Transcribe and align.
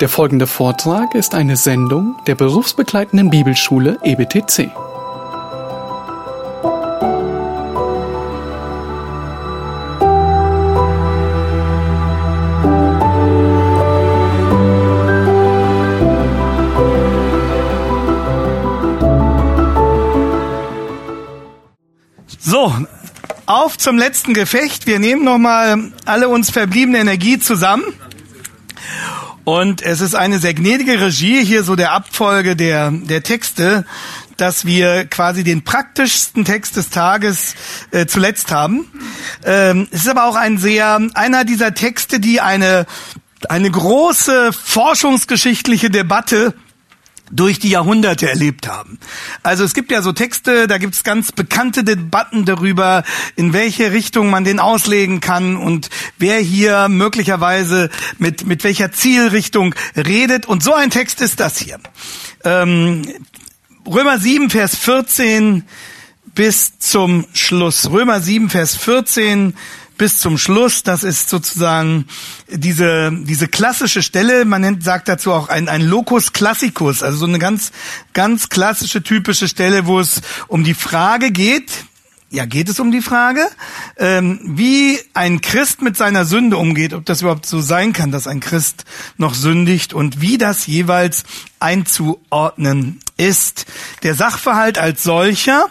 Der 0.00 0.08
folgende 0.08 0.46
Vortrag 0.46 1.14
ist 1.14 1.34
eine 1.34 1.56
Sendung 1.56 2.16
der 2.26 2.34
berufsbegleitenden 2.34 3.30
Bibelschule 3.30 3.98
EBTC. 4.02 4.85
Zum 23.86 23.98
letzten 23.98 24.34
Gefecht. 24.34 24.88
Wir 24.88 24.98
nehmen 24.98 25.22
nochmal 25.22 25.92
alle 26.06 26.28
uns 26.28 26.50
verbliebene 26.50 26.98
Energie 26.98 27.38
zusammen. 27.38 27.84
Und 29.44 29.80
es 29.80 30.00
ist 30.00 30.16
eine 30.16 30.40
sehr 30.40 30.54
gnädige 30.54 31.00
Regie, 31.00 31.44
hier 31.44 31.62
so 31.62 31.76
der 31.76 31.92
Abfolge 31.92 32.56
der, 32.56 32.90
der 32.90 33.22
Texte, 33.22 33.86
dass 34.36 34.64
wir 34.64 35.04
quasi 35.04 35.44
den 35.44 35.62
praktischsten 35.62 36.44
Text 36.44 36.74
des 36.74 36.90
Tages 36.90 37.54
äh, 37.92 38.06
zuletzt 38.06 38.50
haben. 38.50 38.90
Ähm, 39.44 39.86
es 39.92 40.00
ist 40.00 40.08
aber 40.08 40.24
auch 40.24 40.34
ein 40.34 40.58
sehr, 40.58 41.00
einer 41.14 41.44
dieser 41.44 41.72
Texte, 41.72 42.18
die 42.18 42.40
eine, 42.40 42.86
eine 43.48 43.70
große 43.70 44.52
forschungsgeschichtliche 44.52 45.90
Debatte 45.90 46.54
durch 47.30 47.58
die 47.58 47.70
Jahrhunderte 47.70 48.28
erlebt 48.28 48.68
haben. 48.68 48.98
Also 49.42 49.64
es 49.64 49.74
gibt 49.74 49.90
ja 49.90 50.02
so 50.02 50.12
Texte, 50.12 50.66
da 50.66 50.78
gibt 50.78 50.94
es 50.94 51.04
ganz 51.04 51.32
bekannte 51.32 51.84
Debatten 51.84 52.44
darüber, 52.44 53.02
in 53.34 53.52
welche 53.52 53.92
Richtung 53.92 54.30
man 54.30 54.44
den 54.44 54.60
auslegen 54.60 55.20
kann 55.20 55.56
und 55.56 55.90
wer 56.18 56.38
hier 56.38 56.88
möglicherweise 56.88 57.90
mit, 58.18 58.46
mit 58.46 58.64
welcher 58.64 58.92
Zielrichtung 58.92 59.74
redet. 59.96 60.46
Und 60.46 60.62
so 60.62 60.74
ein 60.74 60.90
Text 60.90 61.20
ist 61.20 61.40
das 61.40 61.58
hier. 61.58 61.78
Ähm, 62.44 63.02
Römer 63.86 64.18
7, 64.18 64.50
Vers 64.50 64.76
14 64.76 65.64
bis 66.34 66.78
zum 66.78 67.26
Schluss. 67.32 67.90
Römer 67.90 68.20
7, 68.20 68.50
Vers 68.50 68.76
14 68.76 69.54
bis 69.96 70.18
zum 70.18 70.38
Schluss. 70.38 70.82
Das 70.82 71.02
ist 71.02 71.28
sozusagen 71.28 72.06
diese, 72.48 73.10
diese 73.12 73.48
klassische 73.48 74.02
Stelle. 74.02 74.44
Man 74.44 74.62
nennt, 74.62 74.84
sagt 74.84 75.08
dazu 75.08 75.32
auch 75.32 75.48
ein, 75.48 75.68
ein 75.68 75.82
Locus 75.82 76.32
Classicus, 76.32 77.02
also 77.02 77.18
so 77.18 77.26
eine 77.26 77.38
ganz, 77.38 77.72
ganz 78.12 78.48
klassische, 78.48 79.02
typische 79.02 79.48
Stelle, 79.48 79.86
wo 79.86 80.00
es 80.00 80.22
um 80.48 80.64
die 80.64 80.74
Frage 80.74 81.30
geht, 81.30 81.70
ja, 82.28 82.44
geht 82.44 82.68
es 82.68 82.80
um 82.80 82.90
die 82.90 83.02
Frage, 83.02 83.48
ähm, 83.98 84.40
wie 84.42 84.98
ein 85.14 85.40
Christ 85.40 85.80
mit 85.80 85.96
seiner 85.96 86.24
Sünde 86.24 86.56
umgeht, 86.56 86.92
ob 86.92 87.04
das 87.04 87.22
überhaupt 87.22 87.46
so 87.46 87.60
sein 87.60 87.92
kann, 87.92 88.10
dass 88.10 88.26
ein 88.26 88.40
Christ 88.40 88.84
noch 89.16 89.34
sündigt 89.34 89.94
und 89.94 90.20
wie 90.20 90.36
das 90.36 90.66
jeweils 90.66 91.22
einzuordnen 91.60 92.98
ist. 93.16 93.66
Der 94.02 94.14
Sachverhalt 94.14 94.76
als 94.76 95.04
solcher 95.04 95.68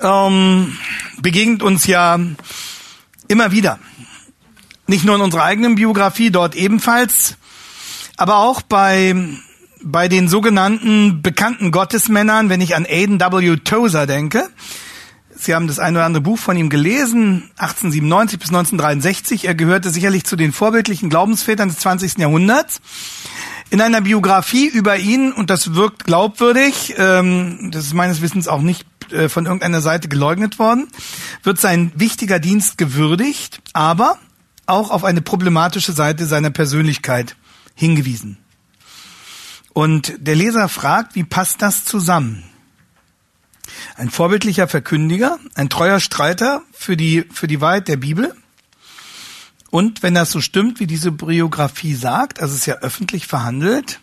ähm, 0.00 0.78
begegnet 1.20 1.62
uns 1.62 1.86
ja 1.86 2.18
Immer 3.30 3.52
wieder. 3.52 3.78
Nicht 4.88 5.04
nur 5.04 5.14
in 5.14 5.20
unserer 5.20 5.44
eigenen 5.44 5.76
Biografie, 5.76 6.32
dort 6.32 6.56
ebenfalls, 6.56 7.36
aber 8.16 8.38
auch 8.38 8.60
bei, 8.60 9.14
bei 9.84 10.08
den 10.08 10.26
sogenannten 10.26 11.22
bekannten 11.22 11.70
Gottesmännern, 11.70 12.48
wenn 12.48 12.60
ich 12.60 12.74
an 12.74 12.86
Aiden 12.86 13.20
W. 13.20 13.56
Tozer 13.58 14.08
denke. 14.08 14.50
Sie 15.32 15.54
haben 15.54 15.68
das 15.68 15.78
ein 15.78 15.94
oder 15.94 16.06
andere 16.06 16.24
Buch 16.24 16.40
von 16.40 16.56
ihm 16.56 16.70
gelesen, 16.70 17.52
1897 17.56 18.40
bis 18.40 18.48
1963. 18.48 19.44
Er 19.44 19.54
gehörte 19.54 19.90
sicherlich 19.90 20.24
zu 20.24 20.34
den 20.34 20.52
vorbildlichen 20.52 21.08
Glaubensvätern 21.08 21.68
des 21.68 21.78
20. 21.78 22.18
Jahrhunderts. 22.18 22.80
In 23.70 23.80
einer 23.80 24.00
Biografie 24.00 24.66
über 24.66 24.96
ihn, 24.96 25.30
und 25.30 25.50
das 25.50 25.76
wirkt 25.76 26.02
glaubwürdig, 26.02 26.96
ähm, 26.98 27.70
das 27.70 27.84
ist 27.84 27.94
meines 27.94 28.22
Wissens 28.22 28.48
auch 28.48 28.60
nicht 28.60 28.89
äh, 29.12 29.28
von 29.28 29.46
irgendeiner 29.46 29.80
Seite 29.80 30.08
geleugnet 30.08 30.58
worden, 30.58 30.88
wird 31.42 31.60
sein 31.60 31.92
wichtiger 31.94 32.38
Dienst 32.38 32.78
gewürdigt, 32.78 33.60
aber 33.72 34.18
auch 34.66 34.90
auf 34.90 35.04
eine 35.04 35.20
problematische 35.20 35.92
Seite 35.92 36.26
seiner 36.26 36.50
Persönlichkeit 36.50 37.36
hingewiesen. 37.74 38.38
Und 39.72 40.14
der 40.18 40.34
Leser 40.34 40.68
fragt, 40.68 41.14
wie 41.14 41.24
passt 41.24 41.62
das 41.62 41.84
zusammen? 41.84 42.44
Ein 43.96 44.10
vorbildlicher 44.10 44.68
Verkündiger, 44.68 45.38
ein 45.54 45.68
treuer 45.68 46.00
Streiter 46.00 46.62
für 46.72 46.96
die, 46.96 47.24
für 47.32 47.46
die 47.46 47.60
Wahrheit 47.60 47.88
der 47.88 47.96
Bibel. 47.96 48.34
Und 49.70 50.02
wenn 50.02 50.14
das 50.14 50.32
so 50.32 50.40
stimmt, 50.40 50.80
wie 50.80 50.86
diese 50.86 51.12
Biografie 51.12 51.94
sagt, 51.94 52.40
also 52.40 52.54
es 52.54 52.60
ist 52.60 52.66
ja 52.66 52.78
öffentlich 52.78 53.26
verhandelt, 53.26 54.00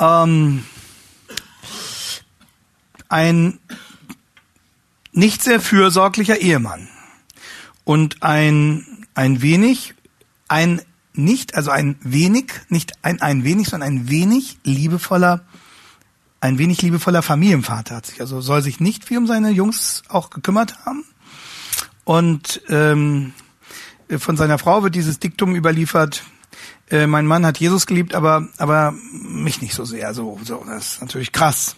ähm, 0.00 0.64
ein 3.08 3.58
nicht 5.12 5.42
sehr 5.42 5.60
fürsorglicher 5.60 6.40
Ehemann 6.40 6.88
und 7.84 8.22
ein, 8.22 9.06
ein 9.14 9.42
wenig, 9.42 9.94
ein 10.48 10.82
nicht, 11.14 11.54
also 11.54 11.70
ein 11.70 11.96
wenig, 12.02 12.52
nicht 12.68 12.92
ein, 13.02 13.20
ein 13.20 13.44
wenig, 13.44 13.68
sondern 13.68 13.90
ein 13.90 14.08
wenig 14.08 14.58
liebevoller, 14.64 15.44
ein 16.40 16.58
wenig 16.58 16.82
liebevoller 16.82 17.22
Familienvater 17.22 17.96
hat 17.96 18.06
sich, 18.06 18.20
also 18.20 18.40
soll 18.40 18.62
sich 18.62 18.80
nicht 18.80 19.04
viel 19.04 19.18
um 19.18 19.26
seine 19.26 19.50
Jungs 19.50 20.02
auch 20.08 20.30
gekümmert 20.30 20.84
haben. 20.84 21.04
Und 22.04 22.62
ähm, 22.68 23.32
von 24.18 24.36
seiner 24.36 24.58
Frau 24.58 24.82
wird 24.82 24.94
dieses 24.94 25.20
Diktum 25.20 25.54
überliefert, 25.54 26.24
äh, 26.90 27.06
mein 27.06 27.26
Mann 27.26 27.46
hat 27.46 27.58
Jesus 27.58 27.86
geliebt, 27.86 28.14
aber, 28.14 28.48
aber 28.58 28.92
mich 29.12 29.62
nicht 29.62 29.74
so 29.74 29.84
sehr. 29.84 30.12
So, 30.14 30.38
so, 30.44 30.64
das 30.66 30.94
ist 30.94 31.00
natürlich 31.00 31.32
krass. 31.32 31.76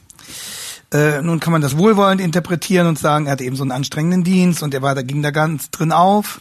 Äh, 0.94 1.22
nun 1.22 1.40
kann 1.40 1.52
man 1.52 1.60
das 1.60 1.76
wohlwollend 1.76 2.20
interpretieren 2.20 2.86
und 2.86 2.98
sagen, 2.98 3.26
er 3.26 3.32
hat 3.32 3.40
eben 3.40 3.56
so 3.56 3.64
einen 3.64 3.72
anstrengenden 3.72 4.22
Dienst 4.22 4.62
und 4.62 4.72
er 4.72 4.80
war 4.80 4.94
da 4.94 5.02
ging 5.02 5.22
da 5.22 5.32
ganz 5.32 5.70
drin 5.70 5.90
auf. 5.90 6.40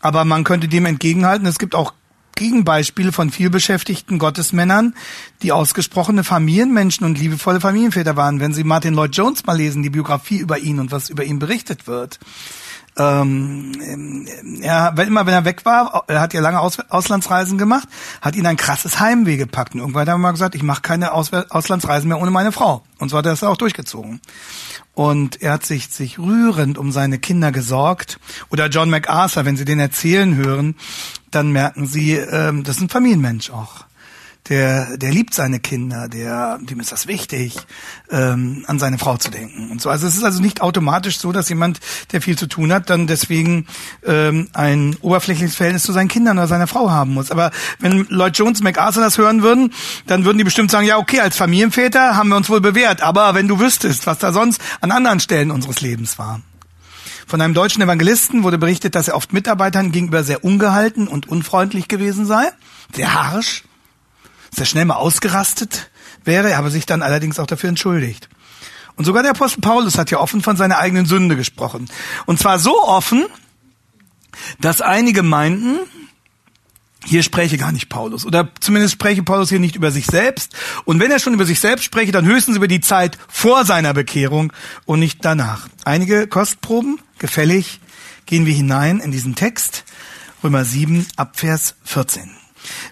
Aber 0.00 0.24
man 0.24 0.42
könnte 0.42 0.66
dem 0.66 0.86
entgegenhalten, 0.86 1.46
es 1.46 1.58
gibt 1.58 1.76
auch 1.76 1.94
Gegenbeispiele 2.34 3.12
von 3.12 3.30
vielbeschäftigten 3.30 4.18
Gottesmännern, 4.18 4.94
die 5.42 5.52
ausgesprochene 5.52 6.24
Familienmenschen 6.24 7.06
und 7.06 7.18
liebevolle 7.18 7.60
Familienväter 7.60 8.16
waren. 8.16 8.40
Wenn 8.40 8.54
Sie 8.54 8.64
Martin 8.64 8.94
Lloyd 8.94 9.14
Jones 9.14 9.44
mal 9.44 9.56
lesen, 9.56 9.82
die 9.82 9.90
Biografie 9.90 10.38
über 10.38 10.58
ihn 10.58 10.80
und 10.80 10.90
was 10.90 11.10
über 11.10 11.22
ihn 11.22 11.38
berichtet 11.38 11.86
wird, 11.86 12.18
ähm, 12.96 14.26
er, 14.60 14.94
immer 14.98 15.26
wenn 15.26 15.34
er 15.34 15.44
weg 15.44 15.64
war, 15.64 16.04
er 16.08 16.20
hat 16.20 16.34
ja 16.34 16.40
lange 16.40 16.60
Aus, 16.60 16.78
Auslandsreisen 16.88 17.58
gemacht, 17.58 17.88
hat 18.20 18.36
ihn 18.36 18.46
ein 18.46 18.56
krasses 18.56 19.00
Heimweh 19.00 19.36
gepackt. 19.36 19.74
Und 19.74 19.80
irgendwann 19.80 20.02
hat 20.02 20.08
er 20.08 20.18
mal 20.18 20.32
gesagt, 20.32 20.54
ich 20.54 20.62
mache 20.62 20.82
keine 20.82 21.12
Aus, 21.12 21.32
Auslandsreisen 21.32 22.08
mehr 22.08 22.20
ohne 22.20 22.30
meine 22.30 22.52
Frau. 22.52 22.82
Und 22.98 23.08
so 23.08 23.16
hat 23.16 23.26
er 23.26 23.32
das 23.32 23.44
auch 23.44 23.56
durchgezogen. 23.56 24.20
Und 24.94 25.40
er 25.40 25.52
hat 25.52 25.64
sich, 25.64 25.88
sich 25.88 26.18
rührend 26.18 26.76
um 26.76 26.92
seine 26.92 27.18
Kinder 27.18 27.52
gesorgt. 27.52 28.18
Oder 28.50 28.68
John 28.68 28.90
MacArthur, 28.90 29.44
wenn 29.44 29.56
Sie 29.56 29.64
den 29.64 29.80
erzählen 29.80 30.34
hören, 30.36 30.74
dann 31.30 31.52
merken 31.52 31.86
Sie, 31.86 32.14
ähm, 32.14 32.64
das 32.64 32.76
ist 32.76 32.82
ein 32.82 32.88
Familienmensch 32.88 33.50
auch 33.50 33.84
der, 34.48 34.96
der 34.96 35.10
liebt 35.10 35.34
seine 35.34 35.60
Kinder, 35.60 36.08
der, 36.08 36.58
dem 36.62 36.80
ist 36.80 36.90
das 36.90 37.06
wichtig, 37.06 37.56
ähm, 38.10 38.64
an 38.66 38.78
seine 38.78 38.98
Frau 38.98 39.16
zu 39.16 39.30
denken 39.30 39.70
und 39.70 39.80
so. 39.80 39.90
Also 39.90 40.06
es 40.06 40.16
ist 40.16 40.24
also 40.24 40.40
nicht 40.40 40.60
automatisch 40.60 41.18
so, 41.18 41.30
dass 41.30 41.48
jemand, 41.48 41.78
der 42.12 42.20
viel 42.20 42.36
zu 42.36 42.46
tun 42.46 42.72
hat, 42.72 42.90
dann 42.90 43.06
deswegen 43.06 43.66
ähm, 44.04 44.48
ein 44.52 44.96
oberflächliches 45.02 45.54
Verhältnis 45.54 45.82
zu 45.84 45.92
seinen 45.92 46.08
Kindern 46.08 46.38
oder 46.38 46.48
seiner 46.48 46.66
Frau 46.66 46.90
haben 46.90 47.14
muss. 47.14 47.30
Aber 47.30 47.50
wenn 47.78 48.06
Lloyd 48.08 48.36
Jones 48.36 48.62
MacArthur 48.62 49.02
das 49.02 49.18
hören 49.18 49.42
würden, 49.42 49.72
dann 50.06 50.24
würden 50.24 50.38
die 50.38 50.44
bestimmt 50.44 50.70
sagen, 50.70 50.86
ja 50.86 50.98
okay, 50.98 51.20
als 51.20 51.36
Familienväter 51.36 52.16
haben 52.16 52.30
wir 52.30 52.36
uns 52.36 52.48
wohl 52.48 52.60
bewährt, 52.60 53.02
aber 53.02 53.34
wenn 53.34 53.46
du 53.46 53.60
wüsstest, 53.60 54.06
was 54.06 54.18
da 54.18 54.32
sonst 54.32 54.60
an 54.80 54.90
anderen 54.90 55.20
Stellen 55.20 55.50
unseres 55.50 55.80
Lebens 55.80 56.18
war. 56.18 56.40
Von 57.26 57.40
einem 57.40 57.54
deutschen 57.54 57.80
Evangelisten 57.80 58.42
wurde 58.42 58.58
berichtet, 58.58 58.96
dass 58.96 59.06
er 59.06 59.14
oft 59.14 59.32
Mitarbeitern 59.32 59.92
gegenüber 59.92 60.24
sehr 60.24 60.42
ungehalten 60.42 61.06
und 61.06 61.28
unfreundlich 61.28 61.86
gewesen 61.86 62.26
sei, 62.26 62.48
sehr 62.92 63.14
harsch 63.14 63.62
sehr 64.54 64.66
schnell 64.66 64.84
mal 64.84 64.96
ausgerastet 64.96 65.90
wäre, 66.24 66.50
er 66.50 66.58
habe 66.58 66.70
sich 66.70 66.86
dann 66.86 67.02
allerdings 67.02 67.38
auch 67.38 67.46
dafür 67.46 67.68
entschuldigt. 67.68 68.28
Und 68.96 69.04
sogar 69.04 69.22
der 69.22 69.32
Apostel 69.32 69.60
Paulus 69.60 69.96
hat 69.96 70.10
ja 70.10 70.18
offen 70.18 70.42
von 70.42 70.56
seiner 70.56 70.78
eigenen 70.78 71.06
Sünde 71.06 71.36
gesprochen. 71.36 71.88
Und 72.26 72.38
zwar 72.38 72.58
so 72.58 72.82
offen, 72.82 73.26
dass 74.60 74.80
einige 74.82 75.22
meinten, 75.22 75.78
hier 77.04 77.22
spreche 77.22 77.56
gar 77.56 77.72
nicht 77.72 77.88
Paulus. 77.88 78.26
Oder 78.26 78.50
zumindest 78.60 78.92
spreche 78.92 79.22
Paulus 79.22 79.48
hier 79.48 79.58
nicht 79.58 79.76
über 79.76 79.90
sich 79.90 80.06
selbst. 80.06 80.54
Und 80.84 81.00
wenn 81.00 81.10
er 81.10 81.18
schon 81.18 81.32
über 81.32 81.46
sich 81.46 81.60
selbst 81.60 81.84
spreche, 81.84 82.12
dann 82.12 82.26
höchstens 82.26 82.56
über 82.56 82.68
die 82.68 82.80
Zeit 82.80 83.16
vor 83.28 83.64
seiner 83.64 83.94
Bekehrung 83.94 84.52
und 84.84 85.00
nicht 85.00 85.24
danach. 85.24 85.68
Einige 85.84 86.26
Kostproben, 86.26 87.00
gefällig, 87.18 87.80
gehen 88.26 88.44
wir 88.44 88.54
hinein 88.54 89.00
in 89.00 89.12
diesen 89.12 89.34
Text. 89.34 89.84
Römer 90.44 90.64
7 90.64 91.06
Abvers 91.16 91.74
14. 91.84 92.30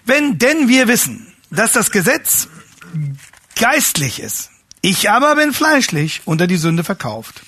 Wenn 0.05 0.39
denn 0.39 0.67
wir 0.67 0.87
wissen, 0.87 1.28
dass 1.49 1.73
das 1.73 1.91
Gesetz 1.91 2.47
geistlich 3.55 4.19
ist. 4.19 4.49
Ich 4.81 5.09
aber 5.09 5.35
bin 5.35 5.53
fleischlich 5.53 6.21
unter 6.25 6.47
die 6.47 6.57
Sünde 6.57 6.83
verkauft. 6.83 7.41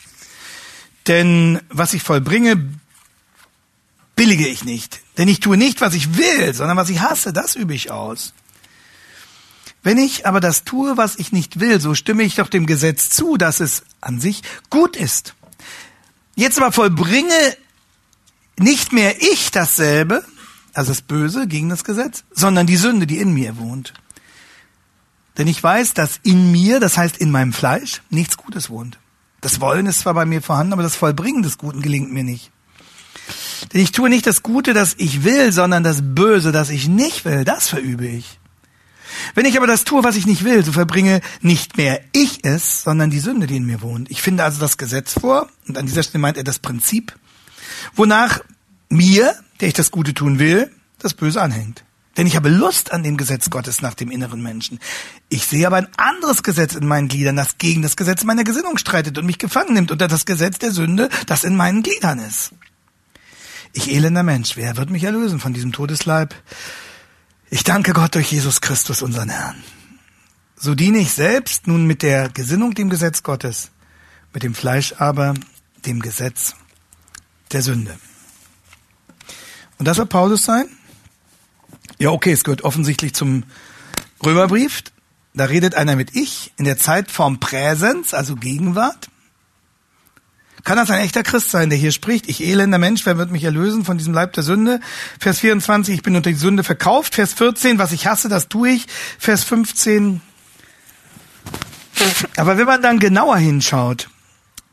Denn 1.07 1.61
was 1.69 1.93
ich 1.93 2.03
vollbringe, 2.03 2.69
billige 4.15 4.47
ich 4.47 4.63
nicht. 4.63 4.99
Denn 5.17 5.27
ich 5.27 5.39
tue 5.39 5.57
nicht, 5.57 5.81
was 5.81 5.93
ich 5.93 6.17
will, 6.17 6.53
sondern 6.53 6.77
was 6.77 6.89
ich 6.89 7.01
hasse, 7.01 7.33
das 7.33 7.55
übe 7.55 7.73
ich 7.73 7.91
aus. 7.91 8.33
Wenn 9.83 9.97
ich 9.97 10.27
aber 10.27 10.39
das 10.39 10.63
tue, 10.63 10.95
was 10.97 11.15
ich 11.15 11.31
nicht 11.31 11.59
will, 11.59 11.81
so 11.81 11.95
stimme 11.95 12.23
ich 12.23 12.35
doch 12.35 12.49
dem 12.49 12.67
Gesetz 12.67 13.09
zu, 13.09 13.37
dass 13.37 13.59
es 13.59 13.83
an 13.99 14.21
sich 14.21 14.43
gut 14.69 14.95
ist. 14.95 15.33
Jetzt 16.35 16.59
aber 16.59 16.71
vollbringe 16.71 17.57
nicht 18.57 18.93
mehr 18.93 19.21
ich 19.21 19.49
dasselbe, 19.49 20.23
also 20.73 20.91
das 20.91 21.01
Böse 21.01 21.47
gegen 21.47 21.69
das 21.69 21.83
Gesetz, 21.83 22.23
sondern 22.31 22.67
die 22.67 22.77
Sünde, 22.77 23.07
die 23.07 23.19
in 23.19 23.33
mir 23.33 23.57
wohnt. 23.57 23.93
Denn 25.37 25.47
ich 25.47 25.61
weiß, 25.61 25.93
dass 25.93 26.19
in 26.23 26.51
mir, 26.51 26.79
das 26.79 26.97
heißt 26.97 27.17
in 27.17 27.31
meinem 27.31 27.53
Fleisch, 27.53 28.01
nichts 28.09 28.37
Gutes 28.37 28.69
wohnt. 28.69 28.99
Das 29.39 29.59
Wollen 29.59 29.85
ist 29.85 29.99
zwar 29.99 30.13
bei 30.13 30.25
mir 30.25 30.41
vorhanden, 30.41 30.73
aber 30.73 30.83
das 30.83 30.95
Vollbringen 30.95 31.41
des 31.41 31.57
Guten 31.57 31.81
gelingt 31.81 32.11
mir 32.11 32.23
nicht. 32.23 32.51
Denn 33.73 33.81
ich 33.81 33.91
tue 33.91 34.09
nicht 34.09 34.27
das 34.27 34.43
Gute, 34.43 34.73
das 34.73 34.95
ich 34.97 35.23
will, 35.23 35.51
sondern 35.51 35.83
das 35.83 35.99
Böse, 36.01 36.51
das 36.51 36.69
ich 36.69 36.87
nicht 36.87 37.25
will, 37.25 37.43
das 37.43 37.67
verübe 37.67 38.07
ich. 38.07 38.39
Wenn 39.35 39.45
ich 39.45 39.57
aber 39.57 39.67
das 39.67 39.83
tue, 39.83 40.03
was 40.03 40.15
ich 40.15 40.25
nicht 40.25 40.43
will, 40.43 40.63
so 40.63 40.71
verbringe 40.71 41.21
nicht 41.41 41.77
mehr 41.77 42.01
ich 42.11 42.43
es, 42.43 42.83
sondern 42.83 43.09
die 43.09 43.19
Sünde, 43.19 43.47
die 43.47 43.57
in 43.57 43.65
mir 43.65 43.81
wohnt. 43.81 44.09
Ich 44.09 44.21
finde 44.21 44.43
also 44.43 44.59
das 44.59 44.77
Gesetz 44.77 45.13
vor, 45.13 45.49
und 45.67 45.77
an 45.77 45.85
dieser 45.85 46.03
Stelle 46.03 46.21
meint 46.21 46.37
er 46.37 46.43
das 46.43 46.59
Prinzip, 46.59 47.13
wonach 47.95 48.39
mir, 48.89 49.35
der 49.61 49.67
ich 49.67 49.73
das 49.73 49.91
Gute 49.91 50.13
tun 50.13 50.39
will, 50.39 50.71
das 50.99 51.13
Böse 51.13 51.41
anhängt. 51.41 51.85
Denn 52.17 52.27
ich 52.27 52.35
habe 52.35 52.49
Lust 52.49 52.91
an 52.91 53.03
dem 53.03 53.15
Gesetz 53.15 53.49
Gottes 53.49 53.81
nach 53.81 53.93
dem 53.93 54.11
inneren 54.11 54.41
Menschen. 54.41 54.79
Ich 55.29 55.45
sehe 55.45 55.65
aber 55.65 55.77
ein 55.77 55.87
anderes 55.95 56.43
Gesetz 56.43 56.75
in 56.75 56.85
meinen 56.85 57.07
Gliedern, 57.07 57.37
das 57.37 57.57
gegen 57.57 57.81
das 57.81 57.95
Gesetz 57.95 58.25
meiner 58.25 58.43
Gesinnung 58.43 58.77
streitet 58.77 59.17
und 59.17 59.25
mich 59.25 59.37
gefangen 59.37 59.73
nimmt 59.73 59.91
unter 59.91 60.09
das 60.09 60.25
Gesetz 60.25 60.59
der 60.59 60.71
Sünde, 60.71 61.09
das 61.27 61.45
in 61.45 61.55
meinen 61.55 61.83
Gliedern 61.83 62.19
ist. 62.19 62.51
Ich 63.71 63.89
elender 63.89 64.23
Mensch, 64.23 64.57
wer 64.57 64.75
wird 64.75 64.89
mich 64.89 65.05
erlösen 65.05 65.39
von 65.39 65.53
diesem 65.53 65.71
Todesleib? 65.71 66.35
Ich 67.49 67.63
danke 67.63 67.93
Gott 67.93 68.15
durch 68.15 68.31
Jesus 68.31 68.59
Christus, 68.59 69.01
unseren 69.01 69.29
Herrn. 69.29 69.63
So 70.57 70.75
diene 70.75 70.97
ich 70.97 71.13
selbst 71.13 71.67
nun 71.67 71.85
mit 71.85 72.01
der 72.01 72.29
Gesinnung 72.29 72.73
dem 72.73 72.89
Gesetz 72.89 73.23
Gottes, 73.23 73.71
mit 74.33 74.43
dem 74.43 74.53
Fleisch 74.53 74.95
aber 74.97 75.33
dem 75.85 76.01
Gesetz 76.01 76.55
der 77.53 77.61
Sünde. 77.61 77.97
Und 79.81 79.85
das 79.85 79.97
soll 79.97 80.05
Paulus 80.05 80.45
sein? 80.45 80.65
Ja, 81.97 82.11
okay, 82.11 82.31
es 82.31 82.43
gehört 82.43 82.61
offensichtlich 82.61 83.15
zum 83.15 83.45
Römerbrief. 84.23 84.83
Da 85.33 85.45
redet 85.45 85.73
einer 85.73 85.95
mit 85.95 86.15
ich 86.15 86.53
in 86.57 86.65
der 86.65 86.77
Zeitform 86.77 87.39
Präsens, 87.39 88.13
also 88.13 88.35
Gegenwart. 88.35 89.09
Kann 90.63 90.77
das 90.77 90.91
ein 90.91 90.99
echter 90.99 91.23
Christ 91.23 91.49
sein, 91.49 91.71
der 91.71 91.79
hier 91.79 91.91
spricht? 91.91 92.29
Ich 92.29 92.43
elender 92.43 92.77
Mensch, 92.77 93.07
wer 93.07 93.17
wird 93.17 93.31
mich 93.31 93.43
erlösen 93.43 93.83
von 93.83 93.97
diesem 93.97 94.13
Leib 94.13 94.33
der 94.33 94.43
Sünde? 94.43 94.81
Vers 95.19 95.39
24, 95.39 95.95
ich 95.95 96.03
bin 96.03 96.15
unter 96.15 96.29
die 96.29 96.35
Sünde 96.35 96.63
verkauft. 96.63 97.15
Vers 97.15 97.33
14, 97.33 97.79
was 97.79 97.91
ich 97.91 98.05
hasse, 98.05 98.29
das 98.29 98.49
tue 98.49 98.69
ich. 98.69 98.85
Vers 99.17 99.43
15. 99.43 100.21
Aber 102.37 102.59
wenn 102.59 102.67
man 102.67 102.83
dann 102.83 102.99
genauer 102.99 103.37
hinschaut, 103.37 104.11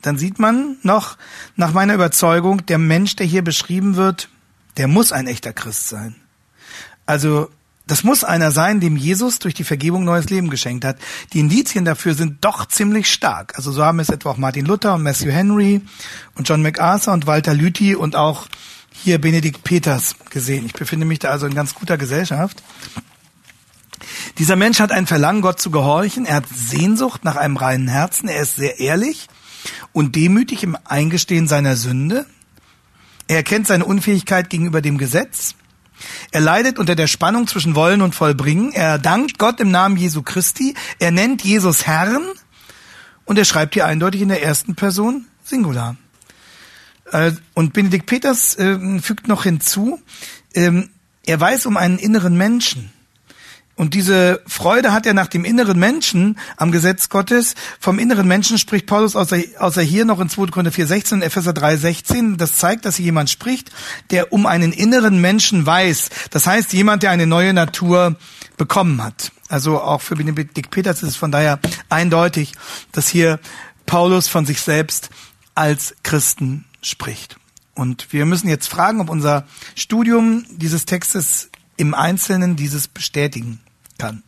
dann 0.03 0.19
sieht 0.19 0.37
man 0.37 0.77
noch, 0.83 1.17
nach 1.55 1.73
meiner 1.73 1.95
Überzeugung, 1.95 2.63
der 2.67 2.77
Mensch, 2.77 3.15
der 3.15 3.25
hier 3.25 3.43
beschrieben 3.43 3.95
wird, 3.95 4.29
der 4.79 4.87
muss 4.87 5.11
ein 5.11 5.27
echter 5.27 5.53
Christ 5.53 5.89
sein. 5.89 6.15
Also 7.05 7.49
das 7.85 8.03
muss 8.03 8.23
einer 8.23 8.51
sein, 8.51 8.79
dem 8.79 8.95
Jesus 8.95 9.39
durch 9.39 9.53
die 9.53 9.63
Vergebung 9.63 10.05
neues 10.05 10.29
Leben 10.29 10.49
geschenkt 10.49 10.85
hat. 10.85 10.97
Die 11.33 11.39
Indizien 11.39 11.85
dafür 11.85 12.13
sind 12.13 12.45
doch 12.45 12.65
ziemlich 12.67 13.11
stark. 13.11 13.57
Also 13.57 13.71
so 13.71 13.83
haben 13.83 13.99
es 13.99 14.09
etwa 14.09 14.29
auch 14.29 14.37
Martin 14.37 14.65
Luther 14.65 14.95
und 14.95 15.03
Matthew 15.03 15.31
Henry 15.31 15.81
und 16.35 16.47
John 16.47 16.61
MacArthur 16.61 17.13
und 17.13 17.27
Walter 17.27 17.53
Lüthi 17.53 17.95
und 17.95 18.15
auch 18.15 18.47
hier 18.91 19.19
Benedikt 19.19 19.63
Peters 19.63 20.15
gesehen. 20.29 20.65
Ich 20.65 20.73
befinde 20.73 21.05
mich 21.05 21.19
da 21.19 21.29
also 21.29 21.45
in 21.45 21.55
ganz 21.55 21.73
guter 21.73 21.97
Gesellschaft. 21.97 22.63
Dieser 24.37 24.55
Mensch 24.55 24.79
hat 24.79 24.91
ein 24.91 25.07
Verlangen, 25.07 25.41
Gott 25.41 25.59
zu 25.59 25.71
gehorchen. 25.71 26.25
Er 26.25 26.35
hat 26.35 26.45
Sehnsucht 26.47 27.25
nach 27.25 27.35
einem 27.35 27.57
reinen 27.57 27.89
Herzen. 27.89 28.29
Er 28.29 28.43
ist 28.43 28.55
sehr 28.55 28.79
ehrlich 28.79 29.27
und 29.91 30.15
demütig 30.15 30.63
im 30.63 30.77
Eingestehen 30.85 31.47
seiner 31.49 31.75
Sünde. 31.75 32.25
Er 33.29 33.37
erkennt 33.37 33.67
seine 33.67 33.85
Unfähigkeit 33.85 34.49
gegenüber 34.49 34.81
dem 34.81 34.97
Gesetz. 34.97 35.53
Er 36.31 36.41
leidet 36.41 36.79
unter 36.79 36.95
der 36.95 37.05
Spannung 37.05 37.45
zwischen 37.45 37.75
Wollen 37.75 38.01
und 38.01 38.15
Vollbringen. 38.15 38.71
Er 38.71 38.97
dankt 38.97 39.37
Gott 39.37 39.59
im 39.59 39.69
Namen 39.69 39.97
Jesu 39.97 40.23
Christi. 40.23 40.73
Er 40.97 41.11
nennt 41.11 41.43
Jesus 41.43 41.85
Herrn. 41.85 42.23
Und 43.25 43.37
er 43.37 43.45
schreibt 43.45 43.75
hier 43.75 43.85
eindeutig 43.85 44.21
in 44.21 44.29
der 44.29 44.41
ersten 44.41 44.73
Person 44.73 45.27
Singular. 45.43 45.95
Äh, 47.11 47.33
und 47.53 47.73
Benedikt 47.73 48.07
Peters 48.07 48.55
äh, 48.55 48.99
fügt 48.99 49.27
noch 49.27 49.43
hinzu, 49.43 50.01
ähm, 50.55 50.89
er 51.23 51.39
weiß 51.39 51.67
um 51.67 51.77
einen 51.77 51.99
inneren 51.99 52.35
Menschen. 52.35 52.91
Und 53.79 53.93
diese 53.93 54.41
Freude 54.45 54.91
hat 54.91 55.05
er 55.05 55.13
nach 55.13 55.27
dem 55.27 55.45
inneren 55.45 55.79
Menschen 55.79 56.37
am 56.57 56.69
Gesetz 56.69 57.07
Gottes. 57.07 57.55
Vom 57.79 57.97
inneren 57.97 58.27
Menschen 58.27 58.57
spricht 58.57 58.87
Paulus 58.87 59.15
außer, 59.15 59.37
außer 59.57 59.81
hier 59.81 60.03
noch 60.03 60.19
in 60.19 60.27
2. 60.27 60.47
Korinther 60.47 60.73
4,16 60.73 61.13
und 61.13 61.21
Epheser 61.21 61.51
3,16. 61.51 62.35
Das 62.35 62.57
zeigt, 62.57 62.83
dass 62.83 62.97
hier 62.97 63.05
jemand 63.05 63.29
spricht, 63.29 63.71
der 64.09 64.33
um 64.33 64.47
einen 64.47 64.73
inneren 64.73 65.21
Menschen 65.21 65.65
weiß. 65.65 66.09
Das 66.29 66.45
heißt, 66.45 66.73
jemand, 66.73 67.03
der 67.03 67.11
eine 67.11 67.25
neue 67.25 67.53
Natur 67.53 68.17
bekommen 68.57 69.01
hat. 69.01 69.31
Also 69.47 69.79
auch 69.79 70.01
für 70.01 70.17
Benedikt 70.17 70.71
Peters 70.71 71.01
ist 71.01 71.11
es 71.11 71.15
von 71.15 71.31
daher 71.31 71.57
eindeutig, 71.87 72.55
dass 72.91 73.07
hier 73.07 73.39
Paulus 73.85 74.27
von 74.27 74.45
sich 74.45 74.59
selbst 74.59 75.09
als 75.55 75.95
Christen 76.03 76.65
spricht. 76.81 77.37
Und 77.75 78.11
wir 78.11 78.25
müssen 78.25 78.49
jetzt 78.49 78.67
fragen, 78.67 78.99
ob 78.99 79.09
unser 79.09 79.47
Studium 79.73 80.43
dieses 80.49 80.83
Textes 80.83 81.49
im 81.77 81.93
Einzelnen 81.93 82.57
dieses 82.57 82.89
bestätigen 82.89 83.61
kann. 83.99 84.23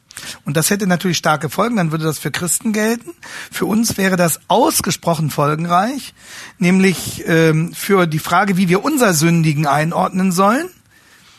Und 0.46 0.58
das 0.58 0.70
hätte 0.70 0.88
natürlich 0.88 1.18
starke 1.18 1.50
Folgen, 1.50 1.78
dann 1.78 1.92
würde 1.92 2.04
das 2.04 2.20
für 2.20 2.32
Christen 2.32 2.74
gelten. 2.74 3.12
Für 3.52 3.66
uns 3.66 3.98
wäre 3.98 4.18
das 4.18 4.40
ausgesprochen 4.48 5.30
folgenreich, 5.30 6.14
nämlich 6.60 7.24
ähm, 7.28 7.74
für 7.74 8.08
die 8.08 8.20
Frage, 8.20 8.58
wie 8.58 8.70
wir 8.70 8.84
unser 8.84 9.14
Sündigen 9.14 9.66
einordnen 9.66 10.32
sollen, 10.32 10.70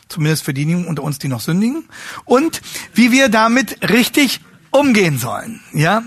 zumindest 0.09 0.43
für 0.43 0.53
diejenigen 0.53 0.85
unter 0.87 1.03
uns, 1.03 1.19
die 1.19 1.27
noch 1.27 1.41
sündigen, 1.41 1.85
und 2.25 2.61
wie 2.93 3.11
wir 3.11 3.29
damit 3.29 3.89
richtig 3.89 4.41
umgehen 4.71 5.19
sollen. 5.19 5.61
Ja, 5.71 6.03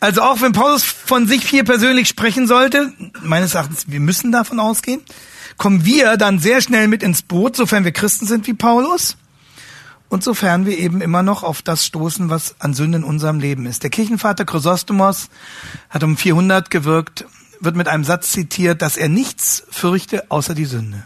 also 0.00 0.22
auch 0.22 0.40
wenn 0.40 0.52
Paulus 0.52 0.82
von 0.82 1.26
sich 1.28 1.48
hier 1.48 1.64
persönlich 1.64 2.08
sprechen 2.08 2.46
sollte, 2.46 2.92
meines 3.22 3.54
Erachtens, 3.54 3.84
wir 3.88 4.00
müssen 4.00 4.32
davon 4.32 4.58
ausgehen, 4.58 5.02
kommen 5.56 5.84
wir 5.84 6.16
dann 6.16 6.40
sehr 6.40 6.60
schnell 6.60 6.88
mit 6.88 7.02
ins 7.02 7.22
Boot, 7.22 7.56
sofern 7.56 7.84
wir 7.84 7.92
Christen 7.92 8.26
sind 8.26 8.46
wie 8.46 8.54
Paulus 8.54 9.16
und 10.08 10.24
sofern 10.24 10.66
wir 10.66 10.78
eben 10.78 11.00
immer 11.00 11.22
noch 11.22 11.42
auf 11.42 11.62
das 11.62 11.84
stoßen, 11.84 12.30
was 12.30 12.56
an 12.60 12.74
Sünden 12.74 13.02
in 13.02 13.08
unserem 13.08 13.40
Leben 13.40 13.66
ist. 13.66 13.82
Der 13.82 13.90
Kirchenvater 13.90 14.44
Chrysostomos 14.44 15.28
hat 15.90 16.02
um 16.02 16.16
400 16.16 16.70
gewirkt, 16.70 17.26
wird 17.60 17.76
mit 17.76 17.88
einem 17.88 18.04
Satz 18.04 18.32
zitiert, 18.32 18.82
dass 18.82 18.96
er 18.96 19.08
nichts 19.08 19.64
fürchte 19.70 20.30
außer 20.30 20.54
die 20.54 20.64
Sünde. 20.64 21.02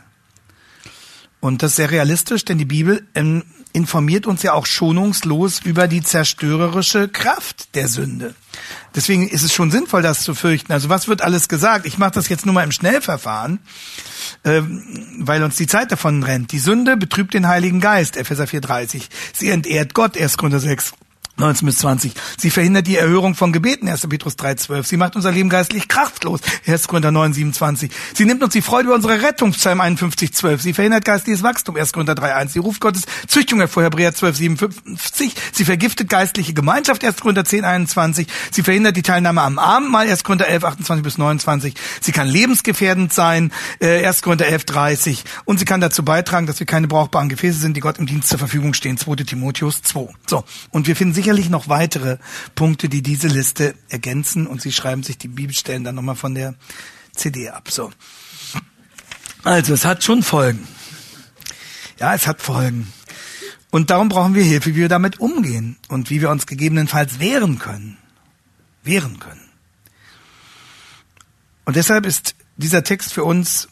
Und 1.41 1.63
das 1.63 1.73
ist 1.73 1.77
sehr 1.77 1.91
realistisch, 1.91 2.45
denn 2.45 2.59
die 2.59 2.65
Bibel 2.65 3.07
informiert 3.73 4.27
uns 4.27 4.43
ja 4.43 4.53
auch 4.53 4.67
schonungslos 4.67 5.61
über 5.65 5.89
die 5.89 6.03
zerstörerische 6.03 7.09
Kraft 7.09 7.75
der 7.75 7.89
Sünde. 7.89 8.35
Deswegen 8.95 9.27
ist 9.29 9.43
es 9.43 9.53
schon 9.53 9.71
sinnvoll, 9.71 10.03
das 10.03 10.23
zu 10.23 10.35
fürchten. 10.35 10.73
Also 10.73 10.89
was 10.89 11.09
wird 11.09 11.23
alles 11.23 11.49
gesagt? 11.49 11.87
Ich 11.87 11.99
mache 11.99 12.13
das 12.13 12.29
jetzt 12.29 12.45
nur 12.45 12.55
mal 12.55 12.65
im 12.65 12.73
Schnellverfahren, 12.73 13.61
äh, 14.43 14.61
weil 15.19 15.43
uns 15.43 15.57
die 15.57 15.67
Zeit 15.67 15.91
davon 15.91 16.23
rennt. 16.23 16.53
Die 16.53 16.59
Sünde 16.59 16.97
betrübt 16.97 17.35
den 17.35 17.49
Heiligen 17.49 17.81
Geist, 17.81 18.17
Epheser 18.17 18.45
4,30. 18.45 19.05
Sie 19.33 19.49
entehrt 19.49 19.95
Gott, 19.95 20.19
1. 20.19 20.37
Korinther 20.37 20.61
6. 20.61 20.93
19 21.37 21.67
bis 21.67 21.79
20. 21.79 22.13
Sie 22.39 22.51
verhindert 22.51 22.87
die 22.87 22.97
Erhörung 22.97 23.35
von 23.35 23.53
Gebeten, 23.53 23.89
1. 23.89 24.07
Petrus 24.09 24.37
3, 24.37 24.55
12. 24.55 24.87
Sie 24.87 24.97
macht 24.97 25.17
unser 25.17 25.33
Leben 25.33 25.49
geistlich 25.49 25.89
kraftlos, 25.89 26.41
1. 26.67 26.89
Korinther 26.89 27.11
9, 27.11 27.33
27. 27.33 27.91
Sie 28.15 28.25
nimmt 28.25 28.43
uns 28.43 28.53
die 28.53 28.63
Freude 28.63 28.89
über 28.89 28.95
unsere 28.95 29.23
Rettung, 29.23 29.53
Psalm 29.53 29.81
51, 29.81 30.33
12. 30.33 30.63
Sie 30.63 30.75
verhindert 30.75 31.05
geistliches 31.05 31.43
Wachstum, 31.43 31.77
1. 31.77 31.93
Korinther 31.93 32.15
3, 32.15 32.35
1. 32.35 32.53
Sie 32.53 32.59
ruft 32.59 32.81
Gottes 32.81 33.03
Züchtung 33.27 33.61
hervor, 33.61 33.83
Hebräer 33.83 34.15
12, 34.15 34.37
57. 34.37 35.35
Sie 35.53 35.65
vergiftet 35.65 36.09
geistliche 36.09 36.53
Gemeinschaft, 36.53 37.05
1. 37.05 37.17
Korinther 37.17 37.45
10, 37.45 37.65
21. 37.65 38.27
Sie 38.51 38.63
verhindert 38.63 38.97
die 38.97 39.03
Teilnahme 39.03 39.41
am 39.41 39.59
Abendmahl, 39.59 40.09
1. 40.09 40.25
Korinther 40.25 40.49
11, 40.49 40.65
28 40.65 41.03
bis 41.03 41.19
29. 41.19 41.75
Sie 42.01 42.13
kann 42.13 42.29
lebensgefährdend 42.29 43.13
sein, 43.13 43.53
1. 43.81 44.19
Äh, 44.19 44.23
Korinther 44.23 44.47
11, 44.47 44.65
30. 44.67 45.25
Und 45.45 45.59
sie 45.59 45.65
kann 45.65 45.81
dazu 45.81 46.05
beitragen, 46.05 46.47
dass 46.47 46.61
wir 46.61 46.67
keine 46.67 46.89
brauchbaren 46.89 47.29
Gefäße 47.29 47.59
sind, 47.59 47.77
die 47.77 47.81
Gott 47.81 47.99
im 47.99 48.07
Dienst 48.07 48.29
zur 48.29 48.39
Verfügung 48.39 48.75
stehen, 48.75 48.99
2. 48.99 49.25
Timotheus 49.25 49.83
2. 49.83 50.09
So. 50.27 50.45
Und 50.71 50.87
wir 50.87 50.95
finden 50.95 51.15
sicherlich 51.23 51.51
noch 51.51 51.69
weitere 51.69 52.19
Punkte, 52.57 52.89
die 52.89 53.01
diese 53.01 53.29
Liste 53.29 53.77
ergänzen 53.89 54.49
und 54.49 54.61
sie 54.61 54.73
schreiben 54.73 55.05
sich 55.05 55.19
die 55.19 55.29
Bibelstellen 55.29 55.85
dann 55.85 55.95
nochmal 55.95 56.17
von 56.17 56.35
der 56.35 56.57
CD 57.15 57.49
ab. 57.49 57.71
So. 57.71 57.93
Also, 59.45 59.73
es 59.73 59.85
hat 59.85 60.03
schon 60.03 60.25
Folgen. 60.25 60.67
Ja, 62.01 62.13
es 62.15 62.27
hat 62.27 62.43
Folgen. 62.43 62.93
Und 63.71 63.91
darum 63.91 64.09
brauchen 64.09 64.35
wir 64.35 64.43
Hilfe, 64.43 64.71
wie 64.71 64.81
wir 64.81 64.89
damit 64.89 65.21
umgehen 65.21 65.77
und 65.89 66.11
wie 66.11 66.21
wir 66.21 66.29
uns 66.29 66.47
gegebenenfalls 66.47 67.21
wehren 67.21 67.61
können. 67.61 67.99
Wehren 68.83 69.21
können. 69.21 69.49
Und 71.65 71.77
deshalb 71.77 72.05
ist 72.05 72.35
dieser 72.57 72.83
Text 72.83 73.13
für 73.13 73.23
uns 73.23 73.69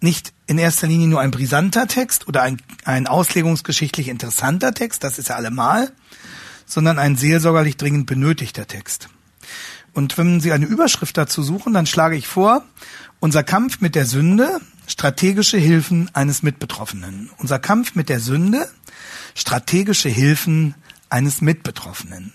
nicht 0.00 0.32
in 0.48 0.58
erster 0.58 0.88
Linie 0.88 1.06
nur 1.06 1.20
ein 1.20 1.30
brisanter 1.30 1.86
Text 1.86 2.26
oder 2.26 2.42
ein, 2.42 2.60
ein 2.84 3.06
auslegungsgeschichtlich 3.06 4.08
interessanter 4.08 4.74
Text, 4.74 5.04
das 5.04 5.20
ist 5.20 5.28
ja 5.28 5.36
allemal, 5.36 5.92
sondern 6.66 6.98
ein 6.98 7.16
seelsorgerlich 7.16 7.76
dringend 7.76 8.06
benötigter 8.06 8.66
Text. 8.66 9.08
Und 9.94 10.18
wenn 10.18 10.40
Sie 10.40 10.52
eine 10.52 10.66
Überschrift 10.66 11.16
dazu 11.16 11.42
suchen, 11.42 11.72
dann 11.72 11.86
schlage 11.86 12.16
ich 12.16 12.26
vor, 12.26 12.62
unser 13.18 13.42
Kampf 13.42 13.80
mit 13.80 13.94
der 13.94 14.04
Sünde, 14.04 14.60
strategische 14.86 15.56
Hilfen 15.56 16.10
eines 16.12 16.42
Mitbetroffenen. 16.42 17.30
Unser 17.38 17.58
Kampf 17.58 17.94
mit 17.94 18.10
der 18.10 18.20
Sünde, 18.20 18.68
strategische 19.34 20.10
Hilfen 20.10 20.74
eines 21.08 21.40
Mitbetroffenen. 21.40 22.32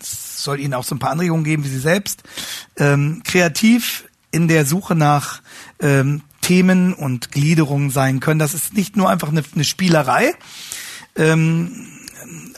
Es 0.00 0.44
soll 0.44 0.60
Ihnen 0.60 0.74
auch 0.74 0.84
so 0.84 0.94
ein 0.94 1.00
paar 1.00 1.10
Anregungen 1.10 1.44
geben, 1.44 1.64
wie 1.64 1.68
Sie 1.68 1.80
selbst 1.80 2.22
ähm, 2.76 3.22
kreativ 3.24 4.04
in 4.30 4.46
der 4.46 4.64
Suche 4.64 4.94
nach 4.94 5.42
ähm, 5.80 6.22
Themen 6.42 6.94
und 6.94 7.32
Gliederungen 7.32 7.90
sein 7.90 8.20
können. 8.20 8.38
Das 8.38 8.54
ist 8.54 8.74
nicht 8.74 8.96
nur 8.96 9.10
einfach 9.10 9.30
eine, 9.30 9.42
eine 9.54 9.64
Spielerei, 9.64 10.32
ähm, 11.16 11.97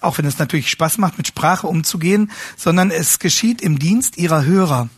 auch 0.03 0.19
wenn 0.19 0.27
es 0.27 0.39
natürlich 0.39 0.71
Spaß 0.71 0.99
macht, 0.99 1.19
mit 1.19 1.27
Sprache 1.27 1.67
umzugehen, 1.67 2.31
sondern 2.57 2.91
es 2.91 3.19
geschieht 3.19 3.61
im 3.61 3.79
Dienst 3.79 4.19
ihrer 4.19 4.45
Hörer. 4.45 4.89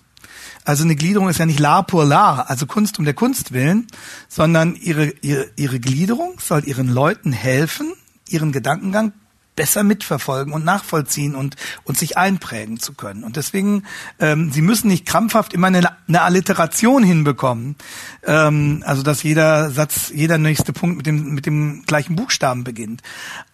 Also 0.64 0.84
eine 0.84 0.94
Gliederung 0.94 1.28
ist 1.28 1.38
ja 1.38 1.46
nicht 1.46 1.58
la 1.58 1.82
pour 1.82 2.04
la, 2.04 2.42
also 2.42 2.66
Kunst 2.66 2.98
um 2.98 3.04
der 3.04 3.14
Kunst 3.14 3.52
willen, 3.52 3.88
sondern 4.28 4.76
ihre, 4.76 5.08
ihre, 5.20 5.50
ihre 5.56 5.80
Gliederung 5.80 6.38
soll 6.38 6.62
ihren 6.66 6.88
Leuten 6.88 7.32
helfen, 7.32 7.92
ihren 8.28 8.52
Gedankengang 8.52 9.12
besser 9.54 9.84
mitverfolgen 9.84 10.52
und 10.52 10.64
nachvollziehen 10.64 11.34
und, 11.34 11.56
und 11.84 11.98
sich 11.98 12.16
einprägen 12.16 12.80
zu 12.80 12.94
können. 12.94 13.22
Und 13.22 13.36
deswegen, 13.36 13.84
ähm, 14.18 14.50
sie 14.50 14.62
müssen 14.62 14.88
nicht 14.88 15.06
krampfhaft 15.06 15.52
immer 15.52 15.66
eine, 15.66 15.90
eine 16.08 16.22
Alliteration 16.22 17.04
hinbekommen, 17.04 17.76
ähm, 18.24 18.82
also 18.86 19.02
dass 19.02 19.22
jeder 19.22 19.70
Satz, 19.70 20.10
jeder 20.14 20.38
nächste 20.38 20.72
Punkt 20.72 20.96
mit 20.96 21.06
dem, 21.06 21.34
mit 21.34 21.46
dem 21.46 21.84
gleichen 21.86 22.16
Buchstaben 22.16 22.64
beginnt. 22.64 23.02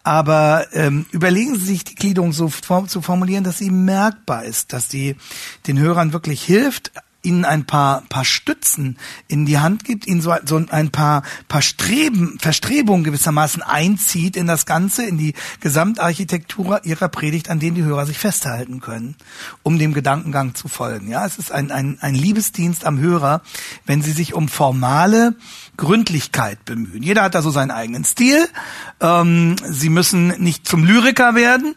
Aber 0.04 0.66
ähm, 0.72 1.06
überlegen 1.10 1.56
Sie 1.56 1.66
sich, 1.66 1.84
die 1.84 1.94
Gliederung 1.94 2.32
so 2.32 2.48
zu 2.48 3.02
formulieren, 3.02 3.44
dass 3.44 3.58
sie 3.58 3.70
merkbar 3.70 4.44
ist, 4.44 4.72
dass 4.72 4.88
sie 4.88 5.16
den 5.66 5.78
Hörern 5.78 6.12
wirklich 6.12 6.42
hilft, 6.42 6.92
ihnen 7.22 7.44
ein 7.44 7.64
paar, 7.64 8.02
paar 8.08 8.25
Stützen 8.25 8.96
in 9.26 9.44
die 9.44 9.58
Hand 9.58 9.84
gibt, 9.84 10.06
ihnen 10.06 10.20
so, 10.20 10.34
so 10.44 10.62
ein 10.70 10.90
paar, 10.90 11.22
paar 11.48 11.62
Streben, 11.62 12.38
Verstrebungen 12.40 13.02
gewissermaßen 13.02 13.62
einzieht 13.62 14.37
in 14.37 14.46
das 14.46 14.66
Ganze, 14.66 15.04
in 15.04 15.18
die 15.18 15.34
Gesamtarchitektur 15.60 16.84
ihrer 16.84 17.08
Predigt, 17.08 17.50
an 17.50 17.58
denen 17.58 17.75
die 17.75 17.82
Hörer 17.82 18.06
sich 18.06 18.18
festhalten 18.18 18.80
können, 18.80 19.16
um 19.64 19.78
dem 19.80 19.94
Gedankengang 19.94 20.54
zu 20.54 20.68
folgen. 20.68 21.08
Ja, 21.08 21.26
es 21.26 21.38
ist 21.38 21.50
ein, 21.50 21.72
ein, 21.72 21.98
ein 22.00 22.14
Liebesdienst 22.14 22.84
am 22.84 23.00
Hörer, 23.00 23.42
wenn 23.84 24.00
sie 24.00 24.12
sich 24.12 24.32
um 24.32 24.48
formale 24.48 25.34
Gründlichkeit 25.76 26.64
bemühen. 26.64 27.02
Jeder 27.02 27.22
hat 27.22 27.34
da 27.34 27.42
so 27.42 27.50
seinen 27.50 27.72
eigenen 27.72 28.04
Stil. 28.04 28.48
Ähm, 29.00 29.56
sie 29.68 29.88
müssen 29.88 30.28
nicht 30.40 30.68
zum 30.68 30.84
Lyriker 30.84 31.34
werden, 31.34 31.75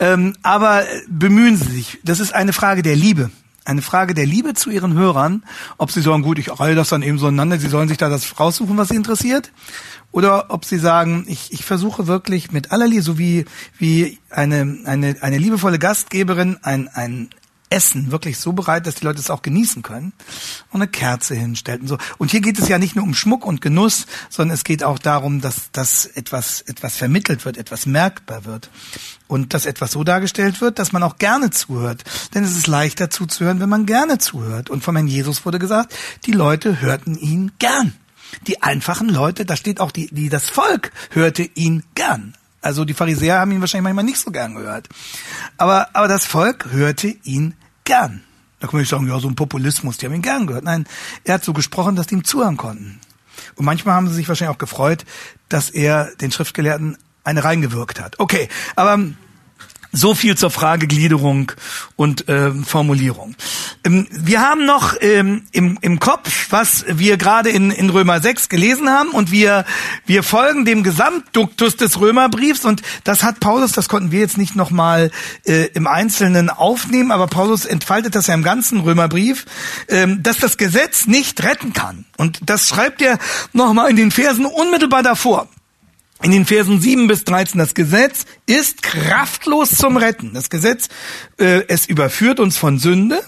ähm, 0.00 0.34
aber 0.42 0.84
bemühen 1.08 1.56
sie 1.56 1.70
sich. 1.70 2.00
Das 2.02 2.18
ist 2.18 2.34
eine 2.34 2.52
Frage 2.52 2.82
der 2.82 2.96
Liebe 2.96 3.30
eine 3.64 3.82
Frage 3.82 4.14
der 4.14 4.26
Liebe 4.26 4.54
zu 4.54 4.70
ihren 4.70 4.94
Hörern, 4.94 5.44
ob 5.78 5.90
sie 5.90 6.00
sagen, 6.00 6.22
gut, 6.22 6.38
ich 6.38 6.58
reihe 6.58 6.74
das 6.74 6.88
dann 6.88 7.02
eben 7.02 7.18
so 7.18 7.26
einander, 7.26 7.58
sie 7.58 7.68
sollen 7.68 7.88
sich 7.88 7.98
da 7.98 8.08
das 8.08 8.38
raussuchen, 8.38 8.76
was 8.76 8.88
sie 8.88 8.96
interessiert, 8.96 9.52
oder 10.12 10.46
ob 10.50 10.64
sie 10.64 10.78
sagen, 10.78 11.24
ich, 11.28 11.52
ich 11.52 11.64
versuche 11.64 12.06
wirklich 12.06 12.52
mit 12.52 12.72
aller 12.72 12.86
Liebe, 12.86 13.02
so 13.02 13.18
wie, 13.18 13.44
wie 13.78 14.18
eine, 14.30 14.78
eine, 14.84 15.16
eine 15.20 15.38
liebevolle 15.38 15.78
Gastgeberin 15.78 16.58
ein, 16.62 16.88
ein 16.88 17.30
Essen 17.70 18.10
wirklich 18.10 18.38
so 18.38 18.52
bereit, 18.52 18.86
dass 18.86 18.96
die 18.96 19.04
Leute 19.04 19.20
es 19.20 19.30
auch 19.30 19.42
genießen 19.42 19.82
können 19.82 20.12
und 20.70 20.82
eine 20.82 20.90
Kerze 20.90 21.36
hinstellt 21.36 21.80
und 21.82 21.88
so. 21.88 21.98
Und 22.18 22.32
hier 22.32 22.40
geht 22.40 22.58
es 22.58 22.68
ja 22.68 22.78
nicht 22.78 22.96
nur 22.96 23.04
um 23.04 23.14
Schmuck 23.14 23.46
und 23.46 23.60
Genuss, 23.60 24.06
sondern 24.28 24.54
es 24.54 24.64
geht 24.64 24.82
auch 24.82 24.98
darum, 24.98 25.40
dass, 25.40 25.70
dass 25.70 26.04
etwas, 26.04 26.62
etwas 26.62 26.96
vermittelt 26.96 27.44
wird, 27.44 27.56
etwas 27.56 27.86
merkbar 27.86 28.44
wird 28.44 28.70
und 29.28 29.54
dass 29.54 29.66
etwas 29.66 29.92
so 29.92 30.02
dargestellt 30.02 30.60
wird, 30.60 30.80
dass 30.80 30.92
man 30.92 31.04
auch 31.04 31.16
gerne 31.16 31.50
zuhört. 31.50 32.02
Denn 32.34 32.42
es 32.42 32.56
ist 32.56 32.66
leichter 32.66 33.08
zuzuhören, 33.08 33.60
wenn 33.60 33.68
man 33.68 33.86
gerne 33.86 34.18
zuhört. 34.18 34.68
Und 34.68 34.82
von 34.82 34.96
Herrn 34.96 35.06
Jesus 35.06 35.46
wurde 35.46 35.60
gesagt, 35.60 35.94
die 36.26 36.32
Leute 36.32 36.80
hörten 36.80 37.16
ihn 37.16 37.52
gern. 37.60 37.94
Die 38.46 38.62
einfachen 38.62 39.08
Leute, 39.08 39.44
da 39.44 39.56
steht 39.56 39.80
auch 39.80 39.92
die, 39.92 40.08
die, 40.12 40.28
das 40.28 40.48
Volk 40.48 40.92
hörte 41.10 41.42
ihn 41.54 41.84
gern. 41.94 42.34
Also 42.62 42.84
die 42.84 42.94
Pharisäer 42.94 43.38
haben 43.38 43.52
ihn 43.52 43.60
wahrscheinlich 43.60 43.84
manchmal 43.84 44.04
nicht 44.04 44.18
so 44.18 44.30
gern 44.30 44.54
gehört. 44.54 44.88
Aber, 45.56 45.88
aber 45.94 46.08
das 46.08 46.26
Volk 46.26 46.66
hörte 46.70 47.08
ihn 47.24 47.54
gern. 47.84 48.22
Da 48.60 48.66
kann 48.66 48.76
man 48.76 48.82
nicht 48.82 48.90
sagen, 48.90 49.08
ja, 49.08 49.18
so 49.18 49.28
ein 49.28 49.36
Populismus, 49.36 49.96
die 49.96 50.06
haben 50.06 50.14
ihn 50.14 50.22
gern 50.22 50.46
gehört. 50.46 50.64
Nein, 50.64 50.86
er 51.24 51.34
hat 51.34 51.44
so 51.44 51.52
gesprochen, 51.52 51.96
dass 51.96 52.08
die 52.08 52.14
ihm 52.14 52.24
zuhören 52.24 52.56
konnten. 52.56 53.00
Und 53.56 53.64
manchmal 53.64 53.94
haben 53.94 54.08
sie 54.08 54.14
sich 54.14 54.28
wahrscheinlich 54.28 54.54
auch 54.54 54.58
gefreut, 54.58 55.04
dass 55.48 55.70
er 55.70 56.14
den 56.16 56.30
Schriftgelehrten 56.30 56.98
eine 57.24 57.44
reingewirkt 57.44 58.00
hat. 58.00 58.18
Okay, 58.18 58.48
aber 58.76 58.98
so 59.92 60.14
viel 60.14 60.36
zur 60.36 60.50
Frage 60.50 60.86
Gliederung 60.86 61.52
und 61.96 62.28
äh, 62.28 62.52
Formulierung. 62.52 63.34
Ähm, 63.84 64.06
wir 64.10 64.40
haben 64.40 64.64
noch 64.64 64.94
ähm, 65.00 65.42
im, 65.52 65.78
im 65.80 66.00
Kopf, 66.00 66.48
was 66.50 66.84
wir 66.88 67.16
gerade 67.16 67.50
in, 67.50 67.70
in 67.70 67.90
Römer 67.90 68.20
6 68.20 68.48
gelesen 68.48 68.88
haben 68.88 69.10
und 69.10 69.30
wir, 69.30 69.64
wir 70.06 70.22
folgen 70.22 70.64
dem 70.64 70.82
Gesamtduktus 70.82 71.76
des 71.76 72.00
Römerbriefs 72.00 72.64
und 72.64 72.82
das 73.04 73.22
hat 73.22 73.40
Paulus, 73.40 73.72
das 73.72 73.88
konnten 73.88 74.12
wir 74.12 74.20
jetzt 74.20 74.38
nicht 74.38 74.56
nochmal 74.56 75.10
äh, 75.44 75.66
im 75.74 75.86
Einzelnen 75.86 76.50
aufnehmen, 76.50 77.10
aber 77.10 77.26
Paulus 77.26 77.64
entfaltet 77.64 78.14
das 78.14 78.28
ja 78.28 78.34
im 78.34 78.42
ganzen 78.42 78.80
Römerbrief, 78.80 79.46
ähm, 79.88 80.22
dass 80.22 80.38
das 80.38 80.56
Gesetz 80.56 81.06
nicht 81.06 81.42
retten 81.42 81.72
kann. 81.72 82.04
Und 82.16 82.38
das 82.44 82.68
schreibt 82.68 83.02
er 83.02 83.18
nochmal 83.52 83.90
in 83.90 83.96
den 83.96 84.10
Versen 84.10 84.46
unmittelbar 84.46 85.02
davor 85.02 85.48
in 86.22 86.30
den 86.32 86.44
Versen 86.44 86.80
7 86.80 87.06
bis 87.06 87.24
13, 87.24 87.58
das 87.58 87.74
Gesetz 87.74 88.24
ist 88.46 88.82
kraftlos 88.82 89.70
zum 89.70 89.96
Retten. 89.96 90.34
Das 90.34 90.50
Gesetz, 90.50 90.88
äh, 91.38 91.62
es 91.68 91.86
überführt 91.86 92.40
uns 92.40 92.58
von 92.58 92.78
Sünde. 92.78 93.22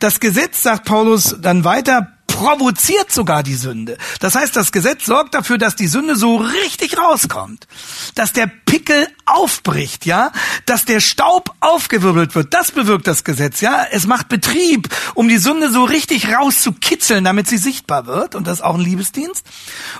Das 0.00 0.18
Gesetz, 0.18 0.62
sagt 0.62 0.86
Paulus 0.86 1.36
dann 1.40 1.64
weiter, 1.64 2.11
provoziert 2.32 3.12
sogar 3.12 3.42
die 3.42 3.54
Sünde. 3.54 3.98
Das 4.18 4.34
heißt, 4.34 4.56
das 4.56 4.72
Gesetz 4.72 5.06
sorgt 5.06 5.34
dafür, 5.34 5.58
dass 5.58 5.76
die 5.76 5.86
Sünde 5.86 6.16
so 6.16 6.36
richtig 6.36 6.98
rauskommt, 6.98 7.68
dass 8.14 8.32
der 8.32 8.46
Pickel 8.46 9.06
aufbricht, 9.26 10.06
ja, 10.06 10.32
dass 10.66 10.84
der 10.84 11.00
Staub 11.00 11.54
aufgewirbelt 11.60 12.34
wird. 12.34 12.54
Das 12.54 12.72
bewirkt 12.72 13.06
das 13.06 13.22
Gesetz, 13.22 13.60
ja. 13.60 13.86
Es 13.90 14.06
macht 14.06 14.28
Betrieb, 14.28 14.88
um 15.14 15.28
die 15.28 15.38
Sünde 15.38 15.70
so 15.70 15.84
richtig 15.84 16.32
rauszukitzeln, 16.32 17.22
damit 17.22 17.48
sie 17.48 17.58
sichtbar 17.58 18.06
wird. 18.06 18.34
Und 18.34 18.46
das 18.46 18.58
ist 18.58 18.64
auch 18.64 18.74
ein 18.74 18.80
Liebesdienst. 18.80 19.44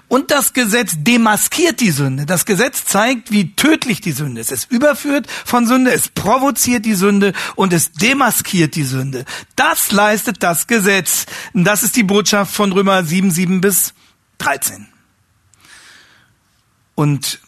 Und 0.09 0.31
das 0.31 0.55
Gesetz 0.55 0.93
demaskiert 0.97 1.81
die 1.81 1.91
Sünde. 1.91 2.27
Das 2.27 2.47
Gesetz 2.47 2.85
zeigt, 2.87 3.31
wie 3.31 3.55
tödlich 3.55 4.01
die 4.01 4.13
Sünde 4.13 4.41
ist. 4.41 4.51
Es 4.51 4.65
überführt 4.65 5.27
von 5.45 5.67
Sünde, 5.67 5.93
es 5.93 6.09
provoziert 6.09 6.87
die 6.87 6.95
Sünde 6.95 7.35
und 7.55 7.73
es 7.73 7.93
demaskiert 7.93 8.75
die 8.75 8.85
Sünde. 8.85 9.27
Das 9.55 9.93
leistet 9.93 10.43
das 10.43 10.67
Gesetz. 10.67 11.27
Das 11.55 11.83
ist 11.83 11.95
die 11.95 12.03
Botschaft 12.03 12.22
Botschaft 12.23 12.55
von 12.55 12.71
Römer 12.71 13.03
7, 13.03 13.33
7 13.33 13.61
bis 13.61 13.95
13. 14.39 14.87
Und 16.95 17.41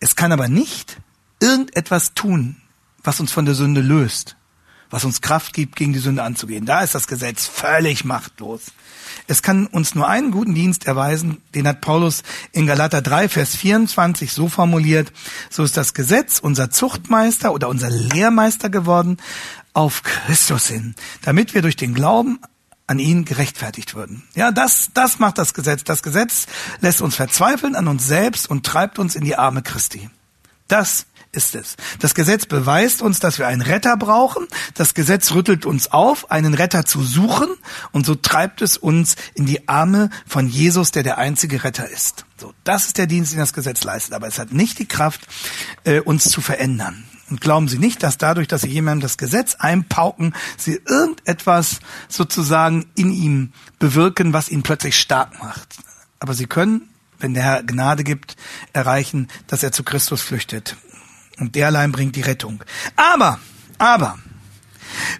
es 0.00 0.16
kann 0.16 0.32
aber 0.32 0.48
nicht 0.48 0.96
irgendetwas 1.38 2.12
tun, 2.14 2.56
was 3.04 3.20
uns 3.20 3.30
von 3.30 3.44
der 3.44 3.54
Sünde 3.54 3.82
löst, 3.82 4.34
was 4.90 5.04
uns 5.04 5.20
Kraft 5.20 5.52
gibt, 5.52 5.76
gegen 5.76 5.92
die 5.92 6.00
Sünde 6.00 6.24
anzugehen. 6.24 6.66
Da 6.66 6.82
ist 6.82 6.96
das 6.96 7.06
Gesetz 7.06 7.46
völlig 7.46 8.04
machtlos. 8.04 8.72
Es 9.28 9.42
kann 9.42 9.68
uns 9.68 9.94
nur 9.94 10.08
einen 10.08 10.32
guten 10.32 10.56
Dienst 10.56 10.88
erweisen, 10.88 11.40
den 11.54 11.68
hat 11.68 11.80
Paulus 11.80 12.24
in 12.50 12.66
Galater 12.66 13.02
3, 13.02 13.28
Vers 13.28 13.54
24 13.54 14.32
so 14.32 14.48
formuliert, 14.48 15.12
so 15.50 15.62
ist 15.62 15.76
das 15.76 15.94
Gesetz 15.94 16.40
unser 16.40 16.72
Zuchtmeister 16.72 17.52
oder 17.52 17.68
unser 17.68 17.90
Lehrmeister 17.90 18.70
geworden 18.70 19.18
auf 19.72 20.02
Christus 20.02 20.66
hin, 20.66 20.96
damit 21.22 21.54
wir 21.54 21.62
durch 21.62 21.76
den 21.76 21.94
Glauben 21.94 22.40
an 22.86 22.98
ihn 22.98 23.24
gerechtfertigt 23.24 23.94
würden. 23.94 24.22
Ja, 24.34 24.52
das, 24.52 24.90
das 24.94 25.18
macht 25.18 25.38
das 25.38 25.54
Gesetz. 25.54 25.84
Das 25.84 26.02
Gesetz 26.02 26.46
lässt 26.80 27.02
uns 27.02 27.16
verzweifeln 27.16 27.74
an 27.74 27.88
uns 27.88 28.06
selbst 28.06 28.48
und 28.48 28.64
treibt 28.64 28.98
uns 28.98 29.16
in 29.16 29.24
die 29.24 29.36
Arme 29.36 29.62
Christi. 29.62 30.08
Das 30.68 31.06
ist 31.32 31.54
es. 31.54 31.76
Das 31.98 32.14
Gesetz 32.14 32.46
beweist 32.46 33.02
uns, 33.02 33.20
dass 33.20 33.38
wir 33.38 33.46
einen 33.46 33.60
Retter 33.60 33.96
brauchen. 33.96 34.46
Das 34.74 34.94
Gesetz 34.94 35.32
rüttelt 35.32 35.66
uns 35.66 35.92
auf, 35.92 36.30
einen 36.30 36.54
Retter 36.54 36.84
zu 36.86 37.02
suchen. 37.02 37.48
Und 37.92 38.06
so 38.06 38.14
treibt 38.14 38.62
es 38.62 38.76
uns 38.76 39.16
in 39.34 39.46
die 39.46 39.68
Arme 39.68 40.10
von 40.26 40.48
Jesus, 40.48 40.92
der 40.92 41.02
der 41.02 41.18
einzige 41.18 41.62
Retter 41.64 41.88
ist. 41.88 42.24
So, 42.40 42.54
das 42.64 42.86
ist 42.86 42.98
der 42.98 43.06
Dienst, 43.06 43.32
den 43.32 43.38
das 43.38 43.52
Gesetz 43.52 43.84
leistet. 43.84 44.14
Aber 44.14 44.26
es 44.26 44.38
hat 44.38 44.52
nicht 44.52 44.78
die 44.78 44.86
Kraft, 44.86 45.26
äh, 45.84 46.00
uns 46.00 46.24
zu 46.24 46.40
verändern. 46.40 47.04
Und 47.28 47.40
glauben 47.40 47.68
Sie 47.68 47.78
nicht, 47.78 48.02
dass 48.02 48.18
dadurch, 48.18 48.46
dass 48.46 48.62
Sie 48.62 48.68
jemandem 48.68 49.02
das 49.02 49.18
Gesetz 49.18 49.56
einpauken, 49.56 50.34
Sie 50.56 50.80
irgendetwas 50.86 51.80
sozusagen 52.08 52.86
in 52.94 53.10
ihm 53.12 53.52
bewirken, 53.78 54.32
was 54.32 54.48
ihn 54.48 54.62
plötzlich 54.62 54.98
stark 54.98 55.40
macht. 55.40 55.76
Aber 56.20 56.34
Sie 56.34 56.46
können, 56.46 56.88
wenn 57.18 57.34
der 57.34 57.42
Herr 57.42 57.62
Gnade 57.62 58.04
gibt, 58.04 58.36
erreichen, 58.72 59.28
dass 59.48 59.62
er 59.62 59.72
zu 59.72 59.82
Christus 59.82 60.22
flüchtet. 60.22 60.76
Und 61.38 61.54
der 61.54 61.66
allein 61.66 61.92
bringt 61.92 62.16
die 62.16 62.22
Rettung. 62.22 62.62
Aber, 62.94 63.40
aber, 63.78 64.18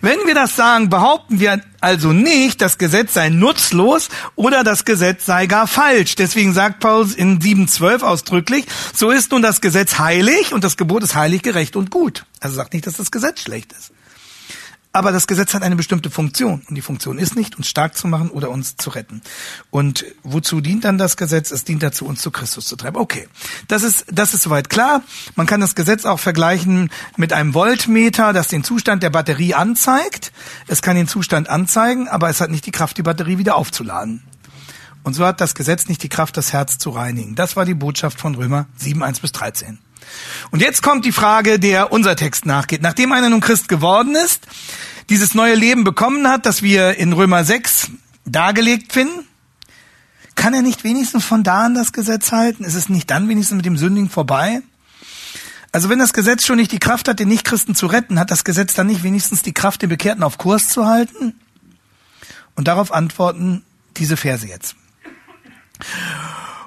Wenn 0.00 0.18
wir 0.26 0.34
das 0.34 0.56
sagen, 0.56 0.88
behaupten 0.88 1.40
wir 1.40 1.60
also 1.80 2.12
nicht, 2.12 2.60
das 2.60 2.78
Gesetz 2.78 3.14
sei 3.14 3.28
nutzlos 3.28 4.08
oder 4.34 4.64
das 4.64 4.84
Gesetz 4.84 5.26
sei 5.26 5.46
gar 5.46 5.66
falsch. 5.66 6.14
Deswegen 6.14 6.54
sagt 6.54 6.80
Paulus 6.80 7.14
in 7.14 7.40
7.12 7.40 8.02
ausdrücklich, 8.02 8.66
so 8.94 9.10
ist 9.10 9.32
nun 9.32 9.42
das 9.42 9.60
Gesetz 9.60 9.98
heilig 9.98 10.52
und 10.52 10.64
das 10.64 10.76
Gebot 10.76 11.02
ist 11.02 11.14
heilig, 11.14 11.42
gerecht 11.42 11.76
und 11.76 11.90
gut. 11.90 12.24
Also 12.40 12.56
sagt 12.56 12.74
nicht, 12.74 12.86
dass 12.86 12.96
das 12.96 13.10
Gesetz 13.10 13.42
schlecht 13.42 13.72
ist. 13.72 13.92
Aber 14.96 15.12
das 15.12 15.26
Gesetz 15.26 15.52
hat 15.52 15.62
eine 15.62 15.76
bestimmte 15.76 16.08
Funktion. 16.08 16.62
Und 16.66 16.74
die 16.74 16.80
Funktion 16.80 17.18
ist 17.18 17.36
nicht, 17.36 17.58
uns 17.58 17.68
stark 17.68 17.98
zu 17.98 18.08
machen 18.08 18.30
oder 18.30 18.48
uns 18.48 18.78
zu 18.78 18.88
retten. 18.88 19.20
Und 19.68 20.06
wozu 20.22 20.62
dient 20.62 20.84
dann 20.84 20.96
das 20.96 21.18
Gesetz? 21.18 21.50
Es 21.50 21.64
dient 21.64 21.82
dazu, 21.82 22.06
uns 22.06 22.22
zu 22.22 22.30
Christus 22.30 22.64
zu 22.64 22.76
treiben. 22.76 22.96
Okay, 22.96 23.28
das 23.68 23.82
ist, 23.82 24.06
das 24.10 24.32
ist 24.32 24.40
soweit 24.40 24.70
klar. 24.70 25.02
Man 25.34 25.46
kann 25.46 25.60
das 25.60 25.74
Gesetz 25.74 26.06
auch 26.06 26.18
vergleichen 26.18 26.88
mit 27.18 27.34
einem 27.34 27.52
Voltmeter, 27.52 28.32
das 28.32 28.48
den 28.48 28.64
Zustand 28.64 29.02
der 29.02 29.10
Batterie 29.10 29.52
anzeigt. 29.52 30.32
Es 30.66 30.80
kann 30.80 30.96
den 30.96 31.08
Zustand 31.08 31.50
anzeigen, 31.50 32.08
aber 32.08 32.30
es 32.30 32.40
hat 32.40 32.50
nicht 32.50 32.64
die 32.64 32.72
Kraft, 32.72 32.96
die 32.96 33.02
Batterie 33.02 33.36
wieder 33.36 33.56
aufzuladen. 33.56 34.22
Und 35.02 35.12
so 35.12 35.26
hat 35.26 35.42
das 35.42 35.54
Gesetz 35.54 35.88
nicht 35.88 36.02
die 36.04 36.08
Kraft, 36.08 36.38
das 36.38 36.54
Herz 36.54 36.78
zu 36.78 36.88
reinigen. 36.88 37.34
Das 37.34 37.54
war 37.54 37.66
die 37.66 37.74
Botschaft 37.74 38.18
von 38.18 38.34
Römer 38.34 38.64
7, 38.78 39.02
1 39.02 39.20
bis 39.20 39.32
13. 39.32 39.78
Und 40.50 40.60
jetzt 40.60 40.82
kommt 40.82 41.04
die 41.04 41.12
Frage, 41.12 41.58
der 41.58 41.92
unser 41.92 42.16
Text 42.16 42.46
nachgeht. 42.46 42.82
Nachdem 42.82 43.12
einer 43.12 43.30
nun 43.30 43.40
Christ 43.40 43.68
geworden 43.68 44.14
ist, 44.14 44.46
dieses 45.08 45.34
neue 45.34 45.54
Leben 45.54 45.84
bekommen 45.84 46.28
hat, 46.28 46.46
das 46.46 46.62
wir 46.62 46.96
in 46.96 47.12
Römer 47.12 47.44
6 47.44 47.90
dargelegt 48.24 48.92
finden, 48.92 49.26
kann 50.34 50.54
er 50.54 50.62
nicht 50.62 50.84
wenigstens 50.84 51.24
von 51.24 51.42
da 51.42 51.64
an 51.64 51.74
das 51.74 51.92
Gesetz 51.92 52.32
halten? 52.32 52.64
Ist 52.64 52.74
es 52.74 52.88
nicht 52.88 53.10
dann 53.10 53.28
wenigstens 53.28 53.56
mit 53.56 53.66
dem 53.66 53.76
Sündigen 53.76 54.10
vorbei? 54.10 54.62
Also 55.72 55.88
wenn 55.88 55.98
das 55.98 56.12
Gesetz 56.12 56.46
schon 56.46 56.56
nicht 56.56 56.72
die 56.72 56.78
Kraft 56.78 57.08
hat, 57.08 57.18
den 57.18 57.28
Nichtchristen 57.28 57.74
zu 57.74 57.86
retten, 57.86 58.18
hat 58.18 58.30
das 58.30 58.44
Gesetz 58.44 58.74
dann 58.74 58.86
nicht 58.86 59.02
wenigstens 59.02 59.42
die 59.42 59.52
Kraft, 59.52 59.82
den 59.82 59.88
Bekehrten 59.88 60.22
auf 60.22 60.38
Kurs 60.38 60.68
zu 60.68 60.86
halten? 60.86 61.34
Und 62.54 62.68
darauf 62.68 62.92
antworten 62.92 63.64
diese 63.96 64.16
Verse 64.16 64.46
jetzt. 64.46 64.76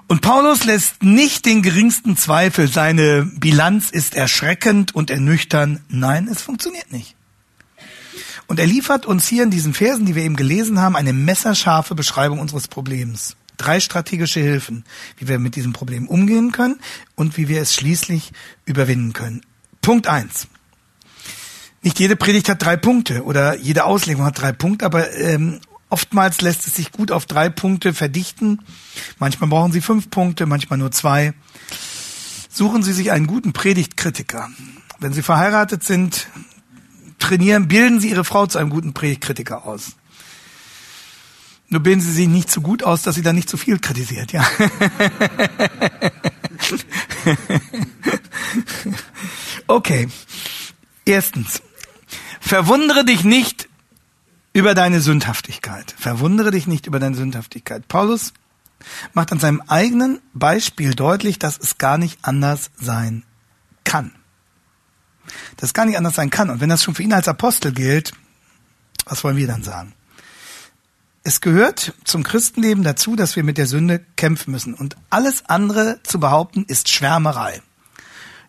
Und 0.09 0.21
Paulus 0.21 0.65
lässt 0.65 1.03
nicht 1.03 1.45
den 1.45 1.61
geringsten 1.61 2.17
Zweifel, 2.17 2.67
seine 2.67 3.25
Bilanz 3.25 3.91
ist 3.91 4.15
erschreckend 4.15 4.95
und 4.95 5.11
ernüchtern. 5.11 5.81
Nein, 5.87 6.27
es 6.27 6.41
funktioniert 6.41 6.91
nicht. 6.91 7.15
Und 8.47 8.59
er 8.59 8.65
liefert 8.65 9.05
uns 9.05 9.27
hier 9.27 9.43
in 9.43 9.51
diesen 9.51 9.75
Versen, 9.75 10.07
die 10.07 10.15
wir 10.15 10.23
eben 10.23 10.35
gelesen 10.35 10.79
haben, 10.79 10.95
eine 10.95 11.13
messerscharfe 11.13 11.93
Beschreibung 11.93 12.39
unseres 12.39 12.67
Problems. 12.67 13.35
Drei 13.57 13.79
strategische 13.79 14.39
Hilfen, 14.39 14.83
wie 15.17 15.27
wir 15.27 15.37
mit 15.37 15.55
diesem 15.55 15.73
Problem 15.73 16.07
umgehen 16.07 16.51
können 16.51 16.79
und 17.13 17.37
wie 17.37 17.47
wir 17.47 17.61
es 17.61 17.75
schließlich 17.75 18.31
überwinden 18.65 19.13
können. 19.13 19.41
Punkt 19.83 20.07
eins. 20.07 20.47
Nicht 21.83 21.99
jede 21.99 22.15
Predigt 22.15 22.49
hat 22.49 22.63
drei 22.63 22.77
Punkte 22.77 23.25
oder 23.25 23.59
jede 23.59 23.83
Auslegung 23.83 24.25
hat 24.25 24.41
drei 24.41 24.53
Punkte, 24.53 24.87
aber 24.87 25.15
ähm, 25.15 25.59
Oftmals 25.89 26.41
lässt 26.41 26.67
es 26.67 26.75
sich 26.75 26.91
gut 26.91 27.11
auf 27.11 27.25
drei 27.25 27.49
Punkte 27.49 27.93
verdichten. 27.93 28.61
Manchmal 29.17 29.49
brauchen 29.49 29.71
Sie 29.71 29.81
fünf 29.81 30.11
Punkte, 30.11 30.45
manchmal 30.45 30.77
nur 30.77 30.91
zwei. 30.91 31.33
Suchen 32.49 32.83
Sie 32.83 32.93
sich 32.93 33.11
einen 33.11 33.25
guten 33.25 33.53
Predigtkritiker. 33.53 34.49
Wenn 34.99 35.13
Sie 35.13 35.23
verheiratet 35.23 35.83
sind, 35.83 36.27
trainieren, 37.17 37.67
bilden 37.67 37.99
Sie 37.99 38.09
Ihre 38.09 38.23
Frau 38.23 38.45
zu 38.45 38.59
einem 38.59 38.69
guten 38.69 38.93
Predigtkritiker 38.93 39.65
aus. 39.65 39.93
Nur 41.69 41.81
bilden 41.81 42.01
Sie 42.01 42.11
sich 42.11 42.27
nicht 42.27 42.51
so 42.51 42.61
gut 42.61 42.83
aus, 42.83 43.03
dass 43.03 43.15
sie 43.15 43.21
dann 43.21 43.35
nicht 43.35 43.49
zu 43.49 43.55
viel 43.57 43.79
kritisiert, 43.79 44.31
ja. 44.31 44.45
okay. 49.67 50.07
Erstens. 51.05 51.61
Verwundere 52.39 53.05
dich 53.05 53.23
nicht 53.23 53.68
über 54.59 54.75
deine 54.75 54.99
Sündhaftigkeit. 54.99 55.95
Verwundere 55.97 56.51
dich 56.51 56.67
nicht 56.67 56.85
über 56.85 56.99
deine 56.99 57.15
Sündhaftigkeit. 57.15 57.87
Paulus 57.87 58.33
macht 59.13 59.31
an 59.31 59.39
seinem 59.39 59.61
eigenen 59.67 60.19
Beispiel 60.33 60.93
deutlich, 60.93 61.39
dass 61.39 61.57
es 61.57 61.77
gar 61.77 61.97
nicht 61.97 62.19
anders 62.23 62.69
sein 62.75 63.23
kann. 63.85 64.11
Dass 65.55 65.69
es 65.69 65.73
gar 65.73 65.85
nicht 65.85 65.97
anders 65.97 66.15
sein 66.15 66.29
kann. 66.29 66.49
Und 66.49 66.59
wenn 66.59 66.67
das 66.67 66.83
schon 66.83 66.93
für 66.93 67.03
ihn 67.03 67.13
als 67.13 67.29
Apostel 67.29 67.71
gilt, 67.71 68.11
was 69.05 69.23
wollen 69.23 69.37
wir 69.37 69.47
dann 69.47 69.63
sagen? 69.63 69.93
Es 71.23 71.39
gehört 71.39 71.93
zum 72.03 72.23
Christenleben 72.23 72.83
dazu, 72.83 73.15
dass 73.15 73.37
wir 73.37 73.45
mit 73.45 73.57
der 73.57 73.65
Sünde 73.65 74.01
kämpfen 74.17 74.51
müssen. 74.51 74.73
Und 74.73 74.97
alles 75.09 75.45
andere 75.47 76.01
zu 76.03 76.19
behaupten, 76.19 76.65
ist 76.67 76.89
Schwärmerei. 76.89 77.61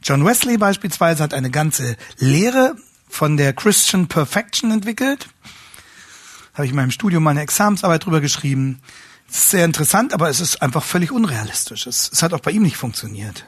John 0.03 0.25
Wesley 0.25 0.59
beispielsweise 0.59 1.23
hat 1.23 1.35
eine 1.35 1.51
ganze 1.51 1.97
Lehre 2.19 2.75
von 3.09 3.37
der 3.37 3.53
Christian 3.53 4.09
Perfection 4.09 4.73
entwickelt 4.73 5.29
habe 6.61 6.67
ich 6.67 6.73
in 6.73 6.77
meinem 6.77 6.91
Studium 6.91 7.23
meine 7.23 7.41
Examensarbeit 7.41 8.05
drüber 8.05 8.21
geschrieben. 8.21 8.83
Sehr 9.27 9.65
interessant, 9.65 10.13
aber 10.13 10.29
es 10.29 10.41
ist 10.41 10.61
einfach 10.61 10.85
völlig 10.85 11.11
unrealistisch. 11.11 11.87
Es, 11.87 12.11
es 12.13 12.23
hat 12.23 12.35
auch 12.35 12.41
bei 12.41 12.51
ihm 12.51 12.63
nicht 12.63 12.77
funktioniert. 12.77 13.47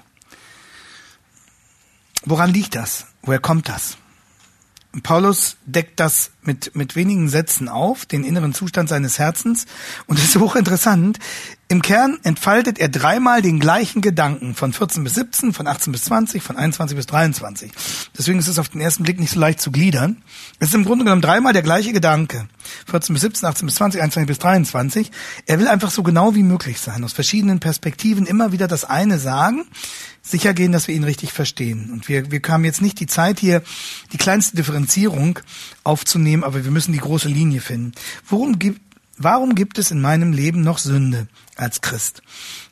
Woran 2.25 2.55
liegt 2.55 2.75
das? 2.75 3.07
Woher 3.20 3.38
kommt 3.38 3.68
das? 3.68 3.98
Paulus 5.03 5.57
deckt 5.66 6.01
das 6.01 6.33
mit, 6.42 6.75
mit 6.75 6.96
wenigen 6.96 7.29
Sätzen 7.29 7.68
auf, 7.68 8.05
den 8.05 8.25
inneren 8.25 8.53
Zustand 8.53 8.88
seines 8.88 9.18
Herzens. 9.18 9.66
Und 10.07 10.18
es 10.18 10.27
ist 10.27 10.37
hochinteressant. 10.37 11.18
Im 11.68 11.81
Kern 11.81 12.18
entfaltet 12.22 12.79
er 12.79 12.90
dreimal 12.90 13.40
den 13.40 13.59
gleichen 13.59 14.03
Gedanken 14.03 14.55
von 14.55 14.72
14 14.72 15.05
bis 15.05 15.14
17, 15.14 15.55
von 15.55 15.66
18 15.66 15.92
bis 15.92 16.05
20, 16.05 16.42
von 16.42 16.57
21 16.57 16.96
bis 16.96 17.07
23. 17.07 17.72
Deswegen 18.16 18.38
ist 18.38 18.48
es 18.48 18.59
auf 18.59 18.68
den 18.68 18.83
ersten 18.83 19.03
Blick 19.03 19.18
nicht 19.18 19.33
so 19.33 19.40
leicht 19.40 19.61
zu 19.61 19.70
gliedern. 19.70 20.22
Es 20.59 20.68
ist 20.68 20.75
im 20.75 20.85
Grunde 20.85 21.05
genommen 21.05 21.22
dreimal 21.22 21.55
der 21.55 21.62
gleiche 21.62 21.92
Gedanke. 21.92 22.48
14 22.87 23.12
bis 23.14 23.23
17, 23.23 23.49
18 23.49 23.66
bis 23.66 23.75
20, 23.77 24.01
21 24.01 24.27
bis 24.27 24.38
23. 24.38 25.11
Er 25.47 25.59
will 25.61 25.68
einfach 25.68 25.90
so 25.90 26.03
genau 26.03 26.35
wie 26.35 26.42
möglich 26.42 26.81
sein, 26.81 27.05
aus 27.05 27.12
verschiedenen 27.12 27.61
Perspektiven 27.61 28.27
immer 28.27 28.53
wieder 28.53 28.68
das 28.68 28.85
eine 28.85 29.18
sagen, 29.18 29.64
sicher 30.23 30.55
gehen, 30.55 30.73
dass 30.73 30.88
wir 30.88 30.95
ihn 30.95 31.05
richtig 31.05 31.33
verstehen. 31.33 31.90
Und 31.92 32.09
wir, 32.09 32.31
wir 32.31 32.40
haben 32.49 32.64
jetzt 32.64 32.83
nicht 32.83 33.01
die 33.01 33.07
Zeit 33.07 33.40
hier, 33.40 33.62
die 34.12 34.18
kleinste 34.18 34.57
Differenzierung 34.57 35.38
aufzunehmen, 35.85 36.45
aber 36.45 36.64
wir 36.64 36.71
müssen 36.71 36.92
die 36.92 36.99
große 36.99 37.29
Linie 37.29 37.61
finden. 37.61 37.92
Worum 38.29 38.59
gibt, 38.59 38.81
warum 39.18 39.55
gibt 39.55 39.79
es 39.79 39.90
in 39.90 40.01
meinem 40.01 40.33
Leben 40.33 40.62
noch 40.62 40.79
Sünde 40.79 41.29
als 41.57 41.81
Christ? 41.81 42.23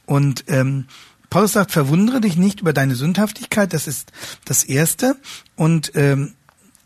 Und 0.06 0.44
ähm, 0.48 0.86
Paulus 1.30 1.52
sagt, 1.52 1.70
verwundere 1.70 2.20
dich 2.20 2.36
nicht 2.36 2.60
über 2.60 2.72
deine 2.72 2.96
Sündhaftigkeit, 2.96 3.72
das 3.72 3.86
ist 3.86 4.12
das 4.44 4.64
Erste. 4.64 5.16
Und 5.54 5.92
ähm, 5.94 6.34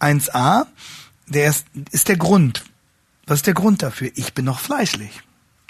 1a, 0.01 0.67
der 1.27 1.49
ist, 1.49 1.67
ist 1.91 2.09
der 2.09 2.19
Grund. 2.19 2.63
Was 3.27 3.39
ist 3.39 3.47
der 3.47 3.55
Grund 3.55 3.83
dafür? 3.83 4.11
Ich 4.15 4.35
bin 4.35 4.45
noch 4.45 4.61
fleischlich. 4.61 5.23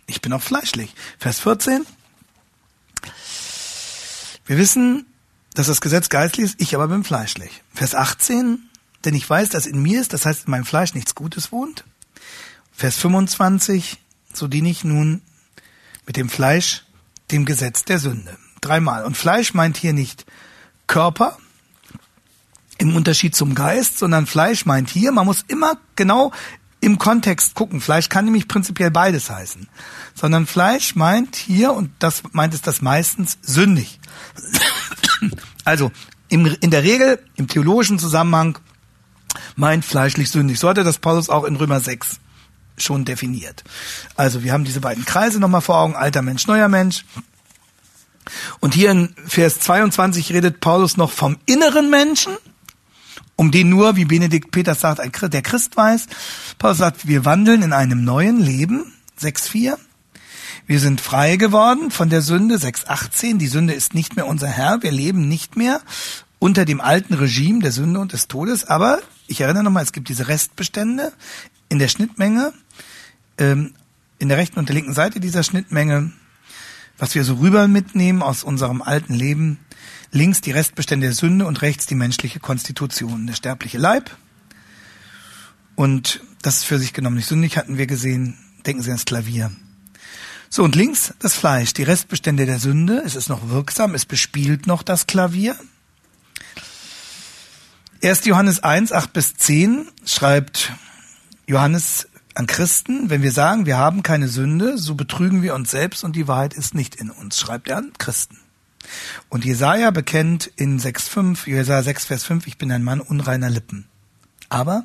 Ich 0.06 0.20
bin 0.20 0.30
noch 0.30 0.42
fleischlich. 0.42 0.94
Vers 1.18 1.40
14. 1.40 1.86
Wir 4.46 4.58
wissen, 4.58 5.06
dass 5.54 5.68
das 5.68 5.80
Gesetz 5.80 6.08
geistlich 6.08 6.46
ist, 6.46 6.60
ich 6.60 6.74
aber 6.74 6.88
bin 6.88 7.04
fleischlich. 7.04 7.62
Vers 7.72 7.94
18, 7.94 8.58
denn 9.04 9.14
ich 9.14 9.28
weiß, 9.28 9.50
dass 9.50 9.66
in 9.66 9.80
mir 9.80 10.00
ist, 10.00 10.12
das 10.12 10.26
heißt 10.26 10.46
in 10.46 10.50
meinem 10.50 10.66
Fleisch 10.66 10.94
nichts 10.94 11.14
Gutes 11.14 11.52
wohnt. 11.52 11.84
Vers 12.72 12.96
25, 12.96 13.98
so 14.32 14.48
diene 14.48 14.68
ich 14.68 14.84
nun 14.84 15.22
mit 16.06 16.16
dem 16.16 16.28
Fleisch 16.28 16.84
dem 17.30 17.44
Gesetz 17.44 17.84
der 17.84 17.98
Sünde. 17.98 18.36
Dreimal. 18.60 19.04
Und 19.04 19.16
Fleisch 19.16 19.54
meint 19.54 19.76
hier 19.76 19.92
nicht 19.92 20.26
Körper 20.86 21.38
im 22.78 22.96
Unterschied 22.96 23.36
zum 23.36 23.54
Geist, 23.54 23.98
sondern 23.98 24.26
Fleisch 24.26 24.66
meint 24.66 24.90
hier, 24.90 25.12
man 25.12 25.26
muss 25.26 25.44
immer 25.46 25.78
genau 25.96 26.32
im 26.84 26.98
Kontext 26.98 27.54
gucken. 27.54 27.80
Fleisch 27.80 28.08
kann 28.08 28.26
nämlich 28.26 28.46
prinzipiell 28.46 28.90
beides 28.90 29.30
heißen. 29.30 29.68
Sondern 30.14 30.46
Fleisch 30.46 30.94
meint 30.94 31.36
hier, 31.36 31.72
und 31.72 31.90
das 31.98 32.22
meint 32.32 32.54
es 32.54 32.62
das 32.62 32.82
meistens, 32.82 33.38
sündig. 33.42 34.00
Also 35.66 35.90
im, 36.28 36.44
in 36.60 36.70
der 36.70 36.82
Regel, 36.82 37.24
im 37.36 37.48
theologischen 37.48 37.98
Zusammenhang, 37.98 38.58
meint 39.56 39.82
fleischlich 39.82 40.30
sündig. 40.30 40.60
So 40.60 40.68
hatte 40.68 40.84
das 40.84 40.98
Paulus 40.98 41.30
auch 41.30 41.44
in 41.44 41.56
Römer 41.56 41.80
6 41.80 42.20
schon 42.76 43.06
definiert. 43.06 43.64
Also 44.14 44.42
wir 44.42 44.52
haben 44.52 44.64
diese 44.64 44.80
beiden 44.80 45.06
Kreise 45.06 45.40
nochmal 45.40 45.62
vor 45.62 45.78
Augen, 45.78 45.96
alter 45.96 46.20
Mensch, 46.20 46.46
neuer 46.46 46.68
Mensch. 46.68 47.06
Und 48.60 48.74
hier 48.74 48.90
in 48.90 49.14
Vers 49.26 49.60
22 49.60 50.34
redet 50.34 50.60
Paulus 50.60 50.98
noch 50.98 51.12
vom 51.12 51.38
inneren 51.46 51.88
Menschen, 51.88 52.36
um 53.36 53.50
den 53.50 53.68
nur, 53.68 53.96
wie 53.96 54.04
Benedikt 54.04 54.50
Peters 54.50 54.80
sagt, 54.80 55.00
der 55.00 55.42
Christ 55.42 55.76
weiß. 55.76 56.06
Paulus 56.58 56.78
sagt, 56.78 57.06
wir 57.06 57.24
wandeln 57.24 57.62
in 57.62 57.72
einem 57.72 58.04
neuen 58.04 58.40
Leben, 58.40 58.92
6.4. 59.20 59.76
Wir 60.66 60.80
sind 60.80 61.00
frei 61.00 61.36
geworden 61.36 61.90
von 61.90 62.08
der 62.08 62.22
Sünde, 62.22 62.56
6.18. 62.56 63.36
Die 63.36 63.48
Sünde 63.48 63.74
ist 63.74 63.92
nicht 63.92 64.16
mehr 64.16 64.26
unser 64.26 64.48
Herr. 64.48 64.82
Wir 64.82 64.92
leben 64.92 65.28
nicht 65.28 65.56
mehr 65.56 65.82
unter 66.38 66.64
dem 66.64 66.80
alten 66.80 67.14
Regime 67.14 67.60
der 67.60 67.72
Sünde 67.72 68.00
und 68.00 68.12
des 68.12 68.28
Todes. 68.28 68.64
Aber 68.64 69.00
ich 69.26 69.40
erinnere 69.40 69.64
nochmal, 69.64 69.82
es 69.82 69.92
gibt 69.92 70.08
diese 70.08 70.28
Restbestände 70.28 71.12
in 71.68 71.78
der 71.78 71.88
Schnittmenge, 71.88 72.52
ähm, 73.38 73.74
in 74.18 74.28
der 74.28 74.38
rechten 74.38 74.58
und 74.58 74.68
der 74.68 74.74
linken 74.74 74.94
Seite 74.94 75.20
dieser 75.20 75.42
Schnittmenge, 75.42 76.12
was 76.98 77.14
wir 77.14 77.24
so 77.24 77.34
rüber 77.34 77.68
mitnehmen 77.68 78.22
aus 78.22 78.42
unserem 78.42 78.80
alten 78.80 79.14
Leben, 79.14 79.58
links 80.14 80.40
die 80.40 80.52
Restbestände 80.52 81.08
der 81.08 81.14
Sünde 81.14 81.44
und 81.44 81.60
rechts 81.60 81.86
die 81.86 81.96
menschliche 81.96 82.40
Konstitution, 82.40 83.26
der 83.26 83.34
sterbliche 83.34 83.78
Leib 83.78 84.16
Und 85.74 86.20
das 86.40 86.58
ist 86.58 86.64
für 86.64 86.78
sich 86.78 86.92
genommen 86.92 87.16
nicht 87.16 87.26
sündig, 87.26 87.56
hatten 87.56 87.78
wir 87.78 87.86
gesehen. 87.86 88.38
Denken 88.64 88.82
Sie 88.82 88.90
ans 88.90 89.04
Klavier. 89.04 89.50
So, 90.48 90.62
und 90.62 90.76
links 90.76 91.12
das 91.18 91.34
Fleisch, 91.34 91.74
die 91.74 91.82
Restbestände 91.82 92.46
der 92.46 92.60
Sünde. 92.60 93.02
Es 93.04 93.16
ist 93.16 93.28
noch 93.28 93.48
wirksam, 93.48 93.94
es 93.94 94.06
bespielt 94.06 94.66
noch 94.66 94.82
das 94.82 95.06
Klavier. 95.06 95.56
1. 98.02 98.24
Johannes 98.26 98.62
1, 98.62 98.92
8 98.92 99.12
bis 99.12 99.34
10 99.34 99.88
schreibt 100.04 100.72
Johannes 101.46 102.08
an 102.34 102.46
Christen, 102.46 103.10
wenn 103.10 103.22
wir 103.22 103.32
sagen, 103.32 103.66
wir 103.66 103.78
haben 103.78 104.02
keine 104.02 104.28
Sünde, 104.28 104.78
so 104.78 104.94
betrügen 104.94 105.42
wir 105.42 105.54
uns 105.54 105.70
selbst 105.70 106.04
und 106.04 106.14
die 106.14 106.28
Wahrheit 106.28 106.54
ist 106.54 106.74
nicht 106.74 106.94
in 106.94 107.10
uns, 107.10 107.38
schreibt 107.38 107.68
er 107.68 107.78
an 107.78 107.92
Christen. 107.98 108.38
Und 109.28 109.44
Jesaja 109.44 109.90
bekennt 109.90 110.46
in 110.56 110.80
6,5, 110.80 111.48
Jesaja 111.48 111.82
6, 111.82 112.04
Vers 112.04 112.24
5, 112.24 112.46
ich 112.46 112.58
bin 112.58 112.72
ein 112.72 112.82
Mann 112.82 113.00
unreiner 113.00 113.50
Lippen. 113.50 113.86
Aber 114.48 114.84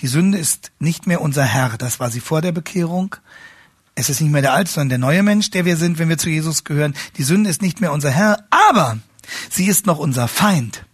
die 0.00 0.06
Sünde 0.06 0.38
ist 0.38 0.72
nicht 0.78 1.06
mehr 1.06 1.20
unser 1.20 1.44
Herr, 1.44 1.76
das 1.78 2.00
war 2.00 2.10
sie 2.10 2.20
vor 2.20 2.40
der 2.40 2.52
Bekehrung. 2.52 3.16
Es 3.94 4.08
ist 4.08 4.20
nicht 4.20 4.30
mehr 4.30 4.42
der 4.42 4.54
alte, 4.54 4.70
sondern 4.70 4.88
der 4.88 4.98
neue 4.98 5.22
Mensch, 5.22 5.50
der 5.50 5.64
wir 5.64 5.76
sind, 5.76 5.98
wenn 5.98 6.08
wir 6.08 6.18
zu 6.18 6.30
Jesus 6.30 6.64
gehören. 6.64 6.94
Die 7.16 7.22
Sünde 7.22 7.50
ist 7.50 7.62
nicht 7.62 7.80
mehr 7.80 7.92
unser 7.92 8.10
Herr, 8.10 8.44
aber 8.50 8.98
sie 9.50 9.66
ist 9.66 9.86
noch 9.86 9.98
unser 9.98 10.28
Feind. 10.28 10.84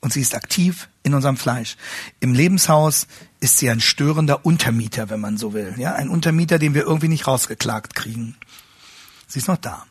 Und 0.00 0.12
sie 0.12 0.20
ist 0.20 0.34
aktiv 0.34 0.88
in 1.04 1.14
unserem 1.14 1.36
Fleisch. 1.36 1.76
Im 2.18 2.34
Lebenshaus 2.34 3.06
ist 3.38 3.58
sie 3.58 3.70
ein 3.70 3.80
störender 3.80 4.44
Untermieter, 4.44 5.10
wenn 5.10 5.20
man 5.20 5.36
so 5.36 5.52
will. 5.52 5.74
Ja, 5.76 5.94
ein 5.94 6.08
Untermieter, 6.08 6.58
den 6.58 6.74
wir 6.74 6.82
irgendwie 6.82 7.08
nicht 7.08 7.28
rausgeklagt 7.28 7.94
kriegen. 7.94 8.36
Sie 9.28 9.38
ist 9.38 9.46
noch 9.46 9.58
da. 9.58 9.86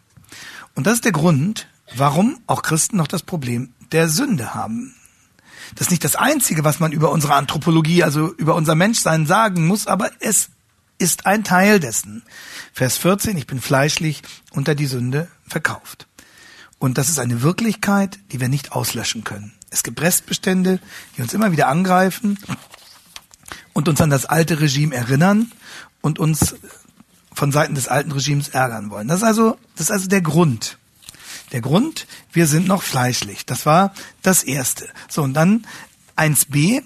Und 0.75 0.85
das 0.85 0.95
ist 0.95 1.05
der 1.05 1.13
Grund, 1.13 1.67
warum 1.95 2.39
auch 2.47 2.61
Christen 2.61 2.97
noch 2.97 3.07
das 3.07 3.23
Problem 3.23 3.73
der 3.91 4.09
Sünde 4.09 4.53
haben. 4.53 4.95
Das 5.75 5.87
ist 5.87 5.91
nicht 5.91 6.03
das 6.03 6.15
Einzige, 6.15 6.63
was 6.63 6.79
man 6.79 6.91
über 6.91 7.11
unsere 7.11 7.35
Anthropologie, 7.35 8.03
also 8.03 8.33
über 8.33 8.55
unser 8.55 8.75
Menschsein 8.75 9.25
sagen 9.25 9.67
muss, 9.67 9.87
aber 9.87 10.11
es 10.19 10.49
ist 10.97 11.25
ein 11.25 11.43
Teil 11.43 11.79
dessen. 11.79 12.23
Vers 12.73 12.97
14, 12.97 13.37
ich 13.37 13.47
bin 13.47 13.61
fleischlich 13.61 14.21
unter 14.51 14.75
die 14.75 14.85
Sünde 14.85 15.27
verkauft. 15.47 16.07
Und 16.77 16.97
das 16.97 17.09
ist 17.09 17.19
eine 17.19 17.41
Wirklichkeit, 17.41 18.19
die 18.31 18.39
wir 18.39 18.49
nicht 18.49 18.71
auslöschen 18.71 19.23
können. 19.23 19.53
Es 19.69 19.83
gibt 19.83 20.01
Restbestände, 20.01 20.79
die 21.15 21.21
uns 21.21 21.33
immer 21.33 21.51
wieder 21.51 21.67
angreifen 21.67 22.37
und 23.73 23.87
uns 23.87 24.01
an 24.01 24.09
das 24.09 24.25
alte 24.25 24.59
Regime 24.59 24.93
erinnern 24.93 25.51
und 26.01 26.19
uns 26.19 26.55
von 27.33 27.51
Seiten 27.51 27.75
des 27.75 27.87
alten 27.87 28.11
Regimes 28.11 28.49
ärgern 28.49 28.89
wollen. 28.89 29.07
Das 29.07 29.17
ist 29.17 29.23
also, 29.23 29.57
das 29.75 29.87
ist 29.87 29.91
also 29.91 30.07
der 30.07 30.21
Grund. 30.21 30.77
Der 31.51 31.61
Grund, 31.61 32.07
wir 32.31 32.47
sind 32.47 32.67
noch 32.67 32.83
fleischlich. 32.83 33.45
Das 33.45 33.65
war 33.65 33.93
das 34.21 34.43
erste. 34.43 34.87
So, 35.09 35.23
und 35.23 35.33
dann 35.33 35.65
1b, 36.17 36.83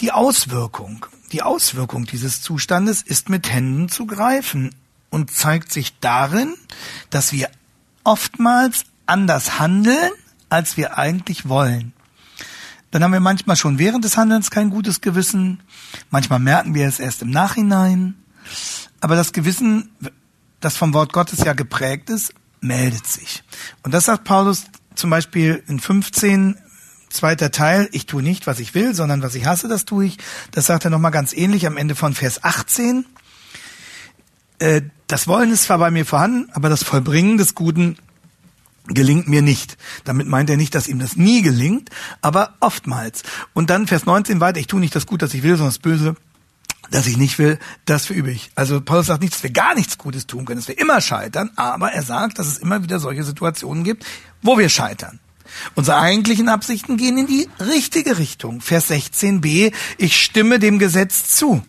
die 0.00 0.12
Auswirkung. 0.12 1.06
Die 1.32 1.42
Auswirkung 1.42 2.04
dieses 2.04 2.42
Zustandes 2.42 3.00
ist 3.02 3.30
mit 3.30 3.50
Händen 3.50 3.88
zu 3.88 4.06
greifen 4.06 4.74
und 5.08 5.30
zeigt 5.30 5.72
sich 5.72 5.98
darin, 6.00 6.54
dass 7.10 7.32
wir 7.32 7.48
oftmals 8.04 8.84
anders 9.06 9.58
handeln, 9.58 10.10
als 10.50 10.76
wir 10.76 10.98
eigentlich 10.98 11.48
wollen. 11.48 11.92
Dann 12.90 13.02
haben 13.02 13.12
wir 13.12 13.20
manchmal 13.20 13.56
schon 13.56 13.78
während 13.78 14.04
des 14.04 14.18
Handelns 14.18 14.50
kein 14.50 14.68
gutes 14.68 15.00
Gewissen. 15.00 15.60
Manchmal 16.10 16.40
merken 16.40 16.74
wir 16.74 16.86
es 16.86 17.00
erst 17.00 17.22
im 17.22 17.30
Nachhinein. 17.30 18.14
Aber 19.00 19.16
das 19.16 19.32
Gewissen, 19.32 19.90
das 20.60 20.76
vom 20.76 20.92
Wort 20.92 21.14
Gottes 21.14 21.42
ja 21.42 21.54
geprägt 21.54 22.10
ist, 22.10 22.34
meldet 22.62 23.06
sich. 23.06 23.42
Und 23.82 23.92
das 23.92 24.06
sagt 24.06 24.24
Paulus 24.24 24.64
zum 24.94 25.10
Beispiel 25.10 25.62
in 25.66 25.80
15, 25.80 26.56
zweiter 27.10 27.50
Teil, 27.50 27.88
ich 27.92 28.06
tue 28.06 28.22
nicht, 28.22 28.46
was 28.46 28.58
ich 28.58 28.74
will, 28.74 28.94
sondern 28.94 29.22
was 29.22 29.34
ich 29.34 29.44
hasse, 29.44 29.68
das 29.68 29.84
tue 29.84 30.06
ich. 30.06 30.18
Das 30.52 30.66
sagt 30.66 30.84
er 30.84 30.90
nochmal 30.90 31.10
ganz 31.10 31.32
ähnlich 31.32 31.66
am 31.66 31.76
Ende 31.76 31.94
von 31.94 32.14
Vers 32.14 32.42
18. 32.42 33.04
Äh, 34.58 34.82
das 35.08 35.28
Wollen 35.28 35.52
ist 35.52 35.64
zwar 35.64 35.78
bei 35.78 35.90
mir 35.90 36.06
vorhanden, 36.06 36.50
aber 36.52 36.68
das 36.68 36.82
Vollbringen 36.82 37.36
des 37.36 37.54
Guten 37.54 37.98
gelingt 38.86 39.28
mir 39.28 39.42
nicht. 39.42 39.76
Damit 40.04 40.26
meint 40.26 40.50
er 40.50 40.56
nicht, 40.56 40.74
dass 40.74 40.88
ihm 40.88 40.98
das 40.98 41.16
nie 41.16 41.42
gelingt, 41.42 41.90
aber 42.20 42.54
oftmals. 42.60 43.22
Und 43.52 43.70
dann 43.70 43.86
Vers 43.86 44.06
19 44.06 44.40
weiter, 44.40 44.58
ich 44.58 44.66
tue 44.66 44.80
nicht 44.80 44.94
das 44.94 45.06
Gut, 45.06 45.22
das 45.22 45.34
ich 45.34 45.42
will, 45.42 45.56
sondern 45.56 45.68
das 45.68 45.78
Böse, 45.78 46.16
das 46.90 47.06
ich 47.06 47.16
nicht 47.16 47.38
will, 47.38 47.58
das 47.84 48.06
verübe 48.06 48.30
ich. 48.30 48.50
Also 48.54 48.80
Paulus 48.80 49.06
sagt 49.06 49.22
nicht, 49.22 49.34
dass 49.34 49.42
wir 49.42 49.50
gar 49.50 49.74
nichts 49.74 49.98
Gutes 49.98 50.26
tun 50.26 50.44
können, 50.44 50.60
dass 50.60 50.68
wir 50.68 50.78
immer 50.78 51.00
scheitern, 51.00 51.50
aber 51.56 51.92
er 51.92 52.02
sagt, 52.02 52.38
dass 52.38 52.46
es 52.46 52.58
immer 52.58 52.82
wieder 52.82 52.98
solche 52.98 53.24
Situationen 53.24 53.84
gibt, 53.84 54.04
wo 54.42 54.58
wir 54.58 54.68
scheitern. 54.68 55.20
Unsere 55.74 55.98
eigentlichen 55.98 56.48
Absichten 56.48 56.96
gehen 56.96 57.18
in 57.18 57.26
die 57.26 57.48
richtige 57.60 58.18
Richtung. 58.18 58.60
Vers 58.60 58.90
16b, 58.90 59.72
ich 59.98 60.22
stimme 60.22 60.58
dem 60.58 60.78
Gesetz 60.78 61.36
zu. 61.36 61.62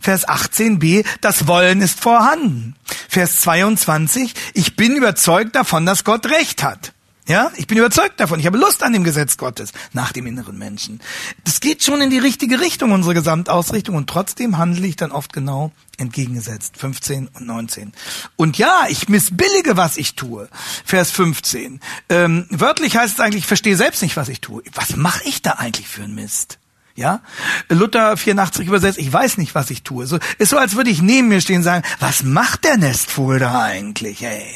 Vers 0.00 0.26
18b, 0.26 1.04
das 1.20 1.46
Wollen 1.46 1.80
ist 1.80 2.00
vorhanden. 2.00 2.76
Vers 3.08 3.40
22, 3.40 4.34
ich 4.54 4.76
bin 4.76 4.96
überzeugt 4.96 5.54
davon, 5.54 5.86
dass 5.86 6.04
Gott 6.04 6.26
Recht 6.26 6.62
hat. 6.62 6.92
Ja, 7.28 7.50
ich 7.56 7.66
bin 7.66 7.76
überzeugt 7.76 8.20
davon. 8.20 8.38
Ich 8.38 8.46
habe 8.46 8.56
Lust 8.56 8.84
an 8.84 8.92
dem 8.92 9.02
Gesetz 9.02 9.36
Gottes 9.36 9.72
nach 9.92 10.12
dem 10.12 10.26
inneren 10.26 10.56
Menschen. 10.56 11.00
Das 11.42 11.58
geht 11.58 11.82
schon 11.82 12.00
in 12.00 12.10
die 12.10 12.18
richtige 12.18 12.60
Richtung, 12.60 12.92
unsere 12.92 13.14
Gesamtausrichtung. 13.14 13.96
Und 13.96 14.08
trotzdem 14.08 14.58
handle 14.58 14.86
ich 14.86 14.94
dann 14.94 15.10
oft 15.10 15.32
genau 15.32 15.72
entgegengesetzt. 15.98 16.76
15 16.76 17.28
und 17.28 17.46
19. 17.46 17.92
Und 18.36 18.58
ja, 18.58 18.84
ich 18.88 19.08
missbillige, 19.08 19.76
was 19.76 19.96
ich 19.96 20.14
tue. 20.14 20.48
Vers 20.84 21.10
15. 21.10 21.80
Ähm, 22.08 22.46
wörtlich 22.50 22.96
heißt 22.96 23.14
es 23.14 23.20
eigentlich, 23.20 23.42
ich 23.42 23.48
verstehe 23.48 23.76
selbst 23.76 24.02
nicht, 24.02 24.16
was 24.16 24.28
ich 24.28 24.40
tue. 24.40 24.62
Was 24.72 24.94
mache 24.94 25.22
ich 25.24 25.42
da 25.42 25.52
eigentlich 25.52 25.88
für 25.88 26.04
einen 26.04 26.14
Mist? 26.14 26.58
Ja, 26.94 27.20
Luther 27.68 28.16
84 28.16 28.66
übersetzt, 28.66 28.98
ich 28.98 29.12
weiß 29.12 29.36
nicht, 29.36 29.54
was 29.54 29.68
ich 29.68 29.82
tue. 29.82 30.06
So, 30.06 30.18
ist 30.38 30.48
so, 30.48 30.56
als 30.56 30.76
würde 30.76 30.88
ich 30.88 31.02
neben 31.02 31.28
mir 31.28 31.42
stehen 31.42 31.58
und 31.58 31.62
sagen, 31.62 31.84
was 31.98 32.22
macht 32.22 32.64
der 32.64 32.78
Nestvogel 32.78 33.38
da 33.38 33.64
eigentlich, 33.64 34.22
ey? 34.22 34.46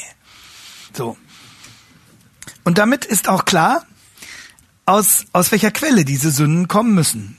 So. 0.93 1.17
Und 2.63 2.77
damit 2.77 3.05
ist 3.05 3.27
auch 3.27 3.45
klar, 3.45 3.85
aus, 4.85 5.25
aus 5.33 5.51
welcher 5.51 5.71
Quelle 5.71 6.05
diese 6.05 6.31
Sünden 6.31 6.67
kommen 6.67 6.93
müssen. 6.93 7.37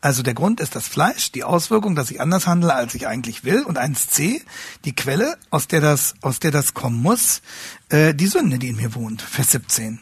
Also 0.00 0.22
der 0.22 0.34
Grund 0.34 0.60
ist 0.60 0.76
das 0.76 0.86
Fleisch, 0.86 1.32
die 1.32 1.42
Auswirkung, 1.42 1.96
dass 1.96 2.10
ich 2.10 2.20
anders 2.20 2.46
handle, 2.46 2.72
als 2.72 2.94
ich 2.94 3.08
eigentlich 3.08 3.44
will. 3.44 3.62
Und 3.62 3.78
1c, 3.78 4.40
die 4.84 4.94
Quelle, 4.94 5.36
aus 5.50 5.66
der 5.66 5.80
das, 5.80 6.14
aus 6.20 6.38
der 6.38 6.52
das 6.52 6.74
kommen 6.74 7.02
muss, 7.02 7.42
äh, 7.88 8.14
die 8.14 8.28
Sünde, 8.28 8.58
die 8.58 8.68
in 8.68 8.76
mir 8.76 8.94
wohnt. 8.94 9.22
Vers 9.22 9.50
17. 9.52 10.00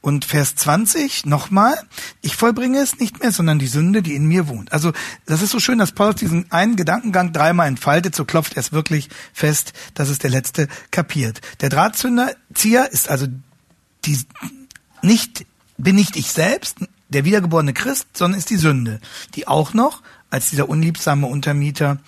Und 0.00 0.24
Vers 0.24 0.54
20 0.56 1.26
nochmal, 1.26 1.78
ich 2.20 2.36
vollbringe 2.36 2.78
es 2.78 2.98
nicht 2.98 3.20
mehr, 3.20 3.32
sondern 3.32 3.58
die 3.58 3.66
Sünde, 3.66 4.02
die 4.02 4.14
in 4.14 4.26
mir 4.26 4.48
wohnt. 4.48 4.72
Also 4.72 4.92
das 5.26 5.42
ist 5.42 5.50
so 5.50 5.60
schön, 5.60 5.78
dass 5.78 5.92
Paulus 5.92 6.16
diesen 6.16 6.50
einen 6.50 6.76
Gedankengang 6.76 7.32
dreimal 7.32 7.68
entfaltet, 7.68 8.14
so 8.14 8.24
klopft 8.24 8.54
er 8.54 8.60
es 8.60 8.72
wirklich 8.72 9.08
fest, 9.32 9.72
dass 9.94 10.08
es 10.08 10.18
der 10.18 10.30
letzte 10.30 10.68
kapiert. 10.90 11.40
Der 11.60 11.68
Drahtzieher 11.68 12.90
ist 12.90 13.08
also 13.08 13.26
die, 14.04 14.18
nicht, 15.02 15.46
bin 15.76 15.96
nicht 15.96 16.16
ich 16.16 16.30
selbst, 16.30 16.78
der 17.08 17.24
wiedergeborene 17.24 17.72
Christ, 17.72 18.06
sondern 18.14 18.38
ist 18.38 18.50
die 18.50 18.56
Sünde, 18.56 19.00
die 19.34 19.48
auch 19.48 19.74
noch 19.74 20.02
als 20.30 20.50
dieser 20.50 20.68
unliebsame 20.68 21.26
Untermieter 21.26 21.98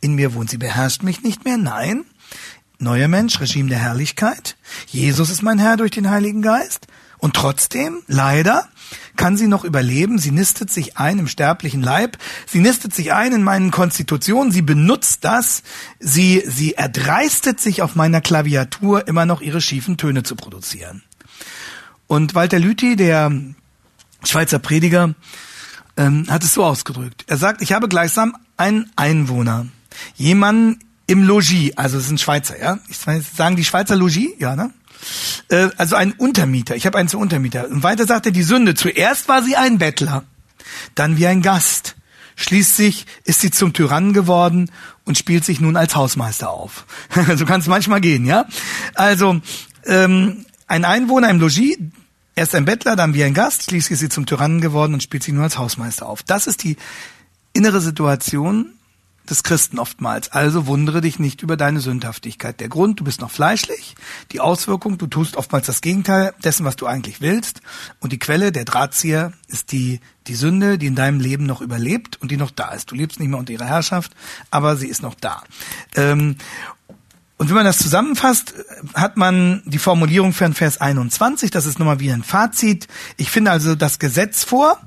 in 0.00 0.14
mir 0.14 0.34
wohnt. 0.34 0.50
Sie 0.50 0.58
beherrscht 0.58 1.02
mich 1.02 1.22
nicht 1.22 1.44
mehr, 1.44 1.56
nein. 1.56 2.04
Neuer 2.78 3.08
Mensch, 3.08 3.40
Regime 3.40 3.68
der 3.68 3.78
Herrlichkeit. 3.78 4.56
Jesus 4.86 5.30
ist 5.30 5.42
mein 5.42 5.58
Herr 5.58 5.76
durch 5.76 5.90
den 5.90 6.10
Heiligen 6.10 6.42
Geist. 6.42 6.86
Und 7.18 7.36
trotzdem, 7.36 8.02
leider, 8.06 8.68
kann 9.16 9.36
sie 9.36 9.46
noch 9.46 9.64
überleben. 9.64 10.18
Sie 10.18 10.30
nistet 10.30 10.70
sich 10.70 10.96
ein 10.96 11.18
im 11.18 11.28
sterblichen 11.28 11.82
Leib. 11.82 12.16
Sie 12.46 12.60
nistet 12.60 12.94
sich 12.94 13.12
ein 13.12 13.34
in 13.34 13.42
meinen 13.42 13.70
Konstitutionen. 13.70 14.50
Sie 14.50 14.62
benutzt 14.62 15.24
das. 15.24 15.62
Sie, 15.98 16.42
sie 16.46 16.74
erdreistet 16.74 17.60
sich 17.60 17.82
auf 17.82 17.94
meiner 17.94 18.22
Klaviatur 18.22 19.06
immer 19.06 19.26
noch 19.26 19.42
ihre 19.42 19.60
schiefen 19.60 19.98
Töne 19.98 20.22
zu 20.22 20.34
produzieren. 20.34 21.02
Und 22.10 22.34
Walter 22.34 22.58
Lüthi, 22.58 22.96
der 22.96 23.30
Schweizer 24.24 24.58
Prediger, 24.58 25.14
ähm, 25.96 26.26
hat 26.28 26.42
es 26.42 26.54
so 26.54 26.64
ausgedrückt. 26.64 27.22
Er 27.28 27.36
sagt, 27.36 27.62
ich 27.62 27.72
habe 27.72 27.86
gleichsam 27.86 28.36
einen 28.56 28.90
Einwohner. 28.96 29.68
Jemanden 30.16 30.80
im 31.06 31.22
Logis, 31.22 31.76
also 31.76 31.98
es 31.98 32.08
sind 32.08 32.20
Schweizer, 32.20 32.60
ja? 32.60 32.80
Ich 32.88 32.98
sagen 32.98 33.54
die 33.54 33.64
Schweizer 33.64 33.94
Logis, 33.94 34.30
ja, 34.40 34.56
ne? 34.56 34.72
Äh, 35.50 35.68
also 35.76 35.94
ein 35.94 36.10
Untermieter. 36.10 36.74
Ich 36.74 36.84
habe 36.84 36.98
einen 36.98 37.08
zu 37.08 37.16
Untermieter. 37.16 37.68
Und 37.68 37.84
weiter 37.84 38.06
sagt 38.06 38.26
er 38.26 38.32
die 38.32 38.42
Sünde. 38.42 38.74
Zuerst 38.74 39.28
war 39.28 39.44
sie 39.44 39.54
ein 39.54 39.78
Bettler, 39.78 40.24
dann 40.96 41.16
wie 41.16 41.28
ein 41.28 41.42
Gast. 41.42 41.94
Schließlich 42.34 43.06
ist 43.22 43.40
sie 43.40 43.52
zum 43.52 43.72
Tyrannen 43.72 44.14
geworden 44.14 44.68
und 45.04 45.16
spielt 45.16 45.44
sich 45.44 45.60
nun 45.60 45.76
als 45.76 45.94
Hausmeister 45.94 46.50
auf. 46.50 46.86
so 47.36 47.46
kann 47.46 47.60
es 47.60 47.68
manchmal 47.68 48.00
gehen, 48.00 48.26
ja? 48.26 48.46
Also 48.94 49.40
ähm, 49.84 50.44
ein 50.70 50.84
Einwohner 50.84 51.28
im 51.30 51.40
Logis, 51.40 51.78
erst 52.40 52.54
ein 52.54 52.64
Bettler, 52.64 52.96
dann 52.96 53.12
wie 53.12 53.22
ein 53.22 53.34
Gast, 53.34 53.64
schließlich 53.64 53.92
ist 53.92 54.00
sie 54.00 54.08
zum 54.08 54.24
Tyrannen 54.24 54.62
geworden 54.62 54.94
und 54.94 55.02
spielt 55.02 55.22
sich 55.22 55.34
nur 55.34 55.44
als 55.44 55.58
Hausmeister 55.58 56.08
auf. 56.08 56.22
Das 56.22 56.46
ist 56.46 56.64
die 56.64 56.76
innere 57.52 57.82
Situation 57.82 58.72
des 59.28 59.42
Christen 59.42 59.78
oftmals. 59.78 60.32
Also 60.32 60.66
wundere 60.66 61.02
dich 61.02 61.18
nicht 61.18 61.42
über 61.42 61.58
deine 61.58 61.80
Sündhaftigkeit. 61.80 62.58
Der 62.58 62.70
Grund, 62.70 62.98
du 62.98 63.04
bist 63.04 63.20
noch 63.20 63.30
fleischlich. 63.30 63.94
Die 64.32 64.40
Auswirkung, 64.40 64.96
du 64.96 65.06
tust 65.06 65.36
oftmals 65.36 65.66
das 65.66 65.82
Gegenteil 65.82 66.32
dessen, 66.42 66.64
was 66.64 66.76
du 66.76 66.86
eigentlich 66.86 67.20
willst. 67.20 67.60
Und 68.00 68.10
die 68.10 68.18
Quelle, 68.18 68.52
der 68.52 68.64
Drahtzieher, 68.64 69.34
ist 69.46 69.70
die, 69.70 70.00
die 70.26 70.34
Sünde, 70.34 70.78
die 70.78 70.86
in 70.86 70.94
deinem 70.94 71.20
Leben 71.20 71.44
noch 71.44 71.60
überlebt 71.60 72.20
und 72.22 72.30
die 72.30 72.38
noch 72.38 72.50
da 72.50 72.72
ist. 72.72 72.90
Du 72.90 72.94
lebst 72.94 73.20
nicht 73.20 73.28
mehr 73.28 73.38
unter 73.38 73.52
ihrer 73.52 73.66
Herrschaft, 73.66 74.12
aber 74.50 74.76
sie 74.76 74.88
ist 74.88 75.02
noch 75.02 75.14
da. 75.14 75.42
Ähm, 75.94 76.36
und 77.40 77.48
wenn 77.48 77.54
man 77.54 77.64
das 77.64 77.78
zusammenfasst, 77.78 78.52
hat 78.92 79.16
man 79.16 79.62
die 79.64 79.78
Formulierung 79.78 80.34
für 80.34 80.52
Vers 80.52 80.78
21, 80.78 81.50
das 81.50 81.64
ist 81.64 81.78
nochmal 81.78 81.98
wie 81.98 82.12
ein 82.12 82.22
Fazit. 82.22 82.86
Ich 83.16 83.30
finde 83.30 83.50
also 83.50 83.74
das 83.74 83.98
Gesetz 83.98 84.44
vor 84.44 84.78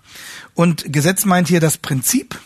und 0.54 0.94
Gesetz 0.94 1.26
meint 1.26 1.48
hier 1.48 1.60
das 1.60 1.80
Prinzip, 1.80 2.40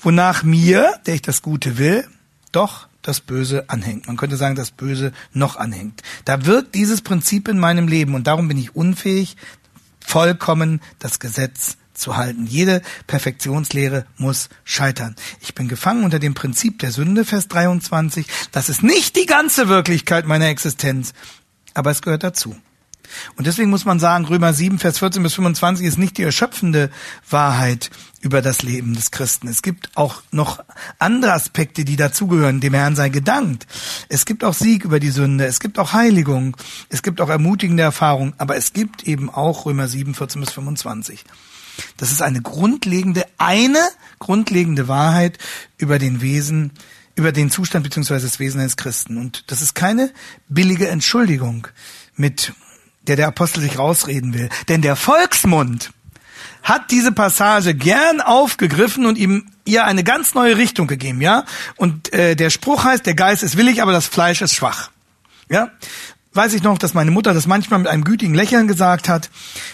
wonach 0.00 0.42
mir, 0.42 0.98
der 1.06 1.14
ich 1.14 1.22
das 1.22 1.42
Gute 1.42 1.78
will, 1.78 2.08
doch 2.50 2.88
das 3.02 3.20
Böse 3.20 3.70
anhängt. 3.70 4.08
Man 4.08 4.16
könnte 4.16 4.36
sagen, 4.36 4.56
das 4.56 4.72
Böse 4.72 5.12
noch 5.32 5.54
anhängt. 5.54 6.02
Da 6.24 6.44
wirkt 6.44 6.74
dieses 6.74 7.00
Prinzip 7.00 7.46
in 7.46 7.60
meinem 7.60 7.86
Leben 7.86 8.16
und 8.16 8.26
darum 8.26 8.48
bin 8.48 8.58
ich 8.58 8.74
unfähig, 8.74 9.36
vollkommen 10.00 10.80
das 10.98 11.20
Gesetz 11.20 11.76
zu 11.94 12.16
halten. 12.16 12.46
Jede 12.46 12.82
Perfektionslehre 13.06 14.06
muss 14.16 14.48
scheitern. 14.64 15.16
Ich 15.40 15.54
bin 15.54 15.68
gefangen 15.68 16.04
unter 16.04 16.18
dem 16.18 16.34
Prinzip 16.34 16.78
der 16.80 16.92
Sünde, 16.92 17.24
Vers 17.24 17.48
23. 17.48 18.26
Das 18.52 18.68
ist 18.68 18.82
nicht 18.82 19.16
die 19.16 19.26
ganze 19.26 19.68
Wirklichkeit 19.68 20.26
meiner 20.26 20.48
Existenz, 20.48 21.14
aber 21.72 21.90
es 21.90 22.02
gehört 22.02 22.22
dazu. 22.22 22.56
Und 23.36 23.46
deswegen 23.46 23.70
muss 23.70 23.84
man 23.84 24.00
sagen, 24.00 24.24
Römer 24.24 24.52
7, 24.52 24.78
Vers 24.78 24.98
14 24.98 25.22
bis 25.22 25.34
25 25.34 25.86
ist 25.86 25.98
nicht 25.98 26.18
die 26.18 26.22
erschöpfende 26.22 26.90
Wahrheit 27.28 27.90
über 28.20 28.42
das 28.42 28.62
Leben 28.62 28.94
des 28.94 29.10
Christen. 29.10 29.48
Es 29.48 29.62
gibt 29.62 29.90
auch 29.96 30.22
noch 30.30 30.64
andere 30.98 31.32
Aspekte, 31.32 31.84
die 31.84 31.96
dazugehören. 31.96 32.60
Dem 32.60 32.74
Herrn 32.74 32.96
sei 32.96 33.10
gedankt. 33.10 33.66
Es 34.08 34.24
gibt 34.24 34.44
auch 34.44 34.54
Sieg 34.54 34.84
über 34.84 35.00
die 35.00 35.10
Sünde. 35.10 35.46
Es 35.46 35.60
gibt 35.60 35.78
auch 35.78 35.92
Heiligung. 35.92 36.56
Es 36.88 37.02
gibt 37.02 37.20
auch 37.20 37.28
ermutigende 37.28 37.82
Erfahrung. 37.82 38.34
Aber 38.38 38.56
es 38.56 38.72
gibt 38.72 39.04
eben 39.04 39.30
auch 39.30 39.66
Römer 39.66 39.88
7, 39.88 40.14
14 40.14 40.40
bis 40.40 40.52
25. 40.52 41.24
Das 41.96 42.12
ist 42.12 42.22
eine 42.22 42.42
grundlegende, 42.42 43.26
eine 43.38 43.88
grundlegende 44.18 44.88
Wahrheit 44.88 45.38
über 45.78 45.98
den 45.98 46.20
Wesen, 46.20 46.72
über 47.14 47.32
den 47.32 47.50
Zustand 47.50 47.84
bzw. 47.84 48.20
das 48.20 48.38
Wesen 48.38 48.60
eines 48.60 48.76
Christen. 48.76 49.18
Und 49.18 49.44
das 49.50 49.62
ist 49.62 49.74
keine 49.74 50.12
billige 50.48 50.88
Entschuldigung, 50.88 51.68
mit 52.16 52.52
der 53.02 53.16
der 53.16 53.28
Apostel 53.28 53.60
sich 53.60 53.78
rausreden 53.78 54.34
will. 54.34 54.48
Denn 54.68 54.82
der 54.82 54.96
Volksmund 54.96 55.92
hat 56.62 56.90
diese 56.90 57.12
Passage 57.12 57.74
gern 57.74 58.20
aufgegriffen 58.20 59.04
und 59.04 59.18
ihm 59.18 59.50
ihr 59.66 59.84
eine 59.84 60.02
ganz 60.04 60.34
neue 60.34 60.56
Richtung 60.56 60.86
gegeben, 60.86 61.20
ja? 61.20 61.44
Und 61.76 62.12
äh, 62.12 62.36
der 62.36 62.50
Spruch 62.50 62.84
heißt, 62.84 63.04
der 63.04 63.14
Geist 63.14 63.42
ist 63.42 63.56
willig, 63.56 63.82
aber 63.82 63.92
das 63.92 64.06
Fleisch 64.06 64.40
ist 64.40 64.54
schwach. 64.54 64.90
Ja? 65.48 65.70
Weiß 66.34 66.52
ich 66.54 66.62
noch, 66.62 66.78
dass 66.78 66.94
meine 66.94 67.10
Mutter 67.10 67.32
das 67.32 67.46
manchmal 67.46 67.78
mit 67.78 67.88
einem 67.88 68.04
gütigen 68.04 68.34
Lächeln 68.34 68.68
gesagt 68.68 69.08
hat, 69.08 69.30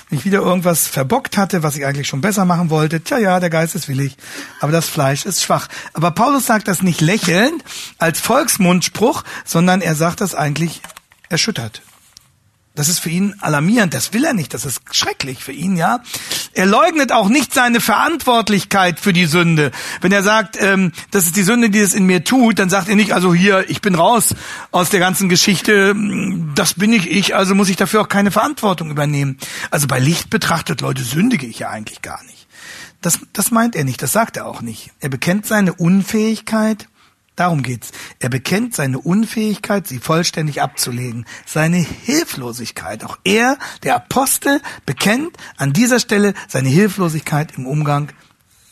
wenn 0.08 0.18
ich 0.18 0.24
wieder 0.24 0.40
irgendwas 0.40 0.86
verbockt 0.86 1.36
hatte, 1.36 1.62
was 1.62 1.76
ich 1.76 1.86
eigentlich 1.86 2.08
schon 2.08 2.20
besser 2.20 2.44
machen 2.44 2.70
wollte. 2.70 3.00
Tja, 3.00 3.18
ja, 3.18 3.40
der 3.40 3.50
Geist 3.50 3.74
ist 3.74 3.88
willig, 3.88 4.16
aber 4.60 4.72
das 4.72 4.88
Fleisch 4.88 5.26
ist 5.26 5.42
schwach. 5.42 5.68
Aber 5.92 6.10
Paulus 6.10 6.46
sagt 6.46 6.68
das 6.68 6.82
nicht 6.82 7.00
lächelnd 7.00 7.64
als 7.98 8.20
Volksmundspruch, 8.20 9.24
sondern 9.44 9.80
er 9.80 9.94
sagt 9.94 10.20
das 10.20 10.34
eigentlich 10.34 10.82
erschüttert. 11.28 11.82
Das 12.76 12.88
ist 12.88 13.00
für 13.00 13.10
ihn 13.10 13.34
alarmierend, 13.40 13.94
das 13.94 14.12
will 14.12 14.24
er 14.24 14.32
nicht, 14.32 14.54
das 14.54 14.64
ist 14.64 14.80
schrecklich 14.92 15.42
für 15.42 15.50
ihn, 15.50 15.76
ja. 15.76 16.00
Er 16.52 16.66
leugnet 16.66 17.10
auch 17.10 17.28
nicht 17.28 17.52
seine 17.52 17.80
Verantwortlichkeit 17.80 19.00
für 19.00 19.12
die 19.12 19.26
Sünde. 19.26 19.72
Wenn 20.00 20.12
er 20.12 20.22
sagt, 20.22 20.56
ähm, 20.62 20.92
das 21.10 21.26
ist 21.26 21.34
die 21.36 21.42
Sünde, 21.42 21.70
die 21.70 21.80
es 21.80 21.94
in 21.94 22.06
mir 22.06 22.22
tut, 22.22 22.60
dann 22.60 22.70
sagt 22.70 22.88
er 22.88 22.94
nicht, 22.94 23.12
also 23.12 23.34
hier, 23.34 23.68
ich 23.68 23.80
bin 23.80 23.96
raus 23.96 24.36
aus 24.70 24.88
der 24.88 25.00
ganzen 25.00 25.28
Geschichte, 25.28 25.96
das 26.54 26.74
bin 26.74 26.92
ich 26.92 27.10
ich, 27.10 27.34
also 27.34 27.56
muss 27.56 27.68
ich 27.68 27.76
dafür 27.76 28.02
auch 28.02 28.08
keine 28.08 28.30
Verantwortung 28.30 28.90
übernehmen. 28.90 29.38
Also 29.72 29.88
bei 29.88 29.98
Licht 29.98 30.30
betrachtet, 30.30 30.80
Leute, 30.80 31.02
sündige 31.02 31.46
ich 31.46 31.58
ja 31.58 31.70
eigentlich 31.70 32.02
gar 32.02 32.22
nicht. 32.24 32.46
Das, 33.00 33.18
das 33.32 33.50
meint 33.50 33.74
er 33.74 33.84
nicht, 33.84 34.00
das 34.00 34.12
sagt 34.12 34.36
er 34.36 34.46
auch 34.46 34.62
nicht. 34.62 34.92
Er 35.00 35.08
bekennt 35.08 35.44
seine 35.44 35.74
Unfähigkeit 35.74 36.86
Darum 37.36 37.62
geht's. 37.62 37.92
Er 38.18 38.28
bekennt 38.28 38.74
seine 38.74 38.98
Unfähigkeit, 38.98 39.86
sie 39.86 39.98
vollständig 39.98 40.60
abzulegen, 40.60 41.24
seine 41.46 41.78
Hilflosigkeit. 41.78 43.04
Auch 43.04 43.18
er, 43.24 43.58
der 43.82 43.96
Apostel, 43.96 44.60
bekennt 44.84 45.36
an 45.56 45.72
dieser 45.72 46.00
Stelle 46.00 46.34
seine 46.48 46.68
Hilflosigkeit 46.68 47.56
im 47.56 47.66
Umgang 47.66 48.12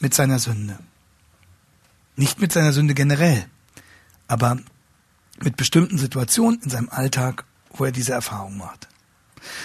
mit 0.00 0.12
seiner 0.12 0.38
Sünde. 0.38 0.78
Nicht 2.16 2.40
mit 2.40 2.52
seiner 2.52 2.72
Sünde 2.72 2.94
generell, 2.94 3.46
aber 4.26 4.58
mit 5.42 5.56
bestimmten 5.56 5.98
Situationen 5.98 6.60
in 6.62 6.70
seinem 6.70 6.88
Alltag, 6.88 7.44
wo 7.70 7.84
er 7.84 7.92
diese 7.92 8.12
Erfahrung 8.12 8.58
macht. 8.58 8.88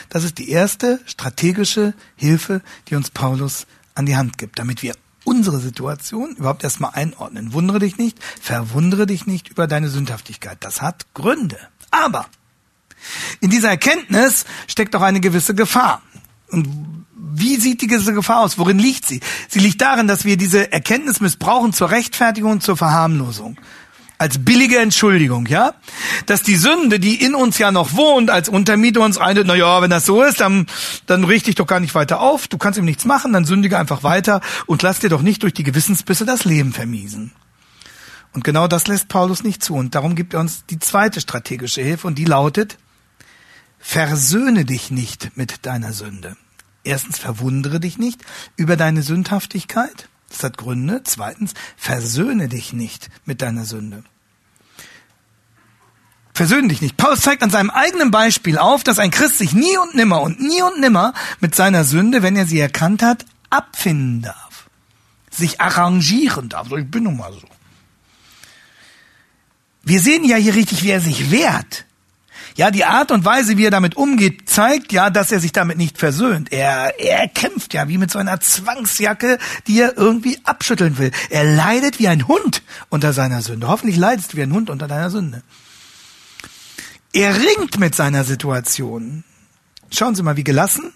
Das 0.10 0.24
ist 0.24 0.38
die 0.38 0.50
erste 0.50 1.02
strategische 1.06 1.94
Hilfe, 2.16 2.62
die 2.88 2.96
uns 2.96 3.12
Paulus 3.12 3.66
an 3.96 4.06
die 4.06 4.16
Hand 4.16 4.38
gibt, 4.38 4.60
damit 4.60 4.84
wir 4.84 4.96
unsere 5.24 5.60
Situation 5.60 6.36
überhaupt 6.36 6.64
erstmal 6.64 6.92
einordnen. 6.94 7.54
Wundere 7.54 7.80
dich 7.80 7.98
nicht, 7.98 8.18
verwundere 8.42 9.06
dich 9.06 9.26
nicht 9.26 9.50
über 9.50 9.68
deine 9.68 9.90
Sündhaftigkeit. 9.90 10.58
Das 10.62 10.82
hat 10.82 11.14
Gründe. 11.14 11.58
Aber 11.92 12.26
in 13.40 13.50
dieser 13.50 13.70
Erkenntnis 13.70 14.46
steckt 14.68 14.96
auch 14.96 15.02
eine 15.02 15.20
gewisse 15.20 15.56
Gefahr. 15.56 16.02
Und 16.50 16.68
wie 17.16 17.56
sieht 17.58 17.82
diese 17.82 18.14
Gefahr 18.14 18.42
aus? 18.42 18.58
Worin 18.58 18.80
liegt 18.80 19.06
sie? 19.06 19.22
Sie 19.48 19.60
liegt 19.60 19.82
darin, 19.82 20.08
dass 20.08 20.26
wir 20.26 20.38
diese 20.38 20.72
Erkenntnis 20.72 21.20
missbrauchen 21.20 21.74
zur 21.74 21.90
Rechtfertigung 21.90 22.52
und 22.54 22.64
zur 22.64 22.78
Verharmlosung 22.78 23.58
als 24.24 24.38
billige 24.38 24.78
Entschuldigung, 24.80 25.48
ja? 25.48 25.74
Dass 26.28 26.44
die 26.44 26.56
Sünde, 26.56 26.98
die 26.98 27.22
in 27.22 27.36
uns 27.36 27.58
ja 27.58 27.74
noch 27.74 27.92
wohnt, 27.92 28.30
als 28.30 28.48
Untermieter 28.48 29.02
uns 29.02 29.18
eindet, 29.18 29.48
na 29.48 29.54
ja, 29.54 29.82
wenn 29.82 29.90
das 29.90 30.06
so 30.06 30.24
ist, 30.24 30.40
dann, 30.40 30.66
dann 31.08 31.26
richte 31.26 31.50
ich 31.50 31.58
doch 31.58 31.68
gar 31.68 31.82
nicht 31.82 31.94
weiter 31.94 32.22
auf, 32.22 32.48
du 32.48 32.58
kannst 32.58 32.80
ihm 32.80 32.86
nichts 32.86 33.04
machen, 33.04 33.34
dann 33.34 33.44
sündige 33.44 33.78
einfach 33.78 34.02
weiter 34.02 34.40
und 34.66 34.82
lass 34.82 35.00
dir 35.00 35.10
doch 35.10 35.22
nicht 35.22 35.44
durch 35.44 35.54
die 35.54 35.64
Gewissensbisse 35.64 36.24
das 36.26 36.46
Leben 36.46 36.72
vermiesen. 36.72 37.34
Und 38.32 38.46
genau 38.46 38.70
das 38.70 38.88
lässt 38.88 39.10
Paulus 39.10 39.44
nicht 39.44 39.62
zu. 39.62 39.76
Und 39.76 39.94
darum 39.94 40.16
gibt 40.16 40.34
er 40.34 40.40
uns 40.40 40.66
die 40.68 40.80
zweite 40.80 41.20
strategische 41.20 41.82
Hilfe 41.82 42.08
und 42.08 42.18
die 42.18 42.24
lautet, 42.24 42.78
versöhne 43.78 44.64
dich 44.64 44.90
nicht 44.90 45.36
mit 45.36 45.66
deiner 45.66 45.92
Sünde. 45.92 46.38
Erstens, 46.86 47.20
verwundere 47.20 47.82
dich 47.82 47.98
nicht 47.98 48.22
über 48.56 48.78
deine 48.78 49.04
Sündhaftigkeit. 49.04 50.08
Das 50.30 50.44
hat 50.44 50.58
Gründe. 50.58 51.02
Zweitens, 51.04 51.54
versöhne 51.78 52.50
dich 52.50 52.74
nicht 52.74 53.10
mit 53.26 53.42
deiner 53.42 53.66
Sünde. 53.66 54.04
Versöhne 56.34 56.70
dich 56.70 56.82
nicht. 56.82 56.98
Paulus 56.98 57.22
zeigt 57.22 57.44
an 57.44 57.52
seinem 57.52 57.70
eigenen 57.70 58.10
Beispiel 58.10 58.58
auf, 58.58 58.84
dass 58.84 58.98
ein 58.98 59.12
Christ 59.12 59.38
sich 59.38 59.54
nie 59.54 59.78
und 59.78 59.94
nimmer 59.94 60.22
und 60.22 60.40
nie 60.40 60.62
und 60.64 60.80
nimmer 60.80 61.14
mit 61.40 61.54
seiner 61.54 61.84
Sünde, 61.84 62.24
wenn 62.24 62.36
er 62.36 62.48
sie 62.48 62.60
erkannt 62.60 63.04
hat, 63.04 63.26
abfinden 63.52 64.24
darf. 64.24 64.68
Sich 65.30 65.62
arrangieren 65.62 66.50
darf. 66.50 66.70
So, 66.70 66.78
ich 66.78 66.90
bin 66.90 67.04
nun 67.04 67.18
mal 67.18 67.34
so. 67.34 67.48
Wir 69.84 70.00
sehen 70.00 70.24
ja 70.24 70.38
hier 70.38 70.56
richtig, 70.56 70.84
wie 70.84 70.92
er 70.92 71.02
sich 71.02 71.30
wehrt. 71.30 71.86
Ja, 72.56 72.72
die 72.72 72.86
Art 72.86 73.12
und 73.12 73.26
Weise, 73.26 73.58
wie 73.58 73.66
er 73.66 73.72
damit 73.72 73.96
umgeht, 73.98 74.48
zeigt 74.48 74.92
ja, 74.92 75.10
dass 75.10 75.32
er 75.32 75.40
sich 75.40 75.52
damit 75.52 75.78
nicht 75.78 75.98
versöhnt. 75.98 76.52
Er, 76.52 77.00
er 77.00 77.28
kämpft 77.28 77.74
ja 77.74 77.88
wie 77.88 77.98
mit 77.98 78.12
so 78.12 78.20
einer 78.20 78.40
Zwangsjacke, 78.40 79.40
die 79.68 79.82
er 79.82 79.98
irgendwie 79.98 80.40
abschütteln 80.44 80.98
will. 81.00 81.12
Er 81.30 81.44
leidet 81.44 82.00
wie 82.00 82.08
ein 82.08 82.28
Hund 82.28 82.62
unter 82.90 83.12
seiner 83.12 83.42
Sünde. 83.42 83.68
Hoffentlich 83.68 83.98
leidest 83.98 84.34
du 84.34 84.38
wie 84.38 84.44
ein 84.44 84.54
Hund 84.54 84.70
unter 84.70 84.88
deiner 84.88 85.10
Sünde. 85.10 85.42
Er 87.16 87.36
ringt 87.36 87.80
mit 87.80 87.94
seiner 87.94 88.24
Situation. 88.24 89.24
Schauen 89.92 90.16
Sie 90.16 90.24
mal, 90.24 90.36
wie 90.36 90.44
gelassen 90.44 90.92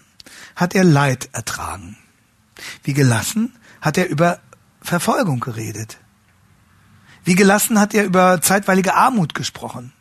hat 0.56 0.74
er 0.74 0.82
Leid 0.82 1.28
ertragen. 1.32 1.96
Wie 2.82 2.92
gelassen 2.92 3.54
hat 3.80 3.96
er 3.96 4.08
über 4.08 4.40
Verfolgung 4.82 5.38
geredet. 5.38 5.98
Wie 7.22 7.36
gelassen 7.36 7.78
hat 7.78 7.94
er 7.94 8.04
über 8.04 8.40
zeitweilige 8.42 8.94
Armut 8.94 9.32
gesprochen. 9.34 9.92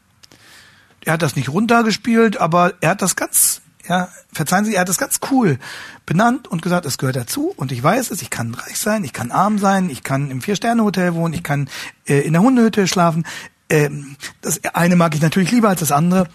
Er 1.06 1.14
hat 1.14 1.22
das 1.22 1.36
nicht 1.36 1.50
runtergespielt, 1.50 2.38
aber 2.38 2.74
er 2.82 2.92
hat 2.92 3.04
das 3.04 3.16
ganz, 3.16 3.62
ja, 3.88 4.10
verzeihen 4.34 4.66
Sie, 4.66 4.74
er 4.74 4.82
hat 4.82 4.90
das 4.90 4.98
ganz 4.98 5.20
cool 5.30 5.60
benannt 6.08 6.48
und 6.48 6.64
gesagt, 6.64 6.88
es 6.88 6.98
gehört 6.98 7.16
dazu 7.16 7.54
und 7.56 7.72
ich 7.72 7.84
weiß 7.84 8.10
es, 8.10 8.24
ich 8.24 8.32
kann 8.32 8.56
reich 8.56 8.80
sein, 8.80 9.04
ich 9.04 9.14
kann 9.14 9.30
arm 9.30 9.60
sein, 9.60 9.92
ich 9.92 10.04
kann 10.04 10.32
im 10.32 10.42
Vier-Sterne-Hotel 10.42 11.14
wohnen, 11.14 11.36
ich 11.36 11.44
kann 11.44 11.70
äh, 12.08 12.22
in 12.22 12.34
der 12.34 12.42
Hundehütte 12.42 12.88
schlafen, 12.88 13.24
ähm, 13.70 14.16
das 14.42 14.64
eine 14.74 14.96
mag 14.96 15.16
ich 15.16 15.22
natürlich 15.22 15.52
lieber 15.52 15.70
als 15.70 15.80
das 15.80 15.92
andere, 15.92 16.30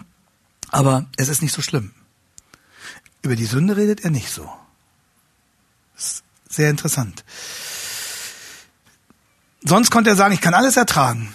aber 0.69 1.05
es 1.17 1.29
ist 1.29 1.41
nicht 1.41 1.53
so 1.53 1.61
schlimm. 1.61 1.91
Über 3.21 3.35
die 3.35 3.45
Sünde 3.45 3.77
redet 3.77 4.03
er 4.03 4.11
nicht 4.11 4.29
so. 4.29 4.49
sehr 6.49 6.69
interessant. 6.69 7.23
Sonst 9.63 9.91
konnte 9.91 10.09
er 10.09 10.15
sagen, 10.15 10.33
ich 10.33 10.41
kann 10.41 10.53
alles 10.53 10.77
ertragen. 10.77 11.33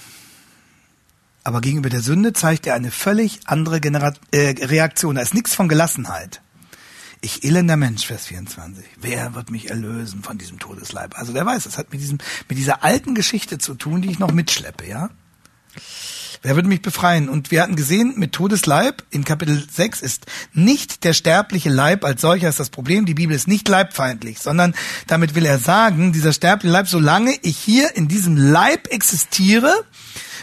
Aber 1.44 1.62
gegenüber 1.62 1.88
der 1.88 2.02
Sünde 2.02 2.34
zeigt 2.34 2.66
er 2.66 2.74
eine 2.74 2.90
völlig 2.90 3.40
andere 3.46 3.80
Genera 3.80 4.12
äh, 4.32 4.54
Reaktion. 4.66 5.14
Da 5.14 5.22
ist 5.22 5.32
nichts 5.32 5.54
von 5.54 5.68
Gelassenheit. 5.68 6.42
Ich 7.20 7.42
elender 7.42 7.76
Mensch, 7.76 8.06
Vers 8.06 8.26
24. 8.26 8.84
Wer 9.00 9.34
wird 9.34 9.50
mich 9.50 9.70
erlösen 9.70 10.22
von 10.22 10.37
diesem 10.37 10.58
Todesleib? 10.58 11.18
Also 11.18 11.32
der 11.32 11.46
weiß, 11.46 11.66
es 11.66 11.78
hat 11.78 11.90
mit 11.90 12.00
diesem, 12.00 12.18
mit 12.48 12.58
dieser 12.58 12.84
alten 12.84 13.14
Geschichte 13.14 13.58
zu 13.58 13.74
tun, 13.74 14.02
die 14.02 14.11
ich 14.11 14.18
noch 14.18 14.30
mitschleppe, 14.30 14.87
ja? 14.87 15.11
Wer 16.43 16.55
wird 16.55 16.67
mich 16.67 16.83
befreien? 16.83 17.29
Und 17.29 17.51
wir 17.51 17.62
hatten 17.62 17.75
gesehen, 17.75 18.14
mit 18.17 18.33
Todesleib 18.33 19.03
in 19.11 19.25
Kapitel 19.25 19.67
6 19.71 20.01
ist 20.03 20.27
nicht 20.53 21.03
der 21.05 21.12
sterbliche 21.12 21.69
Leib 21.69 22.05
als 22.05 22.21
solcher 22.21 22.49
ist 22.49 22.61
das 22.61 22.71
Problem. 22.71 23.07
Die 23.07 23.14
Bibel 23.14 23.35
ist 23.35 23.49
nicht 23.49 23.67
leibfeindlich, 23.69 24.38
sondern 24.38 24.75
damit 25.09 25.35
will 25.35 25.45
er 25.45 25.59
sagen, 25.59 26.12
dieser 26.12 26.33
sterbliche 26.33 26.73
Leib, 26.73 26.87
solange 26.87 27.35
ich 27.43 27.57
hier 27.57 27.97
in 27.97 28.07
diesem 28.07 28.37
Leib 28.37 28.93
existiere, 28.93 29.73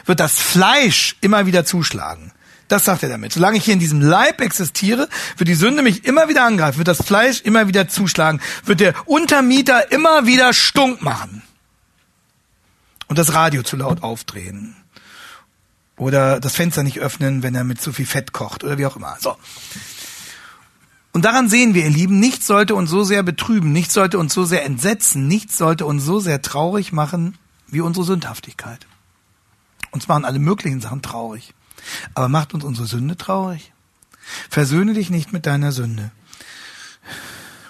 wird 0.06 0.20
das 0.20 0.40
Fleisch 0.40 1.16
immer 1.22 1.46
wieder 1.46 1.66
zuschlagen. 1.66 2.34
Das 2.68 2.84
sagt 2.84 3.04
er 3.04 3.10
damit. 3.10 3.32
Solange 3.32 3.58
ich 3.58 3.66
hier 3.66 3.76
in 3.76 3.80
diesem 3.80 4.02
Leib 4.02 4.42
existiere, 4.42 5.08
wird 5.38 5.48
die 5.48 5.56
Sünde 5.56 5.82
mich 5.82 6.04
immer 6.04 6.28
wieder 6.28 6.44
angreifen, 6.44 6.80
wird 6.80 6.88
das 6.88 7.06
Fleisch 7.06 7.42
immer 7.42 7.68
wieder 7.68 7.88
zuschlagen, 7.88 8.42
wird 8.66 8.80
der 8.80 8.94
Untermieter 9.08 9.92
immer 9.92 10.26
wieder 10.26 10.52
stunk 10.52 11.02
machen 11.02 11.44
und 13.08 13.18
das 13.18 13.34
Radio 13.34 13.64
zu 13.64 13.78
laut 13.78 14.04
aufdrehen 14.04 14.76
oder 15.98 16.40
das 16.40 16.56
Fenster 16.56 16.84
nicht 16.84 17.00
öffnen, 17.00 17.44
wenn 17.44 17.56
er 17.56 17.64
mit 17.64 17.82
zu 17.82 17.94
viel 17.94 18.06
Fett 18.06 18.34
kocht 18.34 18.64
oder 18.64 18.78
wie 18.78 18.86
auch 18.86 18.96
immer. 18.96 19.16
So. 19.20 19.36
Und 21.14 21.24
daran 21.24 21.48
sehen 21.48 21.74
wir, 21.74 21.86
ihr 21.86 21.90
Lieben, 21.90 22.20
nichts 22.20 22.46
sollte 22.46 22.76
uns 22.76 22.90
so 22.90 23.04
sehr 23.04 23.24
betrüben, 23.24 23.72
nichts 23.72 23.94
sollte 23.94 24.20
uns 24.20 24.34
so 24.34 24.44
sehr 24.44 24.66
entsetzen, 24.66 25.28
nichts 25.28 25.58
sollte 25.58 25.86
uns 25.86 26.04
so 26.04 26.20
sehr 26.20 26.42
traurig 26.42 26.92
machen 26.92 27.38
wie 27.68 27.82
unsere 27.82 28.06
Sündhaftigkeit. 28.06 28.86
Uns 29.92 30.10
machen 30.10 30.26
alle 30.26 30.40
möglichen 30.40 30.82
Sachen 30.82 31.02
traurig. 31.02 31.54
Aber 32.14 32.28
macht 32.28 32.54
uns 32.54 32.64
unsere 32.64 32.88
Sünde 32.88 33.16
traurig? 33.16 33.72
Versöhne 34.50 34.94
dich 34.94 35.10
nicht 35.10 35.32
mit 35.32 35.46
deiner 35.46 35.72
Sünde. 35.72 36.12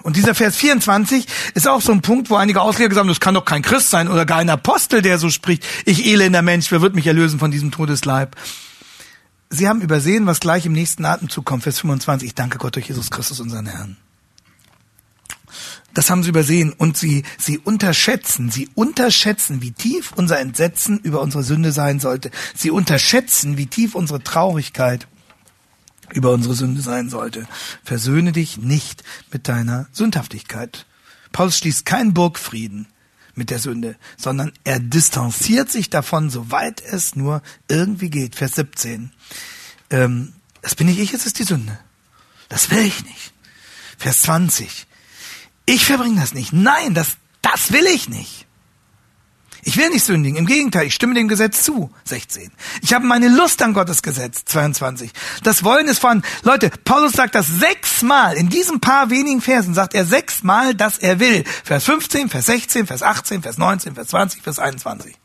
Und 0.05 0.17
dieser 0.17 0.35
Vers 0.35 0.55
24 0.57 1.25
ist 1.55 1.67
auch 1.67 1.81
so 1.81 1.91
ein 1.91 2.03
Punkt, 2.03 2.29
wo 2.29 2.35
einige 2.35 2.61
Ausleger 2.61 2.93
sagen, 2.93 3.07
das 3.07 3.19
kann 3.19 3.33
doch 3.33 3.43
kein 3.43 3.63
Christ 3.63 3.89
sein 3.89 4.07
oder 4.07 4.27
gar 4.27 4.37
ein 4.37 4.51
Apostel, 4.51 5.01
der 5.01 5.17
so 5.17 5.31
spricht. 5.31 5.65
Ich 5.83 6.05
elender 6.05 6.43
Mensch, 6.43 6.71
wer 6.71 6.79
wird 6.79 6.93
mich 6.93 7.07
erlösen 7.07 7.39
von 7.39 7.49
diesem 7.49 7.71
Todesleib? 7.71 8.35
Sie 9.49 9.67
haben 9.67 9.81
übersehen, 9.81 10.27
was 10.27 10.39
gleich 10.39 10.67
im 10.67 10.73
nächsten 10.73 11.05
Atemzug 11.05 11.43
kommt. 11.43 11.63
Vers 11.63 11.79
25. 11.79 12.27
Ich 12.27 12.35
danke 12.35 12.59
Gott 12.59 12.75
durch 12.75 12.87
Jesus 12.87 13.09
Christus, 13.09 13.39
unseren 13.39 13.65
Herrn. 13.65 13.97
Das 15.95 16.11
haben 16.11 16.21
sie 16.21 16.29
übersehen 16.29 16.71
und 16.71 16.97
sie, 16.97 17.23
sie 17.39 17.57
unterschätzen, 17.57 18.51
sie 18.51 18.69
unterschätzen, 18.75 19.63
wie 19.63 19.71
tief 19.71 20.11
unser 20.15 20.39
Entsetzen 20.39 20.99
über 20.99 21.19
unsere 21.19 21.41
Sünde 21.41 21.71
sein 21.71 21.99
sollte. 21.99 22.29
Sie 22.53 22.69
unterschätzen, 22.69 23.57
wie 23.57 23.65
tief 23.65 23.95
unsere 23.95 24.21
Traurigkeit 24.21 25.07
über 26.13 26.31
unsere 26.31 26.55
Sünde 26.55 26.81
sein 26.81 27.09
sollte. 27.09 27.47
Versöhne 27.83 28.31
dich 28.31 28.57
nicht 28.57 29.03
mit 29.31 29.47
deiner 29.47 29.87
Sündhaftigkeit. 29.91 30.85
Paulus 31.31 31.57
schließt 31.57 31.85
keinen 31.85 32.13
Burgfrieden 32.13 32.87
mit 33.33 33.49
der 33.49 33.59
Sünde, 33.59 33.97
sondern 34.17 34.53
er 34.63 34.79
distanziert 34.79 35.69
sich 35.69 35.89
davon, 35.89 36.29
soweit 36.29 36.81
es 36.81 37.15
nur 37.15 37.41
irgendwie 37.67 38.09
geht. 38.09 38.35
Vers 38.35 38.55
17. 38.55 39.11
Ähm, 39.89 40.33
das 40.61 40.75
bin 40.75 40.87
nicht 40.87 40.99
ich, 40.99 41.13
es 41.13 41.25
ist 41.25 41.39
die 41.39 41.43
Sünde. 41.43 41.77
Das 42.49 42.71
will 42.71 42.79
ich 42.79 43.03
nicht. 43.03 43.33
Vers 43.97 44.21
20. 44.23 44.87
Ich 45.65 45.85
verbringe 45.85 46.19
das 46.19 46.33
nicht. 46.33 46.53
Nein, 46.53 46.93
das, 46.93 47.17
das 47.41 47.71
will 47.71 47.85
ich 47.87 48.09
nicht. 48.09 48.44
Ich 49.67 49.77
will 49.77 49.89
nicht 49.89 50.05
sündigen. 50.05 50.37
Im 50.37 50.45
Gegenteil, 50.45 50.85
ich 50.85 50.93
stimme 50.93 51.15
dem 51.15 51.27
Gesetz 51.27 51.63
zu. 51.63 51.89
16. 52.03 52.51
Ich 52.83 52.93
habe 52.93 53.07
meine 53.07 53.29
Lust 53.29 53.63
an 53.63 53.73
Gottes 53.73 54.03
Gesetz. 54.03 54.45
22. 54.45 55.11
Das 55.41 55.63
Wollen 55.63 55.87
ist 55.87 55.97
von, 55.97 56.21
Leute, 56.43 56.69
Paulus 56.69 57.13
sagt 57.13 57.33
das 57.33 57.47
sechsmal. 57.47 58.37
In 58.37 58.49
diesen 58.49 58.79
paar 58.79 59.09
wenigen 59.09 59.41
Versen 59.41 59.73
sagt 59.73 59.95
er 59.95 60.05
sechsmal, 60.05 60.75
dass 60.75 60.99
er 60.99 61.19
will. 61.19 61.43
Vers 61.63 61.85
15, 61.85 62.29
Vers 62.29 62.45
16, 62.45 62.85
Vers 62.85 63.01
18, 63.01 63.41
Vers 63.41 63.57
19, 63.57 63.95
Vers 63.95 64.09
20, 64.09 64.43
Vers 64.43 64.59
21. 64.59 65.15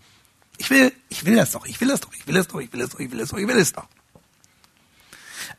Ich 0.57 0.70
will, 0.70 0.90
ich 1.11 1.26
will 1.26 1.37
das 1.37 1.50
doch, 1.50 1.66
ich 1.66 1.79
will 1.79 1.88
das 1.88 2.00
doch, 2.00 2.12
ich 2.14 2.26
will 2.26 2.35
das 2.35 2.48
doch, 2.48 2.61
ich 2.61 2.72
will 2.72 2.81
das 2.81 2.90
doch, 2.90 2.98
ich 2.98 3.11
will 3.11 3.18
das 3.18 3.29
doch, 3.29 3.38
ich 3.38 3.46
will 3.46 3.59
es 3.59 3.72
doch. 3.74 3.88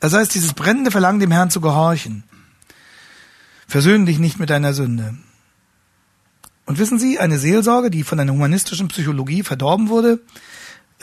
Das 0.00 0.12
heißt, 0.12 0.34
dieses 0.34 0.54
brennende 0.54 0.90
Verlangen, 0.90 1.20
dem 1.20 1.30
Herrn 1.30 1.50
zu 1.50 1.60
gehorchen. 1.60 2.24
Versöhne 3.68 4.06
dich 4.06 4.18
nicht 4.18 4.40
mit 4.40 4.50
deiner 4.50 4.74
Sünde. 4.74 5.16
Und 6.64 6.78
wissen 6.78 6.98
Sie, 6.98 7.18
eine 7.18 7.38
Seelsorge, 7.38 7.90
die 7.90 8.04
von 8.04 8.20
einer 8.20 8.32
humanistischen 8.32 8.88
Psychologie 8.88 9.42
verdorben 9.42 9.88
wurde, 9.88 10.20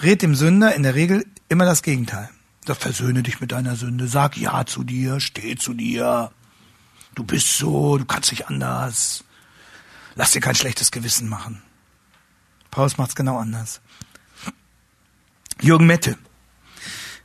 rät 0.01 0.21
dem 0.21 0.35
Sünder 0.35 0.75
in 0.75 0.83
der 0.83 0.95
Regel 0.95 1.25
immer 1.49 1.65
das 1.65 1.83
Gegenteil. 1.83 2.29
Das 2.65 2.77
versöhne 2.77 3.23
dich 3.23 3.41
mit 3.41 3.51
deiner 3.51 3.75
Sünde, 3.75 4.07
sag 4.07 4.37
Ja 4.37 4.65
zu 4.65 4.83
dir, 4.83 5.19
steh 5.19 5.55
zu 5.55 5.73
dir. 5.73 6.31
Du 7.15 7.23
bist 7.23 7.57
so, 7.57 7.97
du 7.97 8.05
kannst 8.05 8.31
nicht 8.31 8.47
anders. 8.47 9.23
Lass 10.15 10.31
dir 10.31 10.41
kein 10.41 10.55
schlechtes 10.55 10.91
Gewissen 10.91 11.27
machen. 11.27 11.61
Paulus 12.71 12.97
macht's 12.97 13.15
genau 13.15 13.37
anders. 13.37 13.81
Jürgen 15.61 15.87
Mette, 15.87 16.17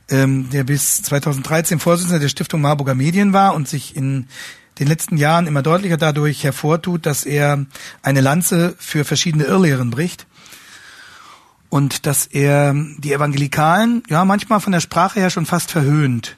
ähm, 0.09 0.49
der 0.49 0.63
bis 0.63 1.01
2013 1.03 1.79
Vorsitzender 1.79 2.19
der 2.19 2.29
Stiftung 2.29 2.61
Marburger 2.61 2.95
Medien 2.95 3.31
war 3.31 3.53
und 3.53 3.67
sich 3.67 3.95
in 3.95 4.27
den 4.79 4.87
letzten 4.87 5.17
Jahren 5.17 5.47
immer 5.47 5.61
deutlicher 5.61 5.97
dadurch 5.97 6.43
hervortut, 6.43 7.05
dass 7.05 7.25
er 7.25 7.65
eine 8.01 8.21
Lanze 8.21 8.75
für 8.77 9.05
verschiedene 9.05 9.45
Irrlehren 9.45 9.89
bricht 9.89 10.27
und 11.69 12.05
dass 12.05 12.25
er 12.25 12.73
die 12.97 13.13
Evangelikalen 13.13 14.03
ja 14.09 14.25
manchmal 14.25 14.59
von 14.59 14.73
der 14.73 14.81
Sprache 14.81 15.19
her 15.19 15.29
schon 15.29 15.45
fast 15.45 15.71
verhöhnt. 15.71 16.37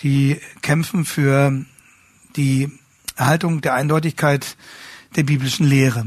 Die 0.00 0.40
kämpfen 0.62 1.04
für 1.04 1.64
die 2.36 2.70
Erhaltung 3.16 3.60
der 3.60 3.74
Eindeutigkeit 3.74 4.56
der 5.16 5.24
biblischen 5.24 5.66
Lehre. 5.66 6.06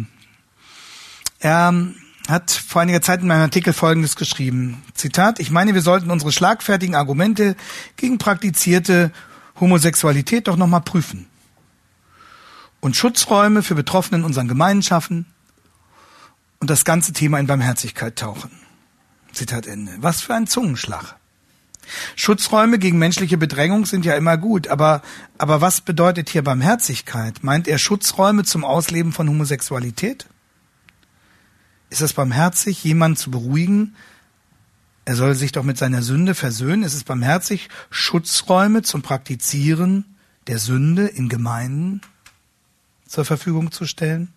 Er 1.39 1.73
hat 2.29 2.51
vor 2.51 2.81
einiger 2.81 3.01
Zeit 3.01 3.21
in 3.21 3.27
meinem 3.27 3.41
Artikel 3.41 3.73
Folgendes 3.73 4.15
geschrieben. 4.15 4.81
Zitat, 4.93 5.41
ich 5.41 5.51
meine, 5.51 5.73
wir 5.73 5.81
sollten 5.81 6.09
unsere 6.09 6.31
schlagfertigen 6.31 6.95
Argumente 6.95 7.57
gegen 7.97 8.17
praktizierte 8.17 9.11
Homosexualität 9.59 10.47
doch 10.47 10.55
nochmal 10.55 10.81
prüfen 10.81 11.27
und 12.83 12.97
Schutzräume 12.97 13.63
für 13.63 13.75
Betroffene 13.75 14.17
in 14.17 14.25
unseren 14.25 14.49
Gemeinden 14.49 14.83
schaffen 14.83 15.25
und 16.59 16.69
das 16.69 16.83
ganze 16.83 17.13
Thema 17.13 17.39
in 17.39 17.47
Barmherzigkeit 17.47 18.17
tauchen. 18.17 18.51
Zitat 19.31 19.67
Ende. 19.67 19.93
Was 19.99 20.19
für 20.19 20.35
ein 20.35 20.47
Zungenschlag. 20.47 21.15
Schutzräume 22.17 22.79
gegen 22.79 22.99
menschliche 22.99 23.37
Bedrängung 23.37 23.85
sind 23.85 24.03
ja 24.03 24.15
immer 24.15 24.35
gut, 24.35 24.67
aber, 24.67 25.01
aber 25.37 25.61
was 25.61 25.79
bedeutet 25.79 26.27
hier 26.27 26.43
Barmherzigkeit? 26.43 27.41
Meint 27.41 27.69
er 27.69 27.77
Schutzräume 27.77 28.43
zum 28.43 28.65
Ausleben 28.65 29.13
von 29.13 29.29
Homosexualität? 29.29 30.27
Ist 31.89 32.01
es 32.01 32.11
barmherzig, 32.11 32.83
jemanden 32.83 33.15
zu 33.15 33.31
beruhigen? 33.31 33.95
Er 35.05 35.15
soll 35.15 35.35
sich 35.35 35.53
doch 35.53 35.63
mit 35.63 35.77
seiner 35.77 36.01
Sünde 36.01 36.35
versöhnen. 36.35 36.83
Ist 36.83 36.95
es 36.95 37.05
barmherzig, 37.05 37.69
Schutzräume 37.91 38.81
zum 38.81 39.01
Praktizieren 39.01 40.17
der 40.47 40.59
Sünde 40.59 41.07
in 41.07 41.29
Gemeinden 41.29 42.01
zur 43.13 43.25
Verfügung 43.25 43.71
zu 43.71 43.85
stellen? 43.85 44.33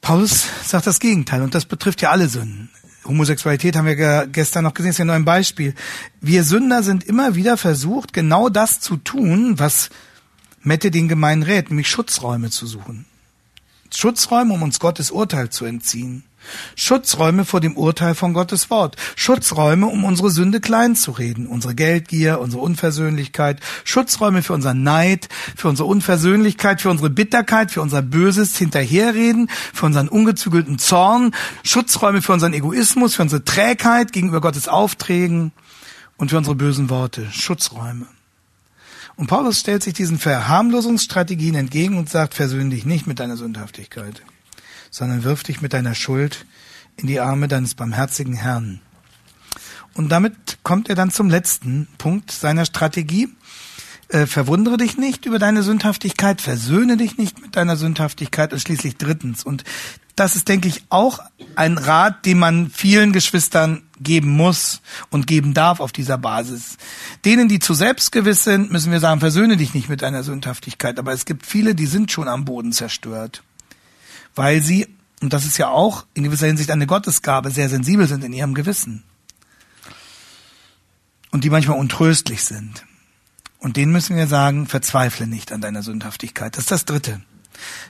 Paulus 0.00 0.46
sagt 0.64 0.86
das 0.86 1.00
Gegenteil 1.00 1.42
und 1.42 1.54
das 1.54 1.66
betrifft 1.66 2.00
ja 2.00 2.10
alle 2.10 2.28
Sünden. 2.28 2.70
Homosexualität 3.04 3.76
haben 3.76 3.86
wir 3.86 4.26
gestern 4.26 4.64
noch 4.64 4.72
gesehen, 4.72 4.90
ist 4.90 4.98
ja 4.98 5.04
nur 5.04 5.14
ein 5.14 5.26
Beispiel. 5.26 5.74
Wir 6.20 6.44
Sünder 6.44 6.82
sind 6.82 7.04
immer 7.04 7.34
wieder 7.34 7.58
versucht, 7.58 8.14
genau 8.14 8.48
das 8.48 8.80
zu 8.80 8.96
tun, 8.96 9.58
was 9.58 9.90
Mette 10.62 10.90
den 10.90 11.08
Gemeinen 11.08 11.42
rät, 11.42 11.68
nämlich 11.68 11.88
Schutzräume 11.88 12.50
zu 12.50 12.66
suchen. 12.66 13.04
Schutzräume, 13.94 14.54
um 14.54 14.62
uns 14.62 14.80
Gottes 14.80 15.10
Urteil 15.10 15.50
zu 15.50 15.66
entziehen. 15.66 16.24
Schutzräume 16.76 17.44
vor 17.44 17.60
dem 17.60 17.76
Urteil 17.76 18.14
von 18.14 18.32
Gottes 18.32 18.70
Wort. 18.70 18.96
Schutzräume, 19.16 19.86
um 19.86 20.04
unsere 20.04 20.30
Sünde 20.30 20.60
klein 20.60 20.96
zu 20.96 21.12
reden, 21.12 21.46
unsere 21.46 21.74
Geldgier, 21.74 22.40
unsere 22.40 22.62
Unversöhnlichkeit. 22.62 23.60
Schutzräume 23.84 24.42
für 24.42 24.54
unseren 24.54 24.82
Neid, 24.82 25.28
für 25.56 25.68
unsere 25.68 25.88
Unversöhnlichkeit, 25.88 26.80
für 26.80 26.90
unsere 26.90 27.10
Bitterkeit, 27.10 27.70
für 27.70 27.82
unser 27.82 28.02
böses 28.02 28.56
Hinterherreden, 28.56 29.50
für 29.72 29.86
unseren 29.86 30.08
ungezügelten 30.08 30.78
Zorn. 30.78 31.34
Schutzräume 31.64 32.22
für 32.22 32.32
unseren 32.32 32.54
Egoismus, 32.54 33.14
für 33.14 33.22
unsere 33.22 33.44
Trägheit 33.44 34.12
gegenüber 34.12 34.40
Gottes 34.40 34.68
Aufträgen 34.68 35.52
und 36.16 36.30
für 36.30 36.38
unsere 36.38 36.56
bösen 36.56 36.90
Worte. 36.90 37.26
Schutzräume. 37.30 38.06
Und 39.16 39.26
Paulus 39.26 39.58
stellt 39.58 39.82
sich 39.82 39.94
diesen 39.94 40.18
Verharmlosungsstrategien 40.18 41.56
entgegen 41.56 41.98
und 41.98 42.08
sagt, 42.08 42.34
versöhn 42.34 42.70
dich 42.70 42.86
nicht 42.86 43.08
mit 43.08 43.18
deiner 43.18 43.36
Sündhaftigkeit 43.36 44.22
sondern 44.90 45.24
wirf 45.24 45.42
dich 45.42 45.60
mit 45.60 45.72
deiner 45.72 45.94
Schuld 45.94 46.46
in 46.96 47.06
die 47.06 47.20
Arme 47.20 47.48
deines 47.48 47.74
barmherzigen 47.74 48.34
Herrn. 48.34 48.80
Und 49.94 50.10
damit 50.10 50.58
kommt 50.62 50.88
er 50.88 50.94
dann 50.94 51.10
zum 51.10 51.28
letzten 51.28 51.88
Punkt 51.98 52.30
seiner 52.30 52.64
Strategie. 52.64 53.28
Äh, 54.08 54.26
verwundere 54.26 54.76
dich 54.76 54.96
nicht 54.96 55.26
über 55.26 55.38
deine 55.38 55.62
Sündhaftigkeit, 55.62 56.40
versöhne 56.40 56.96
dich 56.96 57.18
nicht 57.18 57.42
mit 57.42 57.56
deiner 57.56 57.76
Sündhaftigkeit 57.76 58.52
und 58.52 58.60
schließlich 58.60 58.96
drittens. 58.96 59.44
Und 59.44 59.64
das 60.18 60.34
ist, 60.34 60.48
denke 60.48 60.66
ich, 60.66 60.82
auch 60.88 61.20
ein 61.54 61.78
Rat, 61.78 62.26
den 62.26 62.38
man 62.38 62.70
vielen 62.70 63.12
Geschwistern 63.12 63.82
geben 64.00 64.30
muss 64.30 64.80
und 65.10 65.26
geben 65.26 65.54
darf 65.54 65.80
auf 65.80 65.92
dieser 65.92 66.18
Basis. 66.18 66.76
Denen, 67.24 67.48
die 67.48 67.58
zu 67.58 67.74
selbstgewiss 67.74 68.44
sind, 68.44 68.72
müssen 68.72 68.90
wir 68.92 69.00
sagen, 69.00 69.20
versöhne 69.20 69.56
dich 69.56 69.74
nicht 69.74 69.88
mit 69.88 70.02
deiner 70.02 70.22
Sündhaftigkeit. 70.22 70.98
Aber 70.98 71.12
es 71.12 71.24
gibt 71.24 71.46
viele, 71.46 71.74
die 71.74 71.86
sind 71.86 72.10
schon 72.10 72.28
am 72.28 72.44
Boden 72.44 72.72
zerstört, 72.72 73.42
weil 74.34 74.62
sie, 74.62 74.86
und 75.20 75.32
das 75.32 75.44
ist 75.44 75.58
ja 75.58 75.68
auch 75.68 76.06
in 76.14 76.24
gewisser 76.24 76.46
Hinsicht 76.46 76.70
eine 76.70 76.86
Gottesgabe, 76.86 77.50
sehr 77.50 77.68
sensibel 77.68 78.06
sind 78.06 78.24
in 78.24 78.32
ihrem 78.32 78.54
Gewissen. 78.54 79.04
Und 81.30 81.44
die 81.44 81.50
manchmal 81.50 81.78
untröstlich 81.78 82.44
sind. 82.44 82.84
Und 83.58 83.76
denen 83.76 83.92
müssen 83.92 84.16
wir 84.16 84.26
sagen, 84.26 84.66
verzweifle 84.66 85.26
nicht 85.26 85.52
an 85.52 85.60
deiner 85.60 85.82
Sündhaftigkeit. 85.82 86.56
Das 86.56 86.64
ist 86.64 86.70
das 86.70 86.84
Dritte. 86.84 87.20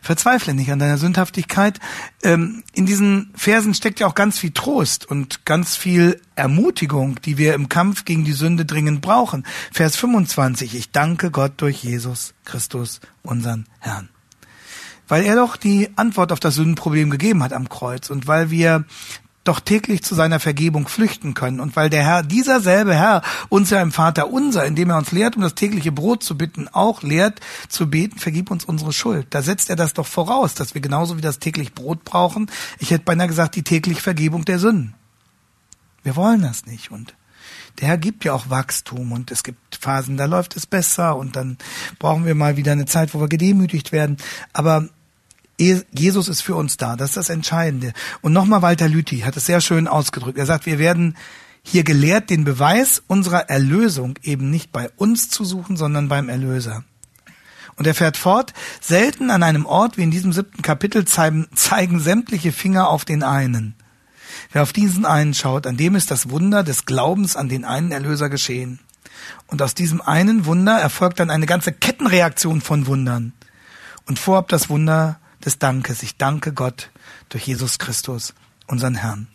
Verzweifle 0.01 0.55
nicht 0.55 0.71
an 0.73 0.79
deiner 0.79 0.99
Sündhaftigkeit. 0.99 1.79
Ähm, 2.23 2.63
in 2.73 2.87
diesen 2.87 3.31
Versen 3.35 3.75
steckt 3.75 4.01
ja 4.01 4.07
auch 4.07 4.15
ganz 4.15 4.39
viel 4.39 4.53
Trost 4.53 5.07
und 5.07 5.45
ganz 5.45 5.77
viel 5.77 6.21
Ermutigung, 6.35 7.21
die 7.23 7.39
wir 7.39 7.55
im 7.55 7.69
Kampf 7.69 8.05
gegen 8.05 8.25
die 8.25 8.33
Sünde 8.33 8.65
dringend 8.65 9.03
brauchen. 9.03 9.45
Vers 9.73 9.97
25. 9.97 10.75
Ich 10.75 10.91
danke 10.91 11.31
Gott 11.31 11.53
durch 11.59 11.83
Jesus 11.83 12.35
Christus, 12.45 13.01
unseren 13.23 13.67
Herrn. 13.81 14.09
Weil 15.09 15.25
er 15.25 15.37
doch 15.37 15.57
die 15.57 15.89
Antwort 15.97 16.33
auf 16.33 16.41
das 16.41 16.55
Sündenproblem 16.55 17.11
gegeben 17.11 17.43
hat 17.43 17.53
am 17.53 17.69
Kreuz 17.69 18.11
und 18.11 18.27
weil 18.27 18.51
wir 18.51 18.85
doch 19.49 19.61
täglich 19.61 20.03
zu 20.03 20.15
seiner 20.15 20.41
Vergebung 20.41 20.87
flüchten 20.87 21.33
können. 21.33 21.59
Und 21.59 21.75
weil 21.75 21.89
der 21.89 22.05
Herr, 22.05 22.23
dieser 22.23 22.61
selbe 22.61 22.95
Herr, 22.95 23.23
uns 23.49 23.71
ja 23.71 23.81
im 23.81 23.93
Vater 23.93 24.31
unser, 24.31 24.67
indem 24.67 24.91
er 24.91 24.99
uns 24.99 25.11
lehrt, 25.11 25.37
um 25.37 25.43
das 25.43 25.55
tägliche 25.55 25.91
Brot 25.91 26.23
zu 26.23 26.37
bitten, 26.37 26.69
auch 26.69 27.03
lehrt 27.03 27.41
zu 27.69 27.89
beten, 27.89 28.19
vergib 28.19 28.51
uns 28.51 28.67
unsere 28.67 28.93
Schuld. 28.93 29.27
Da 29.31 29.41
setzt 29.41 29.71
er 29.71 29.77
das 29.77 29.95
doch 29.95 30.07
voraus, 30.07 30.55
dass 30.55 30.75
wir 30.75 30.83
genauso 30.83 31.17
wie 31.17 31.23
das 31.23 31.39
täglich 31.39 31.73
Brot 31.73 32.05
brauchen. 32.05 32.51
Ich 32.79 32.91
hätte 32.91 33.05
beinahe 33.05 33.29
gesagt, 33.29 33.57
die 33.57 33.63
tägliche 33.63 34.03
Vergebung 34.03 34.45
der 34.45 34.59
Sünden. 34.59 34.95
Wir 36.03 36.15
wollen 36.15 36.43
das 36.43 36.67
nicht. 36.67 36.91
Und 36.91 37.15
der 37.81 37.89
Herr 37.89 37.99
gibt 37.99 38.25
ja 38.25 38.35
auch 38.35 38.51
Wachstum 38.51 39.13
und 39.13 39.31
es 39.31 39.43
gibt 39.43 39.77
Phasen, 39.77 40.19
da 40.19 40.27
läuft 40.27 40.57
es 40.57 40.67
besser 40.67 41.17
und 41.17 41.37
dann 41.37 41.57
brauchen 41.99 42.27
wir 42.27 42.35
mal 42.35 42.57
wieder 42.59 42.73
eine 42.73 42.87
Zeit, 42.87 43.15
wo 43.15 43.21
wir 43.21 43.29
gedemütigt 43.29 43.93
werden. 43.93 44.19
Aber 44.53 44.89
Jesus 45.59 46.29
ist 46.29 46.41
für 46.41 46.55
uns 46.55 46.77
da. 46.77 46.97
Das 46.97 47.11
ist 47.11 47.17
das 47.17 47.31
Entscheidende. 47.31 47.93
Und 48.21 48.33
nochmal 48.33 48.63
Walter 48.63 48.89
Lüthi 48.89 49.21
hat 49.21 49.37
es 49.37 49.47
sehr 49.47 49.61
schön 49.61 49.89
ausgedrückt. 49.89 50.39
Er 50.39 50.47
sagt, 50.47 50.67
wir 50.67 50.79
werden 50.79 51.17
hier 51.63 51.85
gelehrt, 51.85 52.31
den 52.31 52.45
Beweis 52.45 53.03
unserer 53.09 53.51
Erlösung 53.51 54.19
eben 54.23 54.51
nicht 54.51 54.73
bei 54.73 54.89
uns 54.97 55.29
zu 55.29 55.45
suchen, 55.45 55.77
sondern 55.77 56.09
beim 56.09 56.29
Erlöser. 56.29 56.85
Und 57.77 57.87
er 57.87 57.95
fährt 57.95 58.17
fort, 58.17 58.55
selten 58.81 59.31
an 59.31 59.43
einem 59.43 59.67
Ort 59.67 59.97
wie 59.97 60.03
in 60.03 60.11
diesem 60.11 60.33
siebten 60.33 60.63
Kapitel 60.63 61.05
zeigen, 61.05 61.47
zeigen 61.55 62.01
sämtliche 62.01 62.53
Finger 62.53 62.89
auf 62.89 63.05
den 63.05 63.23
einen. 63.23 63.75
Wer 64.53 64.63
auf 64.63 64.73
diesen 64.73 65.05
einen 65.05 65.35
schaut, 65.35 65.67
an 65.67 65.77
dem 65.77 65.95
ist 65.95 66.11
das 66.11 66.31
Wunder 66.31 66.63
des 66.63 66.87
Glaubens 66.87 67.37
an 67.37 67.49
den 67.49 67.65
einen 67.65 67.93
Erlöser 67.93 68.29
geschehen. 68.29 68.81
Und 69.47 69.63
aus 69.63 69.75
diesem 69.75 70.01
einen 70.01 70.45
Wunder 70.45 70.79
erfolgt 70.79 71.21
dann 71.21 71.31
eine 71.31 71.47
ganze 71.47 71.73
Kettenreaktion 71.73 72.61
von 72.61 72.87
Wundern. 72.87 73.33
Und 74.07 74.19
vorab 74.19 74.49
das 74.49 74.69
Wunder 74.69 75.21
des 75.45 75.59
Dankes. 75.59 76.03
Ich 76.03 76.17
danke 76.17 76.53
Gott 76.53 76.91
durch 77.29 77.47
Jesus 77.47 77.79
Christus, 77.79 78.35
unseren 78.67 78.95
Herrn. 78.95 79.29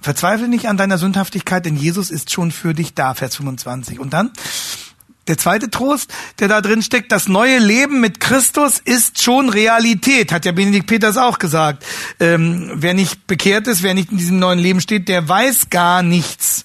Verzweifle 0.00 0.48
nicht 0.48 0.68
an 0.68 0.76
deiner 0.76 0.98
Sündhaftigkeit, 0.98 1.64
denn 1.64 1.76
Jesus 1.76 2.10
ist 2.10 2.32
schon 2.32 2.50
für 2.50 2.74
dich 2.74 2.94
da, 2.94 3.14
Vers 3.14 3.36
25. 3.36 4.00
Und 4.00 4.12
dann 4.12 4.32
der 5.28 5.38
zweite 5.38 5.70
Trost, 5.70 6.12
der 6.40 6.48
da 6.48 6.60
drin 6.60 6.82
steckt, 6.82 7.12
das 7.12 7.28
neue 7.28 7.58
Leben 7.58 8.00
mit 8.00 8.18
Christus 8.18 8.80
ist 8.84 9.22
schon 9.22 9.48
Realität, 9.48 10.32
hat 10.32 10.44
ja 10.44 10.50
Benedikt 10.50 10.88
Peters 10.88 11.16
auch 11.16 11.38
gesagt. 11.38 11.84
Ähm, 12.18 12.72
wer 12.74 12.94
nicht 12.94 13.28
bekehrt 13.28 13.68
ist, 13.68 13.84
wer 13.84 13.94
nicht 13.94 14.10
in 14.10 14.18
diesem 14.18 14.40
neuen 14.40 14.58
Leben 14.58 14.80
steht, 14.80 15.08
der 15.08 15.28
weiß 15.28 15.70
gar 15.70 16.02
nichts 16.02 16.64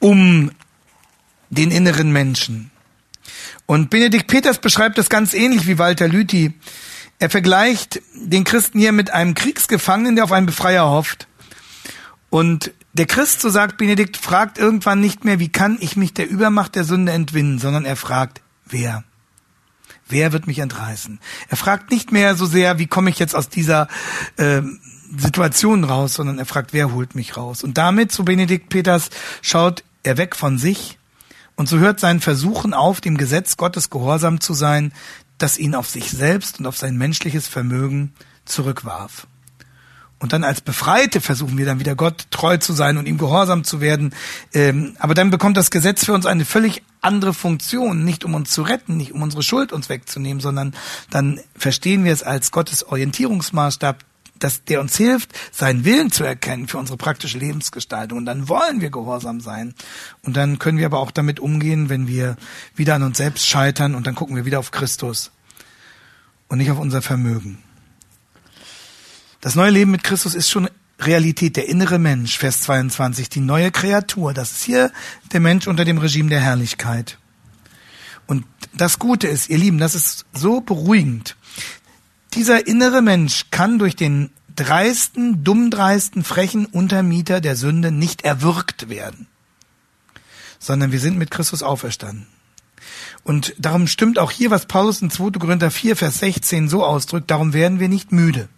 um 0.00 0.50
den 1.50 1.70
inneren 1.70 2.10
Menschen. 2.10 2.72
Und 3.66 3.90
Benedikt 3.90 4.26
Peters 4.26 4.58
beschreibt 4.58 4.98
das 4.98 5.08
ganz 5.08 5.32
ähnlich 5.32 5.68
wie 5.68 5.78
Walter 5.78 6.08
Lüthi. 6.08 6.54
Er 7.22 7.30
vergleicht 7.30 8.02
den 8.16 8.42
Christen 8.42 8.80
hier 8.80 8.90
mit 8.90 9.12
einem 9.12 9.34
Kriegsgefangenen, 9.34 10.16
der 10.16 10.24
auf 10.24 10.32
einen 10.32 10.46
Befreier 10.46 10.90
hofft. 10.90 11.28
Und 12.30 12.72
der 12.94 13.06
Christ, 13.06 13.40
so 13.40 13.48
sagt 13.48 13.76
Benedikt, 13.76 14.16
fragt 14.16 14.58
irgendwann 14.58 15.00
nicht 15.00 15.24
mehr, 15.24 15.38
wie 15.38 15.48
kann 15.48 15.78
ich 15.80 15.94
mich 15.94 16.12
der 16.12 16.28
Übermacht 16.28 16.74
der 16.74 16.82
Sünde 16.82 17.12
entwinden, 17.12 17.60
sondern 17.60 17.84
er 17.84 17.94
fragt, 17.94 18.40
wer? 18.66 19.04
Wer 20.08 20.32
wird 20.32 20.48
mich 20.48 20.58
entreißen? 20.58 21.20
Er 21.48 21.56
fragt 21.56 21.92
nicht 21.92 22.10
mehr 22.10 22.34
so 22.34 22.44
sehr, 22.44 22.80
wie 22.80 22.88
komme 22.88 23.08
ich 23.08 23.20
jetzt 23.20 23.36
aus 23.36 23.48
dieser 23.48 23.86
äh, 24.36 24.62
Situation 25.16 25.84
raus, 25.84 26.14
sondern 26.14 26.40
er 26.40 26.46
fragt, 26.46 26.72
wer 26.72 26.92
holt 26.92 27.14
mich 27.14 27.36
raus? 27.36 27.62
Und 27.62 27.78
damit, 27.78 28.10
so 28.10 28.24
Benedikt 28.24 28.68
Peters, 28.68 29.10
schaut 29.42 29.84
er 30.02 30.16
weg 30.16 30.34
von 30.34 30.58
sich 30.58 30.98
und 31.54 31.68
so 31.68 31.78
hört 31.78 32.00
sein 32.00 32.20
Versuchen 32.20 32.74
auf, 32.74 33.00
dem 33.00 33.16
Gesetz 33.16 33.56
Gottes 33.56 33.90
gehorsam 33.90 34.40
zu 34.40 34.54
sein, 34.54 34.92
das 35.42 35.58
ihn 35.58 35.74
auf 35.74 35.88
sich 35.88 36.10
selbst 36.10 36.58
und 36.58 36.66
auf 36.66 36.76
sein 36.76 36.96
menschliches 36.96 37.48
Vermögen 37.48 38.12
zurückwarf. 38.44 39.26
Und 40.22 40.32
dann 40.32 40.44
als 40.44 40.60
Befreite 40.60 41.20
versuchen 41.20 41.58
wir 41.58 41.66
dann 41.66 41.80
wieder 41.80 41.96
Gott 41.96 42.26
treu 42.30 42.56
zu 42.56 42.72
sein 42.72 42.96
und 42.96 43.08
ihm 43.08 43.18
gehorsam 43.18 43.64
zu 43.64 43.80
werden. 43.80 44.14
Ähm, 44.54 44.94
aber 45.00 45.14
dann 45.14 45.30
bekommt 45.30 45.56
das 45.56 45.72
Gesetz 45.72 46.04
für 46.04 46.12
uns 46.12 46.26
eine 46.26 46.44
völlig 46.44 46.84
andere 47.00 47.34
Funktion, 47.34 48.04
nicht 48.04 48.24
um 48.24 48.34
uns 48.34 48.52
zu 48.52 48.62
retten, 48.62 48.96
nicht 48.96 49.12
um 49.12 49.22
unsere 49.22 49.42
Schuld 49.42 49.72
uns 49.72 49.88
wegzunehmen, 49.88 50.40
sondern 50.40 50.74
dann 51.10 51.40
verstehen 51.56 52.04
wir 52.04 52.12
es 52.12 52.22
als 52.22 52.52
Gottes 52.52 52.86
Orientierungsmaßstab, 52.86 53.98
dass 54.42 54.64
der 54.64 54.80
uns 54.80 54.96
hilft, 54.96 55.32
seinen 55.52 55.84
Willen 55.84 56.10
zu 56.10 56.24
erkennen 56.24 56.68
für 56.68 56.78
unsere 56.78 56.96
praktische 56.96 57.38
Lebensgestaltung. 57.38 58.18
Und 58.18 58.26
dann 58.26 58.48
wollen 58.48 58.80
wir 58.80 58.90
gehorsam 58.90 59.40
sein. 59.40 59.74
Und 60.22 60.36
dann 60.36 60.58
können 60.58 60.78
wir 60.78 60.86
aber 60.86 60.98
auch 60.98 61.10
damit 61.10 61.40
umgehen, 61.40 61.88
wenn 61.88 62.08
wir 62.08 62.36
wieder 62.74 62.94
an 62.94 63.02
uns 63.02 63.18
selbst 63.18 63.46
scheitern 63.46 63.94
und 63.94 64.06
dann 64.06 64.14
gucken 64.14 64.36
wir 64.36 64.44
wieder 64.44 64.58
auf 64.58 64.70
Christus 64.70 65.30
und 66.48 66.58
nicht 66.58 66.70
auf 66.70 66.78
unser 66.78 67.02
Vermögen. 67.02 67.62
Das 69.40 69.54
neue 69.54 69.70
Leben 69.70 69.90
mit 69.90 70.04
Christus 70.04 70.34
ist 70.34 70.50
schon 70.50 70.68
Realität, 71.00 71.56
der 71.56 71.68
innere 71.68 71.98
Mensch, 71.98 72.38
Vers 72.38 72.60
22, 72.62 73.28
die 73.28 73.40
neue 73.40 73.70
Kreatur. 73.70 74.34
Das 74.34 74.52
ist 74.52 74.62
hier 74.62 74.92
der 75.32 75.40
Mensch 75.40 75.66
unter 75.66 75.84
dem 75.84 75.98
Regime 75.98 76.28
der 76.28 76.40
Herrlichkeit. 76.40 77.18
Und 78.26 78.44
das 78.72 78.98
Gute 78.98 79.26
ist, 79.26 79.50
ihr 79.50 79.58
Lieben, 79.58 79.78
das 79.78 79.94
ist 79.94 80.26
so 80.32 80.60
beruhigend. 80.60 81.36
Dieser 82.34 82.66
innere 82.66 83.02
Mensch 83.02 83.46
kann 83.50 83.78
durch 83.78 83.94
den 83.94 84.30
dreisten, 84.56 85.44
dummdreisten, 85.44 86.24
frechen 86.24 86.66
Untermieter 86.66 87.40
der 87.40 87.56
Sünde 87.56 87.90
nicht 87.90 88.22
erwürgt 88.22 88.88
werden, 88.88 89.26
sondern 90.58 90.92
wir 90.92 91.00
sind 91.00 91.18
mit 91.18 91.30
Christus 91.30 91.62
auferstanden. 91.62 92.26
Und 93.22 93.54
darum 93.58 93.86
stimmt 93.86 94.18
auch 94.18 94.30
hier, 94.30 94.50
was 94.50 94.66
Paulus 94.66 95.02
in 95.02 95.10
2. 95.10 95.38
Korinther 95.38 95.70
4, 95.70 95.94
Vers 95.94 96.18
16 96.18 96.68
so 96.68 96.84
ausdrückt, 96.84 97.30
darum 97.30 97.52
werden 97.52 97.80
wir 97.80 97.88
nicht 97.88 98.12
müde, 98.12 98.48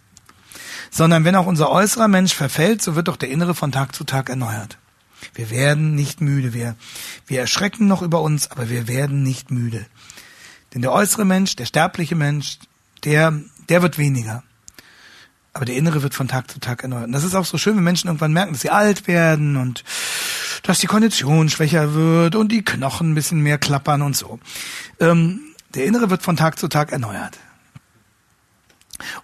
sondern 0.89 1.25
wenn 1.25 1.35
auch 1.35 1.45
unser 1.45 1.69
äußerer 1.69 2.07
Mensch 2.07 2.33
verfällt, 2.33 2.81
so 2.81 2.95
wird 2.95 3.09
doch 3.09 3.17
der 3.17 3.29
innere 3.29 3.55
von 3.55 3.71
Tag 3.71 3.93
zu 3.93 4.05
Tag 4.05 4.29
erneuert. 4.29 4.77
Wir 5.33 5.49
werden 5.49 5.95
nicht 5.95 6.21
müde, 6.21 6.53
wir, 6.53 6.75
wir 7.27 7.41
erschrecken 7.41 7.87
noch 7.87 8.01
über 8.01 8.21
uns, 8.21 8.51
aber 8.51 8.69
wir 8.69 8.87
werden 8.87 9.21
nicht 9.21 9.51
müde. 9.51 9.85
Denn 10.73 10.81
der 10.81 10.91
äußere 10.91 11.25
Mensch, 11.25 11.55
der 11.55 11.65
sterbliche 11.65 12.15
Mensch, 12.15 12.59
der 13.03 13.39
der 13.69 13.81
wird 13.81 13.97
weniger. 13.97 14.43
Aber 15.53 15.65
der 15.65 15.75
Innere 15.75 16.03
wird 16.03 16.13
von 16.13 16.27
Tag 16.27 16.51
zu 16.51 16.59
Tag 16.59 16.83
erneuert. 16.83 17.05
Und 17.05 17.11
das 17.13 17.23
ist 17.23 17.33
auch 17.33 17.45
so 17.45 17.57
schön, 17.57 17.77
wenn 17.77 17.83
Menschen 17.83 18.07
irgendwann 18.07 18.33
merken, 18.33 18.51
dass 18.51 18.61
sie 18.61 18.71
alt 18.71 19.07
werden 19.07 19.55
und 19.55 19.85
dass 20.63 20.79
die 20.79 20.87
Kondition 20.87 21.49
schwächer 21.49 21.93
wird 21.93 22.35
und 22.35 22.51
die 22.51 22.63
Knochen 22.63 23.11
ein 23.11 23.15
bisschen 23.15 23.39
mehr 23.39 23.57
klappern 23.57 24.01
und 24.01 24.17
so. 24.17 24.39
Ähm, 24.99 25.39
der 25.73 25.85
Innere 25.85 26.09
wird 26.09 26.23
von 26.23 26.35
Tag 26.35 26.59
zu 26.59 26.67
Tag 26.67 26.91
erneuert. 26.91 27.37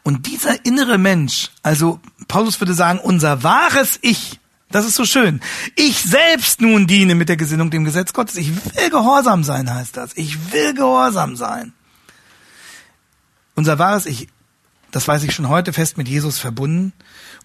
Und 0.04 0.28
dieser 0.28 0.66
innere 0.66 0.98
Mensch, 0.98 1.50
also 1.64 2.00
Paulus 2.28 2.60
würde 2.62 2.74
sagen, 2.74 3.00
unser 3.00 3.44
wahres 3.44 4.00
Ich, 4.02 4.40
das 4.70 4.86
ist 4.86 4.96
so 4.96 5.06
schön. 5.06 5.42
Ich 5.76 6.00
selbst 6.00 6.62
nun 6.62 6.88
diene 6.88 7.16
mit 7.16 7.30
der 7.30 7.38
Gesinnung 7.38 7.72
dem 7.72 7.84
Gesetz 7.84 8.14
Gottes. 8.14 8.38
Ich 8.38 8.54
will 8.56 8.90
gehorsam 8.90 9.44
sein, 9.44 9.74
heißt 9.74 9.98
das. 9.98 10.16
Ich 10.16 10.54
will 10.54 10.74
gehorsam 10.74 11.36
sein. 11.36 11.74
Unser 13.56 13.80
wahres 13.80 14.06
Ich, 14.06 14.28
das 14.92 15.08
weiß 15.08 15.24
ich 15.24 15.34
schon 15.34 15.50
heute 15.50 15.74
fest 15.74 15.98
mit 15.98 16.08
Jesus 16.08 16.40
verbunden 16.40 16.94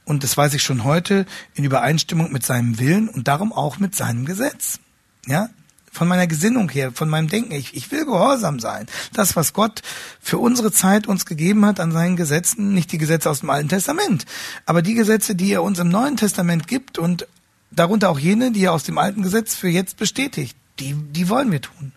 und 0.05 0.25
das 0.25 0.37
weiß 0.37 0.55
ich 0.55 0.63
schon 0.63 0.85
heute 0.85 1.27
in 1.55 1.65
Übereinstimmung 1.65 2.33
mit 2.33 2.45
seinem 2.45 2.79
Willen 2.79 3.09
und 3.09 3.29
darum 3.29 3.53
auch 3.53 3.79
mit 3.79 3.95
seinem 3.95 4.25
Gesetz. 4.25 4.81
Ja, 5.27 5.51
von 5.97 6.09
meiner 6.09 6.27
Gesinnung 6.27 6.69
her, 6.69 6.93
von 6.93 7.09
meinem 7.09 7.29
Denken. 7.29 7.53
Ich, 7.53 7.75
ich 7.75 7.91
will 7.91 8.05
gehorsam 8.05 8.61
sein. 8.61 8.87
Das, 9.13 9.35
was 9.35 9.53
Gott 9.53 9.83
für 10.21 10.39
unsere 10.39 10.71
Zeit 10.71 11.07
uns 11.07 11.27
gegeben 11.27 11.65
hat 11.65 11.81
an 11.81 11.91
seinen 11.91 12.17
Gesetzen, 12.17 12.75
nicht 12.75 12.93
die 12.93 12.99
Gesetze 12.99 13.31
aus 13.31 13.41
dem 13.41 13.51
Alten 13.51 13.69
Testament, 13.69 14.27
aber 14.67 14.83
die 14.83 14.95
Gesetze, 14.95 15.35
die 15.35 15.53
er 15.53 15.63
uns 15.63 15.79
im 15.79 15.89
Neuen 15.89 16.17
Testament 16.17 16.69
gibt 16.69 16.99
und 16.99 17.27
darunter 17.71 18.11
auch 18.11 18.19
jene, 18.19 18.53
die 18.53 18.65
er 18.65 18.73
aus 18.73 18.85
dem 18.85 18.99
Alten 18.99 19.23
Gesetz 19.23 19.55
für 19.55 19.69
jetzt 19.69 19.97
bestätigt. 19.97 20.57
Die, 20.79 20.95
die 20.95 21.29
wollen 21.29 21.51
wir 21.51 21.63
tun. 21.63 21.93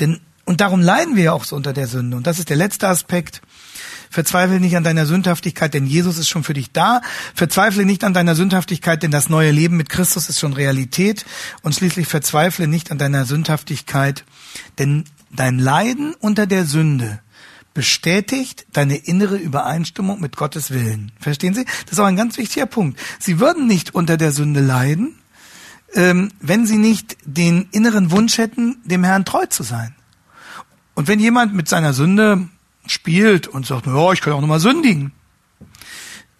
Denn 0.00 0.20
und 0.46 0.60
darum 0.60 0.80
leiden 0.80 1.16
wir 1.16 1.24
ja 1.24 1.32
auch 1.32 1.44
so 1.44 1.56
unter 1.56 1.72
der 1.72 1.88
Sünde. 1.88 2.16
Und 2.16 2.26
das 2.26 2.38
ist 2.38 2.48
der 2.48 2.56
letzte 2.56 2.88
Aspekt. 2.88 3.42
Verzweifle 4.10 4.60
nicht 4.60 4.76
an 4.76 4.84
deiner 4.84 5.04
Sündhaftigkeit, 5.04 5.74
denn 5.74 5.86
Jesus 5.86 6.18
ist 6.18 6.28
schon 6.28 6.44
für 6.44 6.54
dich 6.54 6.70
da. 6.70 7.02
Verzweifle 7.34 7.84
nicht 7.84 8.04
an 8.04 8.14
deiner 8.14 8.36
Sündhaftigkeit, 8.36 9.02
denn 9.02 9.10
das 9.10 9.28
neue 9.28 9.50
Leben 9.50 9.76
mit 9.76 9.88
Christus 9.88 10.28
ist 10.28 10.38
schon 10.38 10.52
Realität. 10.52 11.26
Und 11.62 11.74
schließlich 11.74 12.06
verzweifle 12.06 12.68
nicht 12.68 12.92
an 12.92 12.98
deiner 12.98 13.26
Sündhaftigkeit, 13.26 14.24
denn 14.78 15.04
dein 15.32 15.58
Leiden 15.58 16.14
unter 16.20 16.46
der 16.46 16.64
Sünde 16.64 17.20
bestätigt 17.74 18.66
deine 18.72 18.96
innere 18.96 19.36
Übereinstimmung 19.36 20.20
mit 20.20 20.36
Gottes 20.36 20.70
Willen. 20.70 21.10
Verstehen 21.18 21.54
Sie? 21.54 21.64
Das 21.64 21.94
ist 21.94 21.98
auch 21.98 22.06
ein 22.06 22.16
ganz 22.16 22.38
wichtiger 22.38 22.66
Punkt. 22.66 23.00
Sie 23.18 23.40
würden 23.40 23.66
nicht 23.66 23.96
unter 23.96 24.16
der 24.16 24.30
Sünde 24.30 24.60
leiden, 24.60 25.18
ähm, 25.92 26.30
wenn 26.40 26.66
sie 26.66 26.78
nicht 26.78 27.16
den 27.24 27.68
inneren 27.72 28.12
Wunsch 28.12 28.38
hätten, 28.38 28.76
dem 28.84 29.02
Herrn 29.02 29.24
treu 29.24 29.44
zu 29.46 29.64
sein. 29.64 29.95
Und 30.96 31.06
wenn 31.06 31.20
jemand 31.20 31.54
mit 31.54 31.68
seiner 31.68 31.92
Sünde 31.92 32.48
spielt 32.86 33.46
und 33.46 33.66
sagt, 33.66 33.86
ja, 33.86 34.12
ich 34.12 34.20
kann 34.20 34.32
auch 34.32 34.40
nochmal 34.40 34.60
sündigen, 34.60 35.12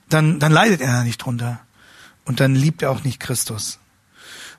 dann, 0.09 0.41
dann 0.41 0.51
leidet 0.51 0.81
er 0.81 1.05
nicht 1.05 1.19
drunter. 1.19 1.61
Und 2.25 2.41
dann 2.41 2.55
liebt 2.55 2.83
er 2.83 2.91
auch 2.91 3.05
nicht 3.05 3.21
Christus. 3.21 3.79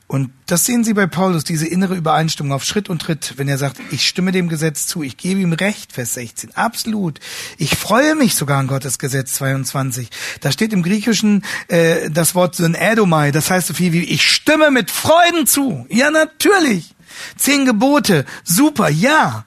Und 0.05 0.31
das 0.45 0.63
sehen 0.63 0.85
Sie 0.85 0.93
bei 0.93 1.05
Paulus, 1.05 1.43
diese 1.43 1.67
innere 1.67 1.95
Übereinstimmung 1.95 2.53
auf 2.53 2.63
Schritt 2.63 2.89
und 2.89 3.01
Tritt, 3.01 3.33
wenn 3.35 3.49
er 3.49 3.57
sagt, 3.57 3.77
ich 3.91 4.07
stimme 4.07 4.31
dem 4.31 4.47
Gesetz 4.47 4.87
zu, 4.87 5.03
ich 5.03 5.17
gebe 5.17 5.41
ihm 5.41 5.51
Recht, 5.51 5.91
Vers 5.91 6.13
16, 6.13 6.55
absolut. 6.55 7.19
Ich 7.57 7.75
freue 7.75 8.15
mich 8.15 8.35
sogar 8.35 8.59
an 8.59 8.67
Gottes 8.67 8.99
Gesetz 8.99 9.33
22. 9.33 10.09
Da 10.39 10.53
steht 10.53 10.71
im 10.71 10.81
Griechischen 10.81 11.43
äh, 11.67 12.09
das 12.09 12.35
Wort 12.35 12.55
Synedomai, 12.55 13.31
das 13.31 13.51
heißt 13.51 13.67
so 13.67 13.73
viel 13.73 13.91
wie, 13.91 14.03
ich 14.03 14.31
stimme 14.31 14.71
mit 14.71 14.91
Freuden 14.91 15.45
zu. 15.45 15.85
Ja, 15.89 16.09
natürlich. 16.09 16.95
Zehn 17.35 17.65
Gebote, 17.65 18.25
super, 18.45 18.89
ja. 18.89 19.45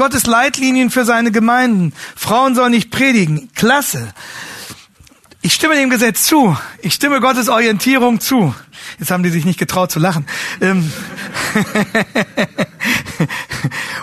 Gottes 0.00 0.24
Leitlinien 0.24 0.88
für 0.88 1.04
seine 1.04 1.30
Gemeinden. 1.30 1.92
Frauen 2.16 2.54
sollen 2.54 2.70
nicht 2.70 2.90
predigen, 2.90 3.50
klasse. 3.54 4.14
Ich 5.42 5.52
stimme 5.52 5.74
dem 5.74 5.90
Gesetz 5.90 6.24
zu. 6.24 6.56
Ich 6.80 6.94
stimme 6.94 7.20
Gottes 7.20 7.50
Orientierung 7.50 8.18
zu. 8.18 8.54
Jetzt 8.98 9.10
haben 9.10 9.22
die 9.22 9.30
sich 9.30 9.44
nicht 9.44 9.58
getraut 9.58 9.90
zu 9.90 9.98
lachen. 9.98 10.26
Ähm 10.60 10.90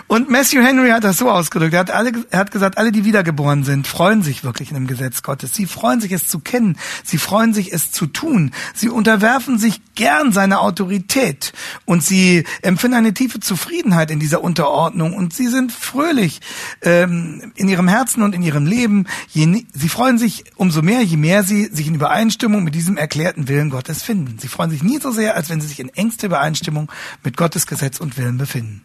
Und 0.06 0.30
Matthew 0.30 0.62
Henry 0.62 0.90
hat 0.90 1.04
das 1.04 1.18
so 1.18 1.30
ausgedrückt. 1.30 1.74
Er 1.74 1.80
hat, 1.80 1.90
alle, 1.90 2.12
er 2.30 2.38
hat 2.38 2.50
gesagt, 2.50 2.78
alle, 2.78 2.92
die 2.92 3.04
wiedergeboren 3.04 3.64
sind, 3.64 3.86
freuen 3.86 4.22
sich 4.22 4.42
wirklich 4.42 4.70
in 4.70 4.74
dem 4.74 4.86
Gesetz 4.86 5.22
Gottes. 5.22 5.54
Sie 5.54 5.66
freuen 5.66 6.00
sich, 6.00 6.12
es 6.12 6.28
zu 6.28 6.38
kennen. 6.38 6.78
Sie 7.04 7.18
freuen 7.18 7.52
sich, 7.52 7.72
es 7.72 7.92
zu 7.92 8.06
tun. 8.06 8.52
Sie 8.74 8.88
unterwerfen 8.88 9.58
sich 9.58 9.82
gern 9.94 10.32
seiner 10.32 10.62
Autorität. 10.62 11.52
Und 11.84 12.02
sie 12.02 12.44
empfinden 12.62 12.96
eine 12.96 13.12
tiefe 13.12 13.40
Zufriedenheit 13.40 14.10
in 14.10 14.18
dieser 14.18 14.42
Unterordnung. 14.42 15.14
Und 15.14 15.34
sie 15.34 15.48
sind 15.48 15.72
fröhlich 15.72 16.40
ähm, 16.80 17.52
in 17.56 17.68
ihrem 17.68 17.88
Herzen 17.88 18.22
und 18.22 18.34
in 18.34 18.42
ihrem 18.42 18.64
Leben. 18.64 19.06
Je, 19.28 19.64
sie 19.74 19.88
freuen 19.88 20.16
sich 20.16 20.44
umso 20.56 20.80
mehr, 20.80 21.02
je 21.02 21.18
mehr 21.18 21.42
sie 21.42 21.66
sich 21.66 21.86
in 21.86 21.94
Übereinstimmung 21.94 22.64
mit 22.64 22.74
diesem 22.74 22.96
erklärten 22.96 23.48
Willen 23.48 23.68
Gottes 23.68 24.02
finden. 24.02 24.38
Sie 24.38 24.48
freuen 24.48 24.70
sich 24.70 24.77
nie 24.82 24.98
so 24.98 25.10
sehr, 25.10 25.36
als 25.36 25.50
wenn 25.50 25.60
sie 25.60 25.68
sich 25.68 25.80
in 25.80 25.88
engster 25.90 26.26
Übereinstimmung 26.26 26.90
mit 27.24 27.36
Gottes 27.36 27.66
Gesetz 27.66 28.00
und 28.00 28.16
Willen 28.16 28.38
befinden. 28.38 28.82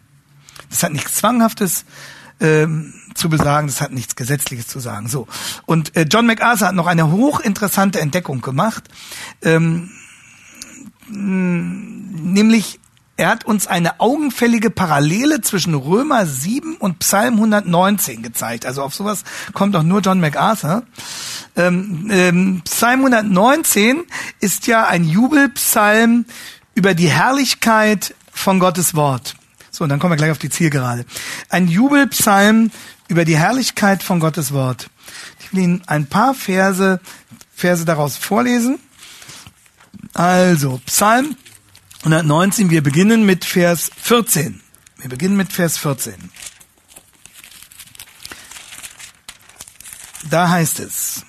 Das 0.70 0.82
hat 0.82 0.92
nichts 0.92 1.14
Zwanghaftes 1.14 1.84
ähm, 2.40 2.94
zu 3.14 3.28
besagen, 3.28 3.66
das 3.68 3.80
hat 3.80 3.92
nichts 3.92 4.16
Gesetzliches 4.16 4.66
zu 4.66 4.80
sagen. 4.80 5.08
So. 5.08 5.26
Und 5.66 5.96
äh, 5.96 6.06
John 6.10 6.26
MacArthur 6.26 6.68
hat 6.68 6.74
noch 6.74 6.86
eine 6.86 7.10
hochinteressante 7.10 8.00
Entdeckung 8.00 8.40
gemacht, 8.40 8.84
ähm, 9.42 9.90
nämlich 11.08 12.80
er 13.16 13.28
hat 13.28 13.44
uns 13.44 13.66
eine 13.68 14.00
augenfällige 14.00 14.70
Parallele 14.70 15.40
zwischen 15.40 15.74
Römer 15.74 16.26
7 16.26 16.76
und 16.76 16.98
Psalm 16.98 17.34
119 17.34 18.22
gezeigt. 18.22 18.66
Also 18.66 18.82
auf 18.82 18.94
sowas 18.94 19.22
kommt 19.52 19.76
auch 19.76 19.84
nur 19.84 20.00
John 20.00 20.20
MacArthur. 20.20 20.82
Ähm, 21.54 22.08
ähm, 22.10 22.62
Psalm 22.64 23.00
119 23.00 24.02
ist 24.40 24.66
ja 24.66 24.86
ein 24.86 25.04
Jubelpsalm 25.04 26.24
über 26.74 26.94
die 26.94 27.08
Herrlichkeit 27.08 28.14
von 28.32 28.58
Gottes 28.58 28.94
Wort. 28.94 29.36
So, 29.70 29.84
und 29.84 29.90
dann 29.90 30.00
kommen 30.00 30.12
wir 30.12 30.16
gleich 30.16 30.32
auf 30.32 30.38
die 30.38 30.50
Zielgerade. 30.50 31.04
Ein 31.50 31.68
Jubelpsalm 31.68 32.72
über 33.06 33.24
die 33.24 33.36
Herrlichkeit 33.36 34.02
von 34.02 34.18
Gottes 34.18 34.52
Wort. 34.52 34.88
Ich 35.38 35.52
will 35.52 35.62
Ihnen 35.62 35.82
ein 35.86 36.06
paar 36.06 36.34
Verse, 36.34 37.00
Verse 37.54 37.84
daraus 37.84 38.16
vorlesen. 38.16 38.80
Also, 40.14 40.80
Psalm 40.86 41.36
119, 42.04 42.68
wir 42.68 42.82
beginnen 42.82 43.24
mit 43.24 43.46
Vers 43.46 43.90
14. 44.02 44.60
Wir 44.98 45.08
beginnen 45.08 45.38
mit 45.38 45.54
Vers 45.54 45.78
14. 45.78 46.12
Da 50.28 50.50
heißt 50.50 50.80
es, 50.80 51.22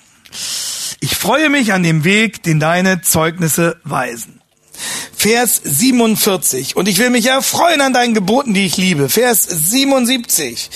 ich 1.00 1.16
freue 1.16 1.48
mich 1.48 1.72
an 1.72 1.82
dem 1.82 2.04
Weg, 2.04 2.42
den 2.42 2.60
deine 2.60 3.00
Zeugnisse 3.00 3.80
weisen. 3.84 4.42
Vers 5.16 5.58
47. 5.64 6.76
Und 6.76 6.88
ich 6.88 6.98
will 6.98 7.08
mich 7.08 7.26
erfreuen 7.26 7.80
an 7.80 7.94
deinen 7.94 8.12
Geboten, 8.12 8.52
die 8.52 8.66
ich 8.66 8.76
liebe. 8.76 9.08
Vers 9.08 9.44
77. 9.44 10.70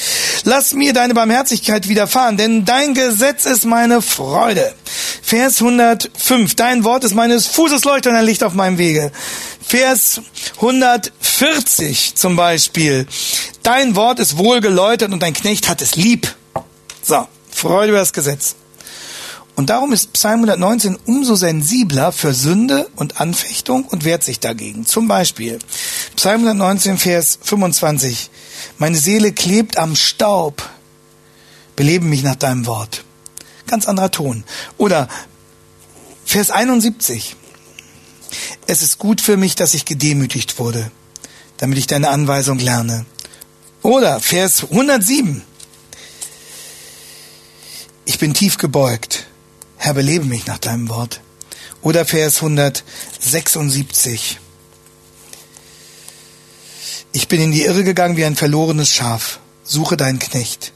Lass 0.44 0.72
mir 0.72 0.92
deine 0.92 1.14
Barmherzigkeit 1.14 1.88
widerfahren, 1.88 2.36
denn 2.36 2.64
dein 2.64 2.94
Gesetz 2.94 3.44
ist 3.44 3.64
meine 3.64 4.00
Freude. 4.00 4.74
Vers 5.22 5.60
105. 5.60 6.54
Dein 6.54 6.84
Wort 6.84 7.04
ist 7.04 7.14
meines 7.14 7.46
Fußes 7.46 7.84
Leuchte 7.84 8.10
und 8.10 8.16
ein 8.16 8.24
Licht 8.24 8.42
auf 8.42 8.54
meinem 8.54 8.78
Wege. 8.78 9.12
Vers 9.60 10.20
140 10.56 12.14
zum 12.14 12.36
Beispiel. 12.36 13.06
Dein 13.62 13.94
Wort 13.96 14.18
ist 14.18 14.38
wohl 14.38 14.60
geläutert 14.60 15.12
und 15.12 15.22
dein 15.22 15.34
Knecht 15.34 15.68
hat 15.68 15.82
es 15.82 15.96
lieb. 15.96 16.34
So, 17.02 17.26
Freude 17.50 17.90
über 17.90 17.98
das 17.98 18.12
Gesetz. 18.12 18.56
Und 19.60 19.68
darum 19.68 19.92
ist 19.92 20.14
Psalm 20.14 20.36
119 20.36 20.96
umso 21.04 21.34
sensibler 21.34 22.12
für 22.12 22.32
Sünde 22.32 22.88
und 22.96 23.20
Anfechtung 23.20 23.84
und 23.84 24.06
wehrt 24.06 24.24
sich 24.24 24.40
dagegen. 24.40 24.86
Zum 24.86 25.06
Beispiel 25.06 25.58
Psalm 26.16 26.46
119, 26.46 26.96
Vers 26.96 27.38
25. 27.42 28.30
Meine 28.78 28.96
Seele 28.96 29.32
klebt 29.32 29.76
am 29.76 29.96
Staub. 29.96 30.66
Belebe 31.76 32.06
mich 32.06 32.22
nach 32.22 32.36
deinem 32.36 32.64
Wort. 32.64 33.04
Ganz 33.66 33.86
anderer 33.86 34.10
Ton. 34.10 34.44
Oder 34.78 35.08
Vers 36.24 36.50
71. 36.50 37.36
Es 38.66 38.80
ist 38.80 38.96
gut 38.96 39.20
für 39.20 39.36
mich, 39.36 39.56
dass 39.56 39.74
ich 39.74 39.84
gedemütigt 39.84 40.58
wurde, 40.58 40.90
damit 41.58 41.76
ich 41.76 41.86
deine 41.86 42.08
Anweisung 42.08 42.58
lerne. 42.58 43.04
Oder 43.82 44.20
Vers 44.20 44.64
107. 44.70 45.42
Ich 48.06 48.18
bin 48.18 48.32
tief 48.32 48.56
gebeugt. 48.56 49.26
Herr, 49.82 49.94
belebe 49.94 50.26
mich 50.26 50.46
nach 50.46 50.58
deinem 50.58 50.90
Wort. 50.90 51.22
Oder 51.80 52.04
Vers 52.04 52.42
176. 52.42 54.38
Ich 57.12 57.28
bin 57.28 57.40
in 57.40 57.50
die 57.50 57.62
Irre 57.62 57.82
gegangen 57.82 58.18
wie 58.18 58.26
ein 58.26 58.36
verlorenes 58.36 58.90
Schaf. 58.90 59.40
Suche 59.64 59.96
deinen 59.96 60.18
Knecht. 60.18 60.74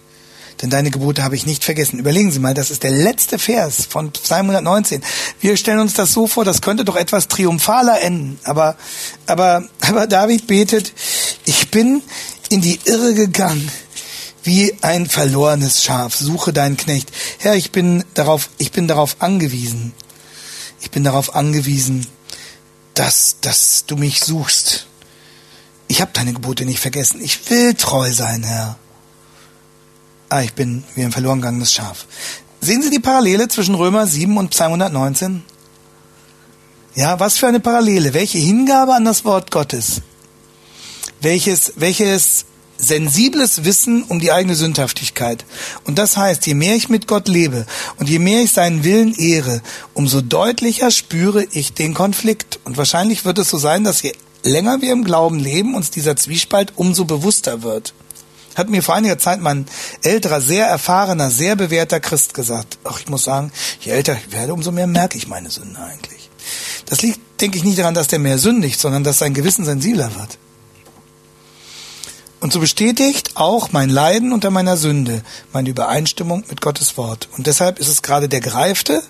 Denn 0.63 0.71
deine 0.71 0.91
Gebote 0.91 1.23
habe 1.23 1.37
ich 1.37 1.45
nicht 1.45 1.65
vergessen. 1.65 1.99
Überlegen 1.99 2.33
Sie 2.33 2.39
mal, 2.39 2.55
das 2.55 2.71
ist 2.71 2.83
der 2.83 2.93
letzte 2.93 3.39
Vers 3.39 3.85
von 3.85 4.11
Psalm 4.13 4.47
119. 4.47 5.03
Wir 5.39 5.59
stellen 5.59 5.81
uns 5.81 5.93
das 5.93 6.15
so 6.15 6.27
vor, 6.27 6.47
das 6.47 6.63
könnte 6.63 6.87
doch 6.87 6.97
etwas 6.97 7.29
triumphaler 7.29 8.01
enden. 8.01 8.39
Aber, 8.45 8.75
aber, 9.27 9.69
aber 9.83 10.07
David 10.07 10.47
betet, 10.47 10.95
ich 11.45 11.71
bin 11.71 12.01
in 12.49 12.63
die 12.63 12.81
Irre 12.87 13.13
gegangen 13.13 13.71
wie 14.45 14.77
ein 14.83 15.07
verlorenes 15.07 15.83
Schaf. 15.83 16.15
Suche 16.15 16.53
deinen 16.53 16.77
Knecht. 16.77 17.11
Herr, 17.39 17.57
ich 17.57 17.73
bin 17.73 18.05
darauf, 18.15 18.51
ich 18.59 18.71
bin 18.71 18.87
darauf 18.87 19.17
angewiesen. 19.21 19.93
Ich 20.81 20.91
bin 20.91 21.03
darauf 21.03 21.35
angewiesen, 21.35 22.07
dass, 22.93 23.39
dass 23.41 23.87
du 23.87 23.97
mich 23.97 24.21
suchst. 24.21 24.87
Ich 25.89 26.01
habe 26.01 26.13
deine 26.13 26.35
Gebote 26.35 26.65
nicht 26.65 26.81
vergessen. 26.81 27.21
Ich 27.23 27.51
will 27.51 27.75
treu 27.75 28.13
sein, 28.13 28.43
Herr. 28.43 28.77
Ah, 30.29 30.43
ich 30.43 30.53
bin 30.55 30.85
wie 30.95 31.03
ein 31.03 31.13
verloren 31.13 31.41
gegangenes 31.41 31.73
Schaf. 31.73 32.07
Sehen 32.61 32.83
Sie 32.83 32.91
die 32.91 32.99
Parallele 32.99 33.49
zwischen 33.49 33.75
Römer 33.75 34.07
7 34.07 34.37
und 34.37 34.51
Psalm 34.51 34.73
119? 34.73 35.43
Ja, 36.95 37.19
was 37.21 37.37
für 37.39 37.47
eine 37.47 37.61
Parallele. 37.61 38.15
Welche 38.15 38.39
Hingabe 38.39 38.95
an 38.95 39.05
das 39.05 39.25
Wort 39.25 39.51
Gottes. 39.51 40.01
Welches, 41.21 41.73
welches 41.77 42.47
sensibles 42.77 43.65
Wissen 43.65 44.03
um 44.03 44.21
die 44.21 44.33
eigene 44.33 44.55
Sündhaftigkeit. 44.55 45.45
Und 45.85 45.99
das 45.99 46.17
heißt, 46.17 46.47
je 46.47 46.55
mehr 46.55 46.77
ich 46.77 46.89
mit 46.89 47.07
Gott 47.07 47.29
lebe 47.29 47.67
und 47.99 48.09
je 48.09 48.19
mehr 48.19 48.43
ich 48.43 48.53
seinen 48.53 48.85
Willen 48.85 49.15
ehre, 49.15 49.63
umso 49.95 50.21
deutlicher 50.21 50.91
spüre 50.91 51.45
ich 51.53 51.75
den 51.75 51.95
Konflikt. 51.95 52.61
Und 52.65 52.77
wahrscheinlich 52.77 53.25
wird 53.25 53.39
es 53.39 53.51
so 53.51 53.59
sein, 53.59 53.85
dass 53.85 54.03
je 54.03 54.13
länger 54.43 54.83
wir 54.83 54.93
im 54.93 55.05
Glauben 55.05 55.39
leben, 55.39 55.75
uns 55.75 55.91
dieser 55.91 56.17
Zwiespalt 56.17 56.73
umso 56.77 57.05
bewusster 57.05 57.63
wird. 57.63 57.95
Hat 58.55 58.69
mir 58.69 58.83
vor 58.83 58.95
einiger 58.95 59.19
Zeit 59.19 59.41
mein 59.41 59.67
älterer, 60.03 60.41
sehr 60.41 60.67
erfahrener, 60.67 61.31
sehr 61.31 61.57
bewährter 61.57 61.99
Christ 61.99 62.35
gesagt. 62.35 62.79
Ach, 62.85 63.01
ich 63.01 63.09
muss 63.09 63.25
sagen, 63.25 63.51
je 63.81 63.91
älter 63.91 64.17
ich 64.17 64.33
werde, 64.33 64.55
umso 64.55 64.71
mehr 64.71 64.87
merke 64.87 65.19
ich 65.19 65.27
meine 65.27 65.51
Sünde 65.51 65.81
eigentlich. 65.81 66.31
Das 66.87 67.03
liegt, 67.03 67.19
denke 67.41 67.57
ich, 67.57 67.65
nicht 67.65 67.79
daran, 67.79 67.95
dass 67.95 68.09
der 68.09 68.19
mehr 68.19 68.39
sündigt, 68.39 68.79
sondern 68.79 69.03
dass 69.03 69.19
sein 69.19 69.35
Gewissen 69.35 69.65
sensibler 69.65 70.15
wird. 70.15 70.39
Und 72.45 72.53
so 72.53 72.61
bestätigt 72.61 73.37
auch 73.37 73.73
mein 73.73 73.89
Leiden 73.89 74.31
unter 74.31 74.51
meiner 74.51 74.77
Sünde 74.77 75.23
meine 75.55 75.71
Übereinstimmung 75.71 76.45
mit 76.51 76.61
Gottes 76.61 76.99
Wort. 76.99 77.27
Und 77.39 77.47
deshalb 77.47 77.79
ist 77.79 77.89
es 77.89 78.03
gerade 78.03 78.29
der 78.29 78.41
gereifte, 78.41 79.03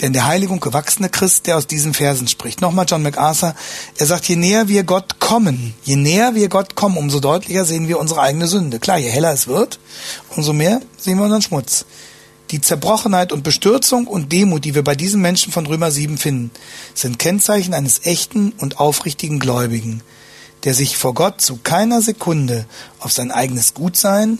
der 0.00 0.08
in 0.08 0.12
der 0.12 0.26
Heiligung 0.26 0.58
gewachsene 0.58 1.08
Christ, 1.08 1.46
der 1.46 1.56
aus 1.56 1.68
diesen 1.68 1.94
Versen 1.94 2.26
spricht. 2.26 2.60
Nochmal 2.60 2.86
John 2.88 3.04
MacArthur, 3.04 3.54
er 3.96 4.06
sagt, 4.06 4.24
je 4.24 4.34
näher 4.34 4.66
wir 4.66 4.82
Gott 4.82 5.20
kommen, 5.20 5.74
je 5.84 5.94
näher 5.94 6.34
wir 6.34 6.48
Gott 6.48 6.74
kommen, 6.74 6.96
umso 6.96 7.20
deutlicher 7.20 7.64
sehen 7.64 7.86
wir 7.86 8.00
unsere 8.00 8.22
eigene 8.22 8.48
Sünde. 8.48 8.80
Klar, 8.80 8.98
je 8.98 9.08
heller 9.08 9.32
es 9.32 9.46
wird, 9.46 9.78
umso 10.34 10.52
mehr 10.52 10.80
sehen 10.98 11.18
wir 11.18 11.26
unseren 11.26 11.42
Schmutz. 11.42 11.84
Die 12.50 12.60
Zerbrochenheit 12.60 13.30
und 13.30 13.44
Bestürzung 13.44 14.08
und 14.08 14.32
Demut, 14.32 14.64
die 14.64 14.74
wir 14.74 14.82
bei 14.82 14.96
diesen 14.96 15.22
Menschen 15.22 15.52
von 15.52 15.66
Römer 15.66 15.92
7 15.92 16.18
finden, 16.18 16.50
sind 16.92 17.20
Kennzeichen 17.20 17.72
eines 17.72 18.04
echten 18.04 18.52
und 18.58 18.80
aufrichtigen 18.80 19.38
Gläubigen, 19.38 20.02
der 20.64 20.74
sich 20.74 20.96
vor 20.96 21.14
Gott 21.14 21.40
zu 21.40 21.58
keiner 21.62 22.00
Sekunde 22.02 22.66
auf 22.98 23.12
sein 23.12 23.30
eigenes 23.30 23.74
Gutsein 23.74 24.38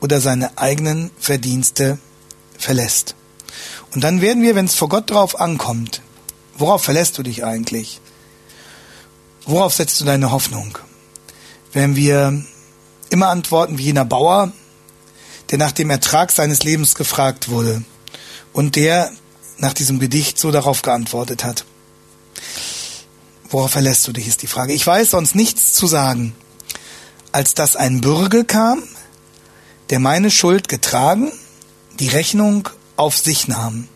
oder 0.00 0.20
seine 0.20 0.58
eigenen 0.58 1.10
Verdienste 1.18 1.98
verlässt. 2.58 3.14
Und 3.94 4.02
dann 4.04 4.20
werden 4.20 4.42
wir, 4.42 4.54
wenn 4.54 4.66
es 4.66 4.74
vor 4.74 4.88
Gott 4.88 5.10
drauf 5.10 5.38
ankommt, 5.38 6.02
worauf 6.58 6.82
verlässt 6.82 7.18
du 7.18 7.22
dich 7.22 7.44
eigentlich? 7.44 8.00
Worauf 9.44 9.74
setzt 9.74 10.00
du 10.00 10.04
deine 10.04 10.32
Hoffnung? 10.32 10.78
Wenn 11.72 11.94
wir 11.94 12.42
immer 13.10 13.28
antworten 13.28 13.78
wie 13.78 13.84
jener 13.84 14.04
Bauer, 14.04 14.52
der 15.50 15.58
nach 15.58 15.72
dem 15.72 15.90
Ertrag 15.90 16.32
seines 16.32 16.64
Lebens 16.64 16.94
gefragt 16.94 17.48
wurde 17.48 17.84
und 18.52 18.76
der 18.76 19.12
nach 19.58 19.72
diesem 19.72 19.98
Gedicht 20.00 20.38
so 20.38 20.50
darauf 20.50 20.82
geantwortet 20.82 21.44
hat. 21.44 21.64
Worauf 23.50 23.72
verlässt 23.72 24.06
du 24.06 24.12
dich, 24.12 24.26
ist 24.26 24.42
die 24.42 24.46
Frage. 24.46 24.72
Ich 24.72 24.86
weiß 24.86 25.10
sonst 25.10 25.34
nichts 25.34 25.72
zu 25.72 25.86
sagen, 25.86 26.34
als 27.32 27.54
dass 27.54 27.76
ein 27.76 28.00
Bürger 28.00 28.44
kam, 28.44 28.82
der 29.90 30.00
meine 30.00 30.30
Schuld 30.30 30.68
getragen, 30.68 31.30
die 32.00 32.08
Rechnung 32.08 32.68
auf 32.96 33.16
sich 33.16 33.46
nahm 33.46 33.88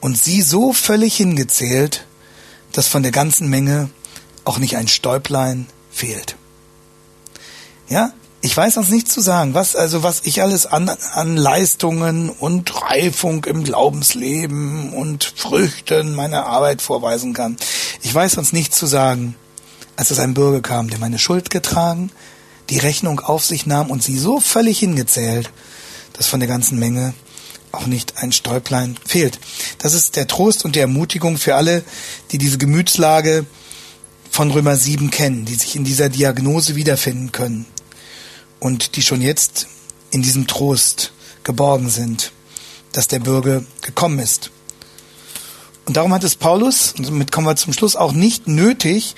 und 0.00 0.20
sie 0.20 0.42
so 0.42 0.72
völlig 0.72 1.16
hingezählt, 1.16 2.06
dass 2.72 2.88
von 2.88 3.02
der 3.02 3.12
ganzen 3.12 3.48
Menge 3.48 3.90
auch 4.44 4.58
nicht 4.58 4.76
ein 4.76 4.88
Stäublein 4.88 5.66
fehlt. 5.90 6.36
Ja, 7.88 8.12
ich 8.40 8.56
weiß 8.56 8.74
sonst 8.74 8.90
nichts 8.90 9.12
zu 9.12 9.20
sagen, 9.20 9.54
was 9.54 9.74
also 9.74 10.02
was 10.02 10.20
ich 10.24 10.42
alles 10.42 10.66
an, 10.66 10.88
an 10.88 11.36
Leistungen 11.36 12.30
und 12.30 12.82
Reifung 12.82 13.44
im 13.44 13.64
Glaubensleben 13.64 14.92
und 14.92 15.32
Früchten 15.36 16.14
meiner 16.14 16.46
Arbeit 16.46 16.80
vorweisen 16.80 17.34
kann. 17.34 17.56
Ich 18.02 18.14
weiß 18.14 18.32
sonst 18.32 18.52
nichts 18.52 18.78
zu 18.78 18.86
sagen, 18.86 19.34
als 19.96 20.08
dass 20.08 20.20
ein 20.20 20.34
Bürger 20.34 20.60
kam, 20.60 20.88
der 20.88 21.00
meine 21.00 21.18
Schuld 21.18 21.50
getragen, 21.50 22.12
die 22.70 22.78
Rechnung 22.78 23.18
auf 23.18 23.44
sich 23.44 23.66
nahm 23.66 23.90
und 23.90 24.04
sie 24.04 24.18
so 24.18 24.38
völlig 24.38 24.78
hingezählt, 24.78 25.50
dass 26.12 26.28
von 26.28 26.38
der 26.38 26.48
ganzen 26.48 26.78
Menge 26.78 27.14
auch 27.72 27.86
nicht 27.86 28.18
ein 28.18 28.30
Stäublein 28.30 28.96
fehlt. 29.04 29.40
Das 29.78 29.94
ist 29.94 30.14
der 30.14 30.28
Trost 30.28 30.64
und 30.64 30.76
die 30.76 30.80
Ermutigung 30.80 31.38
für 31.38 31.56
alle, 31.56 31.82
die 32.30 32.38
diese 32.38 32.58
Gemütslage 32.58 33.46
von 34.30 34.50
Römer 34.50 34.76
7 34.76 35.10
kennen, 35.10 35.44
die 35.44 35.54
sich 35.54 35.74
in 35.74 35.84
dieser 35.84 36.08
Diagnose 36.08 36.76
wiederfinden 36.76 37.32
können 37.32 37.66
und 38.60 38.96
die 38.96 39.02
schon 39.02 39.20
jetzt 39.20 39.66
in 40.10 40.22
diesem 40.22 40.46
Trost 40.46 41.12
geborgen 41.44 41.90
sind, 41.90 42.32
dass 42.92 43.08
der 43.08 43.20
Bürger 43.20 43.62
gekommen 43.82 44.18
ist. 44.18 44.50
Und 45.86 45.96
darum 45.96 46.12
hat 46.12 46.24
es 46.24 46.36
Paulus, 46.36 46.94
und 46.98 47.06
damit 47.06 47.32
kommen 47.32 47.46
wir 47.46 47.56
zum 47.56 47.72
Schluss, 47.72 47.96
auch 47.96 48.12
nicht 48.12 48.46
nötig, 48.46 49.14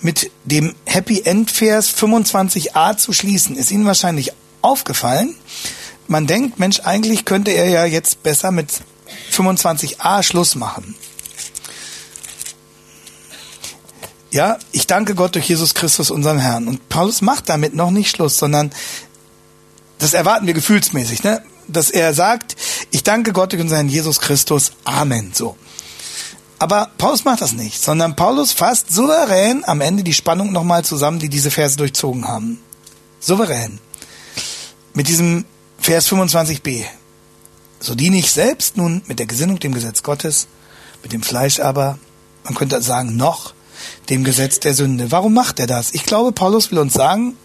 mit 0.00 0.30
dem 0.44 0.74
Happy 0.84 1.22
End 1.22 1.50
Vers 1.50 1.94
25a 1.94 2.96
zu 2.96 3.12
schließen. 3.12 3.56
Ist 3.56 3.70
Ihnen 3.70 3.86
wahrscheinlich 3.86 4.32
aufgefallen, 4.62 5.34
man 6.08 6.26
denkt, 6.26 6.58
Mensch, 6.58 6.80
eigentlich 6.80 7.24
könnte 7.24 7.52
er 7.52 7.68
ja 7.68 7.84
jetzt 7.84 8.22
besser 8.22 8.50
mit 8.50 8.68
25a 9.32 10.22
Schluss 10.22 10.54
machen. 10.54 10.94
Ja, 14.30 14.58
ich 14.70 14.86
danke 14.86 15.14
Gott 15.14 15.34
durch 15.34 15.48
Jesus 15.48 15.74
Christus, 15.74 16.10
unseren 16.10 16.38
Herrn. 16.38 16.68
Und 16.68 16.88
Paulus 16.88 17.20
macht 17.20 17.48
damit 17.48 17.74
noch 17.74 17.90
nicht 17.90 18.10
Schluss, 18.10 18.38
sondern 18.38 18.70
das 19.98 20.14
erwarten 20.14 20.46
wir 20.46 20.54
gefühlsmäßig, 20.54 21.24
ne? 21.24 21.42
Dass 21.66 21.90
er 21.90 22.14
sagt, 22.14 22.56
ich 22.90 23.02
danke 23.02 23.32
Gott 23.32 23.52
durch 23.52 23.62
unseren 23.62 23.88
Jesus 23.88 24.20
Christus. 24.20 24.72
Amen. 24.84 25.32
So. 25.34 25.56
Aber 26.58 26.90
Paulus 26.98 27.24
macht 27.24 27.40
das 27.40 27.52
nicht, 27.52 27.82
sondern 27.82 28.16
Paulus 28.16 28.52
fasst 28.52 28.92
souverän 28.92 29.64
am 29.64 29.80
Ende 29.80 30.02
die 30.02 30.12
Spannung 30.12 30.52
nochmal 30.52 30.84
zusammen, 30.84 31.18
die 31.18 31.28
diese 31.28 31.50
Verse 31.50 31.76
durchzogen 31.76 32.26
haben. 32.26 32.60
Souverän. 33.20 33.78
Mit 34.94 35.08
diesem 35.08 35.44
Vers 35.78 36.08
25b. 36.08 36.84
So 37.80 37.94
diene 37.94 38.18
ich 38.18 38.30
selbst 38.30 38.76
nun 38.76 39.02
mit 39.06 39.18
der 39.18 39.26
Gesinnung 39.26 39.58
dem 39.58 39.72
Gesetz 39.72 40.02
Gottes, 40.02 40.48
mit 41.02 41.12
dem 41.12 41.22
Fleisch 41.22 41.60
aber, 41.60 41.98
man 42.44 42.54
könnte 42.54 42.82
sagen, 42.82 43.16
noch 43.16 43.54
dem 44.08 44.24
Gesetz 44.24 44.60
der 44.60 44.74
Sünde. 44.74 45.10
Warum 45.10 45.34
macht 45.34 45.60
er 45.60 45.66
das? 45.66 45.92
Ich 45.94 46.04
glaube, 46.04 46.32
Paulus 46.32 46.70
will 46.70 46.78
uns 46.78 46.94
sagen, 46.94 47.36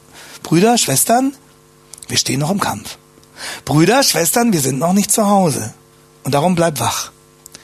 Brüder, 0.43 0.78
Schwestern, 0.78 1.34
wir 2.08 2.18
stehen 2.18 2.39
noch 2.39 2.52
im 2.52 2.60
Kampf. 2.60 2.98
Brüder, 3.66 4.04
Schwestern, 4.04 4.54
wir 4.54 4.62
sind 4.62 4.80
noch 4.80 4.93
nicht 4.93 5.12
zu 5.12 5.28
Hause. 5.28 5.74
Und 6.24 6.34
darum 6.34 6.56
bleib 6.56 6.80
wach. 6.80 7.12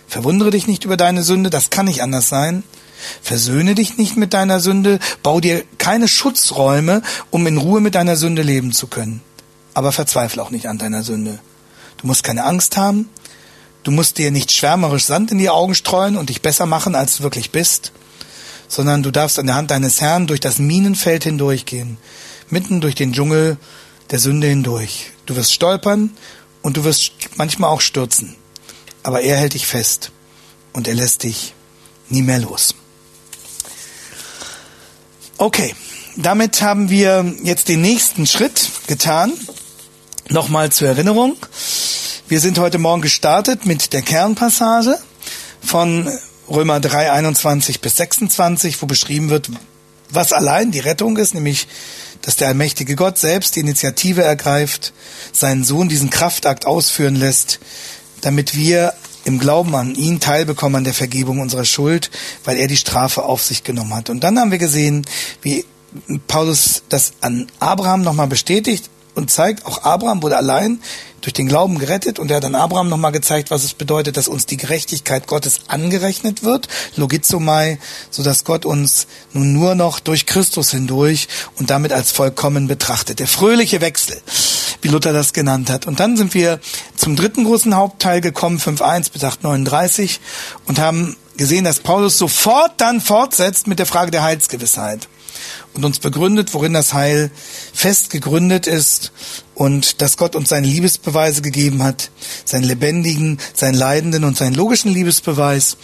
Verwundere 0.08 0.52
dich 0.52 0.68
nicht 0.68 0.84
über 0.84 0.98
deine 0.98 1.24
Sünde, 1.24 1.50
das 1.50 1.70
kann 1.70 1.86
nicht 1.86 2.02
anders 2.02 2.30
sein. 2.30 2.64
Versöhne 3.22 3.76
dich 3.76 3.98
nicht 3.98 4.18
mit 4.18 4.34
deiner 4.34 4.60
Sünde, 4.60 5.00
bau 5.24 5.40
dir 5.40 5.64
keine 5.78 6.08
Schutzräume, 6.08 7.02
um 7.32 7.48
in 7.48 7.58
Ruhe 7.58 7.82
mit 7.82 7.96
deiner 7.96 8.16
Sünde 8.16 8.42
leben 8.42 8.74
zu 8.74 8.88
können 8.88 9.22
aber 9.74 9.92
verzweifle 9.92 10.42
auch 10.42 10.50
nicht 10.50 10.68
an 10.68 10.78
deiner 10.78 11.04
Sünde. 11.04 11.40
Du 11.98 12.08
musst 12.08 12.24
keine 12.24 12.46
Angst 12.46 12.78
haben, 12.78 13.10
du 13.84 13.92
musst 13.92 14.18
dir 14.18 14.32
nicht 14.32 14.52
schwärmerisch 14.52 15.06
Sand 15.06 15.32
in 15.32 15.38
die 15.38 15.50
Augen 15.50 15.76
streuen 15.76 16.18
und 16.18 16.30
dich 16.30 16.42
besser 16.42 16.66
machen, 16.66 16.96
als 16.96 17.18
du 17.18 17.24
wirklich 17.24 17.52
bist, 17.52 17.92
sondern 18.72 19.04
du 19.04 19.12
darfst 19.12 19.38
an 19.38 19.48
der 19.48 19.56
Hand 19.56 19.70
deines 19.70 20.00
Herrn 20.00 20.28
durch 20.28 20.40
das 20.40 20.58
Minenfeld 20.58 21.26
hindurchgehen, 21.26 21.98
mitten 22.50 22.80
durch 22.80 22.96
den 22.96 23.12
Dschungel 23.12 23.58
der 24.12 24.20
Sünde 24.20 24.48
hindurch. 24.48 25.12
Du 25.26 25.36
wirst 25.36 25.52
stolpern 25.52 26.12
und 26.62 26.78
du 26.78 26.86
wirst 26.86 27.12
manchmal 27.36 27.70
auch 27.70 27.82
stürzen, 27.82 28.38
aber 29.04 29.22
er 29.22 29.36
hält 29.36 29.56
dich 29.56 29.68
fest 29.68 30.12
und 30.72 30.88
er 30.88 30.94
lässt 30.94 31.24
dich 31.24 31.54
nie 32.08 32.22
mehr 32.22 32.40
los. 32.40 32.74
Okay, 35.38 35.76
damit 36.16 36.62
haben 36.62 36.90
wir 36.90 37.26
jetzt 37.44 37.68
den 37.68 37.82
nächsten 37.82 38.26
Schritt 38.26 38.70
getan. 38.88 39.34
Nochmal 40.30 40.72
zur 40.72 40.88
Erinnerung. 40.88 41.36
Wir 42.30 42.40
sind 42.40 42.58
heute 42.58 42.78
Morgen 42.78 43.02
gestartet 43.02 43.66
mit 43.66 43.92
der 43.92 44.02
Kernpassage 44.02 44.98
von 45.62 46.10
Römer 46.52 46.80
3, 46.80 47.12
21 47.12 47.82
bis 47.82 47.98
26, 47.98 48.82
wo 48.82 48.86
beschrieben 48.86 49.30
wird, 49.30 49.50
was 50.10 50.34
allein 50.34 50.72
die 50.72 50.80
Rettung 50.80 51.18
ist, 51.18 51.34
nämlich, 51.34 51.68
dass 52.22 52.36
der 52.36 52.50
allmächtige 52.50 52.96
Gott 52.96 53.18
selbst 53.18 53.56
die 53.56 53.62
Initiative 53.62 54.22
ergreift, 54.22 54.94
seinen 55.32 55.64
Sohn 55.64 55.88
diesen 55.88 56.10
Kraftakt 56.10 56.66
ausführen 56.66 57.16
lässt, 57.16 57.60
damit 58.22 58.56
wir 58.56 58.94
im 59.24 59.40
Glauben 59.40 59.76
an 59.76 59.96
ihn 59.96 60.20
teilbekommen 60.20 60.78
an 60.78 60.84
der 60.84 60.94
Vergebung 60.94 61.40
unserer 61.40 61.66
Schuld, 61.66 62.12
weil 62.44 62.58
er 62.58 62.68
die 62.68 62.78
Strafe 62.78 63.24
auf 63.24 63.44
sich 63.44 63.64
genommen 63.64 63.94
hat. 63.94 64.10
Und 64.10 64.24
dann 64.24 64.38
haben 64.38 64.52
wir 64.52 64.58
gesehen, 64.58 65.06
wie 65.42 65.66
Paulus 66.28 66.84
das 66.90 67.14
an 67.22 67.48
Abraham 67.60 68.02
nochmal 68.02 68.28
bestätigt 68.28 68.90
und 69.16 69.32
zeigt, 69.32 69.66
auch 69.66 69.84
Abraham 69.84 70.22
wurde 70.22 70.38
allein 70.38 70.80
durch 71.22 71.34
den 71.34 71.48
Glauben 71.48 71.78
gerettet 71.78 72.20
und 72.20 72.32
er 72.32 72.38
hat 72.38 72.44
dann 72.44 72.56
Abraham 72.56 72.90
nochmal 72.90 73.12
gezeigt, 73.12 73.52
was 73.52 73.64
es 73.64 73.74
bedeutet, 73.74 74.18
dass 74.18 74.28
uns 74.28 74.46
die 74.46 74.58
Gerechtigkeit 74.58 75.28
Gottes 75.28 75.62
angerechnet 75.68 76.44
wird, 76.44 76.68
logizomai, 76.96 77.80
so 78.10 78.24
dass 78.24 78.44
Gott 78.44 78.66
uns 78.66 79.08
nun 79.34 79.54
nur 79.54 79.76
noch 79.76 80.00
durch 80.00 80.26
Christus 80.26 80.72
hindurch 80.72 81.28
und 81.58 81.70
damit 81.70 81.94
als 81.94 82.12
vollkommen 82.12 82.68
betrachtet. 82.68 83.20
Der 83.20 83.28
fröhliche 83.28 83.82
Wechsel, 83.82 84.20
wie 84.82 84.88
Luther 84.88 85.14
das 85.14 85.34
genannt 85.34 85.70
hat. 85.70 85.86
Und 85.86 86.00
dann 86.00 86.18
sind 86.18 86.34
wir 86.34 86.60
zum 86.96 87.16
dritten 87.16 87.44
großen 87.44 87.76
Hauptteil 87.76 88.22
gekommen, 88.22 88.60
5.1 88.60 89.12
bis 89.12 89.24
8.39 89.24 90.20
und 90.66 90.80
haben 90.80 91.16
gesehen, 91.38 91.64
dass 91.64 91.80
Paulus 91.80 92.18
sofort 92.18 92.74
dann 92.78 93.00
fortsetzt 93.00 93.68
mit 93.68 93.80
der 93.80 93.86
Frage 93.86 94.12
der 94.12 94.24
Heilsgewissheit 94.24 95.08
und 95.74 95.86
uns 95.86 96.00
begründet, 96.00 96.54
worin 96.54 96.74
das 96.74 96.94
Heil 96.94 97.32
fest 97.74 98.10
gegründet 98.10 98.68
ist 98.68 99.12
und 99.56 100.02
dass 100.02 100.18
Gott 100.18 100.36
uns 100.36 100.50
seine 100.50 100.68
Liebesbeweise 100.68 101.42
gegeben 101.42 101.84
hat, 101.84 102.12
seinen 102.46 102.64
lebendigen, 102.64 103.40
seinen 103.54 103.76
leidenden 103.76 104.24
und 104.24 104.38
seinen 104.38 104.56
logischen 104.56 104.94
Liebesbeweis 104.94 105.78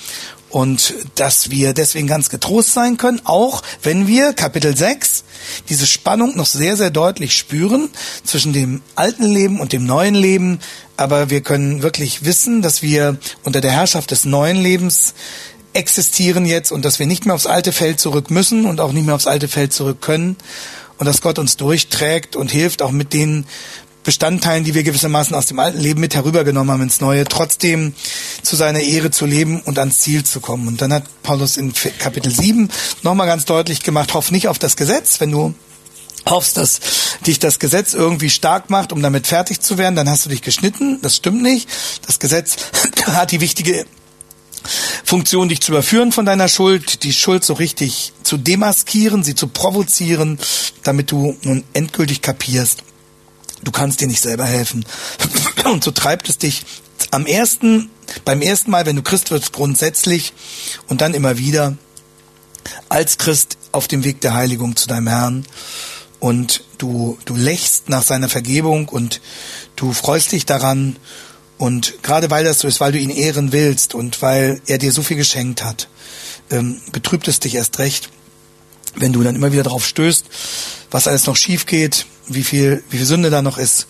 und 0.49 0.93
dass 1.15 1.49
wir 1.49 1.73
deswegen 1.73 2.07
ganz 2.07 2.29
getrost 2.29 2.73
sein 2.73 2.97
können, 2.97 3.21
auch 3.25 3.63
wenn 3.83 4.07
wir 4.07 4.33
Kapitel 4.33 4.75
6 4.75 5.23
diese 5.69 5.87
Spannung 5.87 6.37
noch 6.37 6.45
sehr, 6.45 6.77
sehr 6.77 6.89
deutlich 6.89 7.35
spüren 7.35 7.89
zwischen 8.23 8.53
dem 8.53 8.81
alten 8.95 9.25
Leben 9.25 9.59
und 9.59 9.73
dem 9.73 9.85
neuen 9.85 10.15
Leben. 10.15 10.59
Aber 10.95 11.29
wir 11.29 11.41
können 11.41 11.83
wirklich 11.83 12.25
wissen, 12.25 12.61
dass 12.61 12.81
wir 12.81 13.17
unter 13.43 13.61
der 13.61 13.71
Herrschaft 13.71 14.11
des 14.11 14.25
neuen 14.25 14.57
Lebens 14.57 15.13
existieren 15.77 16.45
jetzt 16.45 16.71
und 16.71 16.83
dass 16.83 16.99
wir 16.99 17.05
nicht 17.05 17.25
mehr 17.25 17.35
aufs 17.35 17.45
alte 17.45 17.71
Feld 17.71 17.99
zurück 17.99 18.31
müssen 18.31 18.65
und 18.65 18.81
auch 18.81 18.91
nicht 18.91 19.05
mehr 19.05 19.15
aufs 19.15 19.27
alte 19.27 19.47
Feld 19.47 19.71
zurück 19.71 20.01
können 20.01 20.35
und 20.97 21.05
dass 21.05 21.21
Gott 21.21 21.39
uns 21.39 21.57
durchträgt 21.57 22.35
und 22.35 22.51
hilft, 22.51 22.81
auch 22.81 22.91
mit 22.91 23.13
den 23.13 23.45
Bestandteilen, 24.03 24.63
die 24.63 24.73
wir 24.73 24.83
gewissermaßen 24.83 25.35
aus 25.35 25.47
dem 25.47 25.59
alten 25.59 25.79
Leben 25.79 25.99
mit 25.99 26.15
herübergenommen 26.15 26.71
haben 26.71 26.81
ins 26.81 27.01
Neue, 27.01 27.25
trotzdem 27.25 27.93
zu 28.41 28.55
seiner 28.55 28.79
Ehre 28.79 29.11
zu 29.11 29.25
leben 29.25 29.59
und 29.59 29.79
ans 29.79 29.99
Ziel 29.99 30.23
zu 30.23 30.39
kommen. 30.39 30.67
Und 30.67 30.81
dann 30.81 30.93
hat 30.93 31.03
Paulus 31.23 31.57
in 31.57 31.73
Kapitel 31.99 32.31
7 32.31 32.69
nochmal 33.03 33.27
ganz 33.27 33.43
deutlich 33.43 33.83
gemacht, 33.83 34.13
hoff 34.13 34.31
nicht 34.31 34.47
auf 34.47 34.59
das 34.59 34.77
Gesetz, 34.77 35.19
wenn 35.19 35.31
du 35.31 35.53
hoffst, 36.25 36.55
dass 36.57 36.79
dich 37.25 37.39
das 37.39 37.59
Gesetz 37.59 37.93
irgendwie 37.93 38.29
stark 38.29 38.69
macht, 38.69 38.93
um 38.93 39.01
damit 39.01 39.27
fertig 39.27 39.59
zu 39.59 39.77
werden, 39.77 39.95
dann 39.95 40.09
hast 40.09 40.25
du 40.25 40.29
dich 40.29 40.41
geschnitten. 40.41 40.99
Das 41.01 41.17
stimmt 41.17 41.41
nicht. 41.41 41.69
Das 42.05 42.19
Gesetz 42.19 42.55
hat 43.07 43.31
die 43.31 43.41
wichtige 43.41 43.85
Funktion, 45.03 45.49
dich 45.49 45.61
zu 45.61 45.71
überführen 45.71 46.11
von 46.11 46.25
deiner 46.25 46.47
Schuld, 46.47 47.03
die 47.03 47.13
Schuld 47.13 47.43
so 47.43 47.53
richtig 47.53 48.13
zu 48.23 48.37
demaskieren, 48.37 49.23
sie 49.23 49.35
zu 49.35 49.47
provozieren, 49.47 50.39
damit 50.83 51.11
du 51.11 51.37
nun 51.43 51.63
endgültig 51.73 52.21
kapierst, 52.21 52.83
Du 53.63 53.71
kannst 53.71 54.01
dir 54.01 54.07
nicht 54.07 54.21
selber 54.21 54.45
helfen. 54.45 54.85
Und 55.65 55.83
so 55.83 55.91
treibt 55.91 56.29
es 56.29 56.37
dich 56.37 56.65
am 57.11 57.25
ersten, 57.25 57.89
beim 58.25 58.41
ersten 58.41 58.71
Mal, 58.71 58.85
wenn 58.85 58.95
du 58.95 59.01
Christ 59.01 59.31
wirst, 59.31 59.53
grundsätzlich 59.53 60.33
und 60.87 61.01
dann 61.01 61.13
immer 61.13 61.37
wieder 61.37 61.75
als 62.89 63.17
Christ 63.17 63.57
auf 63.71 63.87
dem 63.87 64.03
Weg 64.03 64.21
der 64.21 64.33
Heiligung 64.33 64.75
zu 64.75 64.87
deinem 64.87 65.07
Herrn 65.07 65.45
und 66.19 66.63
du, 66.77 67.17
du 67.25 67.35
lächst 67.35 67.89
nach 67.89 68.03
seiner 68.03 68.29
Vergebung 68.29 68.89
und 68.89 69.21
du 69.75 69.93
freust 69.93 70.31
dich 70.31 70.45
daran 70.45 70.97
und 71.57 72.03
gerade 72.03 72.29
weil 72.29 72.43
das 72.43 72.59
so 72.59 72.67
ist, 72.67 72.79
weil 72.79 72.91
du 72.91 72.99
ihn 72.99 73.09
ehren 73.09 73.51
willst 73.51 73.95
und 73.95 74.21
weil 74.21 74.61
er 74.67 74.77
dir 74.77 74.91
so 74.91 75.01
viel 75.01 75.17
geschenkt 75.17 75.63
hat, 75.63 75.87
ähm, 76.51 76.79
betrübt 76.91 77.27
es 77.27 77.39
dich 77.39 77.55
erst 77.55 77.79
recht, 77.79 78.09
wenn 78.95 79.13
du 79.13 79.23
dann 79.23 79.35
immer 79.35 79.51
wieder 79.51 79.63
darauf 79.63 79.85
stößt, 79.85 80.25
was 80.91 81.07
alles 81.07 81.25
noch 81.25 81.35
schief 81.35 81.65
geht, 81.65 82.05
wie 82.27 82.43
viel, 82.43 82.83
wie 82.89 82.97
viel 82.97 83.05
Sünde 83.05 83.29
da 83.29 83.41
noch 83.41 83.57
ist. 83.57 83.87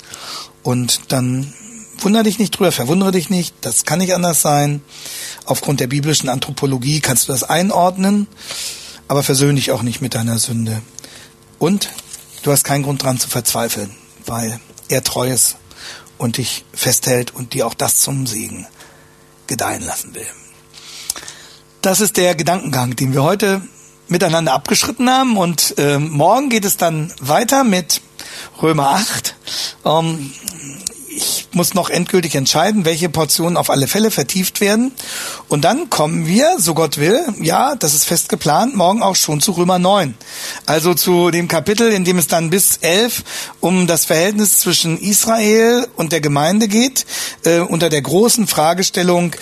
Und 0.63 1.11
dann 1.11 1.53
wundere 1.99 2.24
dich 2.24 2.39
nicht 2.39 2.51
drüber, 2.51 2.72
verwundere 2.72 3.11
dich 3.11 3.30
nicht, 3.30 3.53
das 3.61 3.84
kann 3.84 3.99
nicht 3.99 4.13
anders 4.13 4.41
sein. 4.41 4.82
Aufgrund 5.45 5.80
der 5.80 5.88
biblischen 5.88 6.30
Anthropologie 6.30 6.99
kannst 7.01 7.28
du 7.28 7.32
das 7.32 7.43
einordnen, 7.43 8.28
aber 9.07 9.24
versöhn 9.24 9.55
dich 9.55 9.72
auch 9.72 9.82
nicht 9.82 10.01
mit 10.01 10.15
deiner 10.15 10.39
Sünde. 10.39 10.82
Und 11.59 11.89
du 12.43 12.51
hast 12.51 12.63
keinen 12.63 12.84
Grund 12.84 13.03
dran 13.03 13.20
zu 13.20 13.30
verzweifeln, 13.30 13.91
weil 14.26 14.59
er 14.89 15.03
treu 15.03 15.30
ist 15.30 15.57
und 16.18 16.38
dich 16.38 16.65
festhält 16.74 17.34
und 17.34 17.53
dir 17.53 17.68
auch 17.68 17.74
das 17.74 17.99
zum 17.99 18.26
Segen 18.28 18.68
gedeihen 19.47 19.86
lassen 19.86 20.13
will. 20.13 20.28
Das 21.82 22.01
ist 22.01 22.18
der 22.18 22.36
Gedankengang, 22.36 22.95
den 22.95 23.13
wir 23.13 23.24
heute 23.24 23.61
miteinander 24.07 24.53
abgeschritten 24.53 25.09
haben. 25.09 25.38
Und 25.38 25.78
äh, 25.78 25.99
morgen 25.99 26.49
geht 26.49 26.65
es 26.65 26.78
dann 26.78 27.13
weiter 27.20 27.63
mit 27.63 28.01
Römer 28.61 28.89
8. 28.91 29.36
Ähm, 29.86 30.34
ich 31.18 31.47
muss 31.51 31.74
noch 31.74 31.89
endgültig 31.89 32.36
entscheiden, 32.36 32.86
welche 32.86 33.09
Portionen 33.09 33.57
auf 33.57 33.70
alle 33.72 33.88
Fälle 33.88 34.11
vertieft 34.11 34.61
werden. 34.61 34.91
Und 35.47 35.65
dann 35.65 35.89
kommen 35.89 36.28
wir, 36.28 36.57
so 36.59 36.76
Gott 36.76 36.97
will, 36.97 37.20
ja, 37.41 37.76
das 37.76 37.95
ist 37.95 38.05
fest 38.05 38.30
geplant, 38.30 38.76
morgen 38.76 39.01
auch 39.01 39.15
schon 39.15 39.41
zu 39.41 39.51
Römer 39.51 39.80
9. 39.80 40.15
Also 40.68 40.93
zu 40.93 41.32
dem 41.32 41.47
Kapitel, 41.47 41.91
in 41.91 42.05
dem 42.05 42.20
es 42.20 42.28
dann 42.28 42.51
bis 42.51 42.78
11 42.78 43.24
um 43.59 43.88
das 43.88 44.05
Verhältnis 44.05 44.59
zwischen 44.59 44.99
Israel 44.99 45.88
und 45.95 46.11
der 46.11 46.22
Gemeinde 46.22 46.68
geht, 46.68 47.05
äh, 47.43 47.59
unter 47.59 47.89
der 47.89 48.01
großen 48.01 48.45
Fragestellung, 48.45 49.36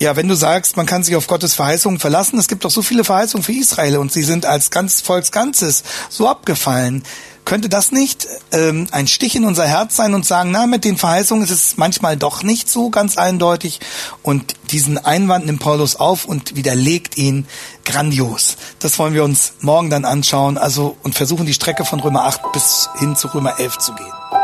ja, 0.00 0.16
wenn 0.16 0.28
du 0.28 0.34
sagst, 0.34 0.76
man 0.76 0.86
kann 0.86 1.04
sich 1.04 1.16
auf 1.16 1.26
Gottes 1.26 1.54
Verheißungen 1.54 2.00
verlassen, 2.00 2.38
es 2.38 2.48
gibt 2.48 2.64
doch 2.64 2.70
so 2.70 2.82
viele 2.82 3.04
Verheißungen 3.04 3.44
für 3.44 3.52
Israel 3.52 3.98
und 3.98 4.12
sie 4.12 4.22
sind 4.22 4.46
als 4.46 4.70
ganz 4.70 5.00
Volksganzes 5.00 5.84
so 6.08 6.28
abgefallen. 6.28 7.04
Könnte 7.44 7.68
das 7.68 7.92
nicht 7.92 8.26
ähm, 8.52 8.86
ein 8.90 9.06
Stich 9.06 9.36
in 9.36 9.44
unser 9.44 9.66
Herz 9.66 9.96
sein 9.96 10.14
und 10.14 10.24
sagen, 10.24 10.50
na, 10.50 10.66
mit 10.66 10.84
den 10.84 10.96
Verheißungen 10.96 11.44
ist 11.44 11.50
es 11.50 11.76
manchmal 11.76 12.16
doch 12.16 12.42
nicht 12.42 12.70
so 12.70 12.88
ganz 12.88 13.18
eindeutig 13.18 13.80
und 14.22 14.54
diesen 14.70 14.96
Einwand 14.96 15.44
nimmt 15.44 15.60
Paulus 15.60 15.96
auf 15.96 16.24
und 16.24 16.56
widerlegt 16.56 17.18
ihn 17.18 17.46
grandios. 17.84 18.56
Das 18.78 18.98
wollen 18.98 19.12
wir 19.12 19.24
uns 19.24 19.52
morgen 19.60 19.90
dann 19.90 20.06
anschauen, 20.06 20.56
also 20.56 20.96
und 21.02 21.14
versuchen 21.14 21.44
die 21.44 21.54
Strecke 21.54 21.84
von 21.84 22.00
Römer 22.00 22.24
8 22.24 22.52
bis 22.52 22.88
hin 22.98 23.14
zu 23.14 23.28
Römer 23.28 23.60
11 23.60 23.78
zu 23.78 23.94
gehen. 23.94 24.43